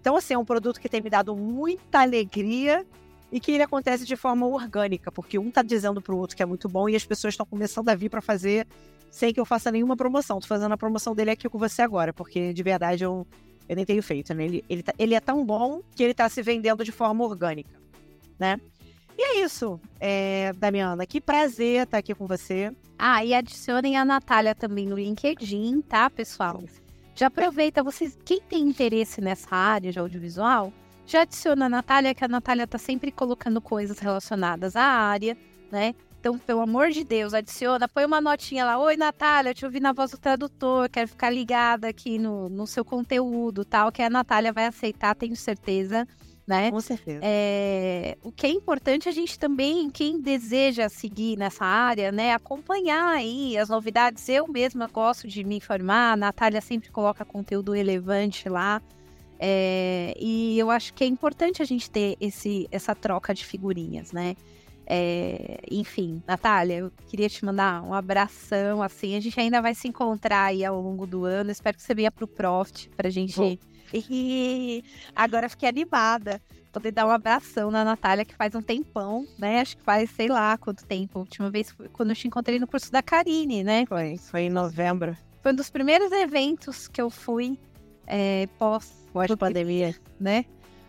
[0.00, 2.84] Então, assim, é um produto que tem me dado muita alegria
[3.32, 6.46] e que ele acontece de forma orgânica, porque um tá dizendo pro outro que é
[6.46, 8.66] muito bom e as pessoas estão começando a vir para fazer
[9.10, 10.38] sem que eu faça nenhuma promoção.
[10.38, 13.26] Tô fazendo a promoção dele aqui com você agora, porque de verdade eu,
[13.66, 14.44] eu nem tenho feito, né?
[14.44, 17.80] Ele, ele, tá, ele é tão bom que ele tá se vendendo de forma orgânica,
[18.38, 18.60] né?
[19.16, 21.06] E é isso, é, Damiana.
[21.06, 22.70] Que prazer estar aqui com você.
[22.98, 26.62] Ah, e adicionem a Natália também no LinkedIn, tá, pessoal?
[27.14, 30.72] Já aproveita, vocês, quem tem interesse nessa área de audiovisual,
[31.12, 35.36] já adiciona a Natália, que a Natália tá sempre colocando coisas relacionadas à área,
[35.70, 35.94] né?
[36.18, 38.78] Então, pelo amor de Deus, adiciona, põe uma notinha lá.
[38.78, 42.84] Oi, Natália, te ouvi na voz do tradutor, quero ficar ligada aqui no, no seu
[42.84, 46.06] conteúdo, tal, que a Natália vai aceitar, tenho certeza
[46.46, 46.70] né?
[46.72, 47.20] Com certeza.
[47.22, 53.14] É, o que é importante a gente também, quem deseja seguir nessa área, né, acompanhar
[53.14, 54.28] aí as novidades.
[54.28, 58.82] Eu mesma gosto de me informar, a Natália sempre coloca conteúdo relevante lá.
[59.44, 64.12] É, e eu acho que é importante a gente ter esse, essa troca de figurinhas,
[64.12, 64.36] né?
[64.86, 69.88] É, enfim, Natália, eu queria te mandar um abração, assim, a gente ainda vai se
[69.88, 73.56] encontrar aí ao longo do ano, espero que você venha pro Profit pra gente Bom
[73.92, 76.40] e agora fiquei animada.
[76.72, 79.60] Poder dar um abração na Natália, que faz um tempão, né?
[79.60, 81.18] Acho que faz, sei lá, quanto tempo.
[81.18, 83.84] A última vez foi quando eu te encontrei no curso da Karine, né?
[83.86, 85.14] Foi, foi em novembro.
[85.42, 87.58] Foi um dos primeiros eventos que eu fui
[88.06, 88.92] é, pós
[89.38, 90.44] pandemia, né?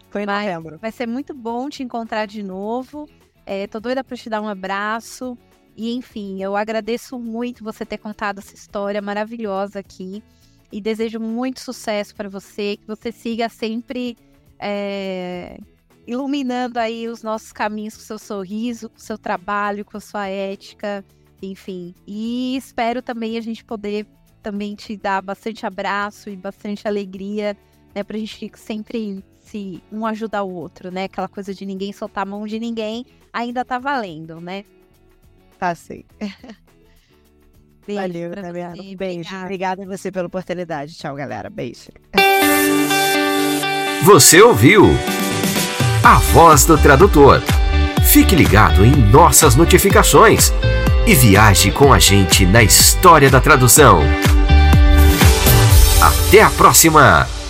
[0.10, 0.78] Foi em Mas novembro.
[0.80, 3.10] Vai ser muito bom te encontrar de novo.
[3.46, 5.38] É, tô doida para te dar um abraço.
[5.76, 10.24] E enfim, eu agradeço muito você ter contado essa história maravilhosa aqui
[10.72, 14.16] e desejo muito sucesso para você, que você siga sempre
[14.60, 15.58] é,
[16.06, 21.04] iluminando aí os nossos caminhos com seu sorriso, com seu trabalho, com a sua ética,
[21.42, 21.94] enfim.
[22.08, 24.08] E espero também a gente poder
[24.44, 27.58] também te dar bastante abraço e bastante alegria,
[27.96, 31.06] né, pra gente sempre se um ajudar o outro, né?
[31.06, 34.66] Aquela coisa de ninguém soltar a mão de ninguém ainda tá valendo, né?
[35.58, 36.04] Tá sim.
[37.86, 38.82] Beijo Valeu, Fabiana.
[38.82, 39.20] Um beijo.
[39.20, 39.44] Obrigada.
[39.44, 40.96] Obrigada a você pela oportunidade.
[40.96, 41.50] Tchau, galera.
[41.50, 41.90] Beijo.
[44.04, 44.86] Você ouviu
[46.04, 47.42] a voz do tradutor.
[48.06, 50.52] Fique ligado em nossas notificações
[51.06, 54.02] e viaje com a gente na história da tradução.
[56.04, 57.43] Até a próxima!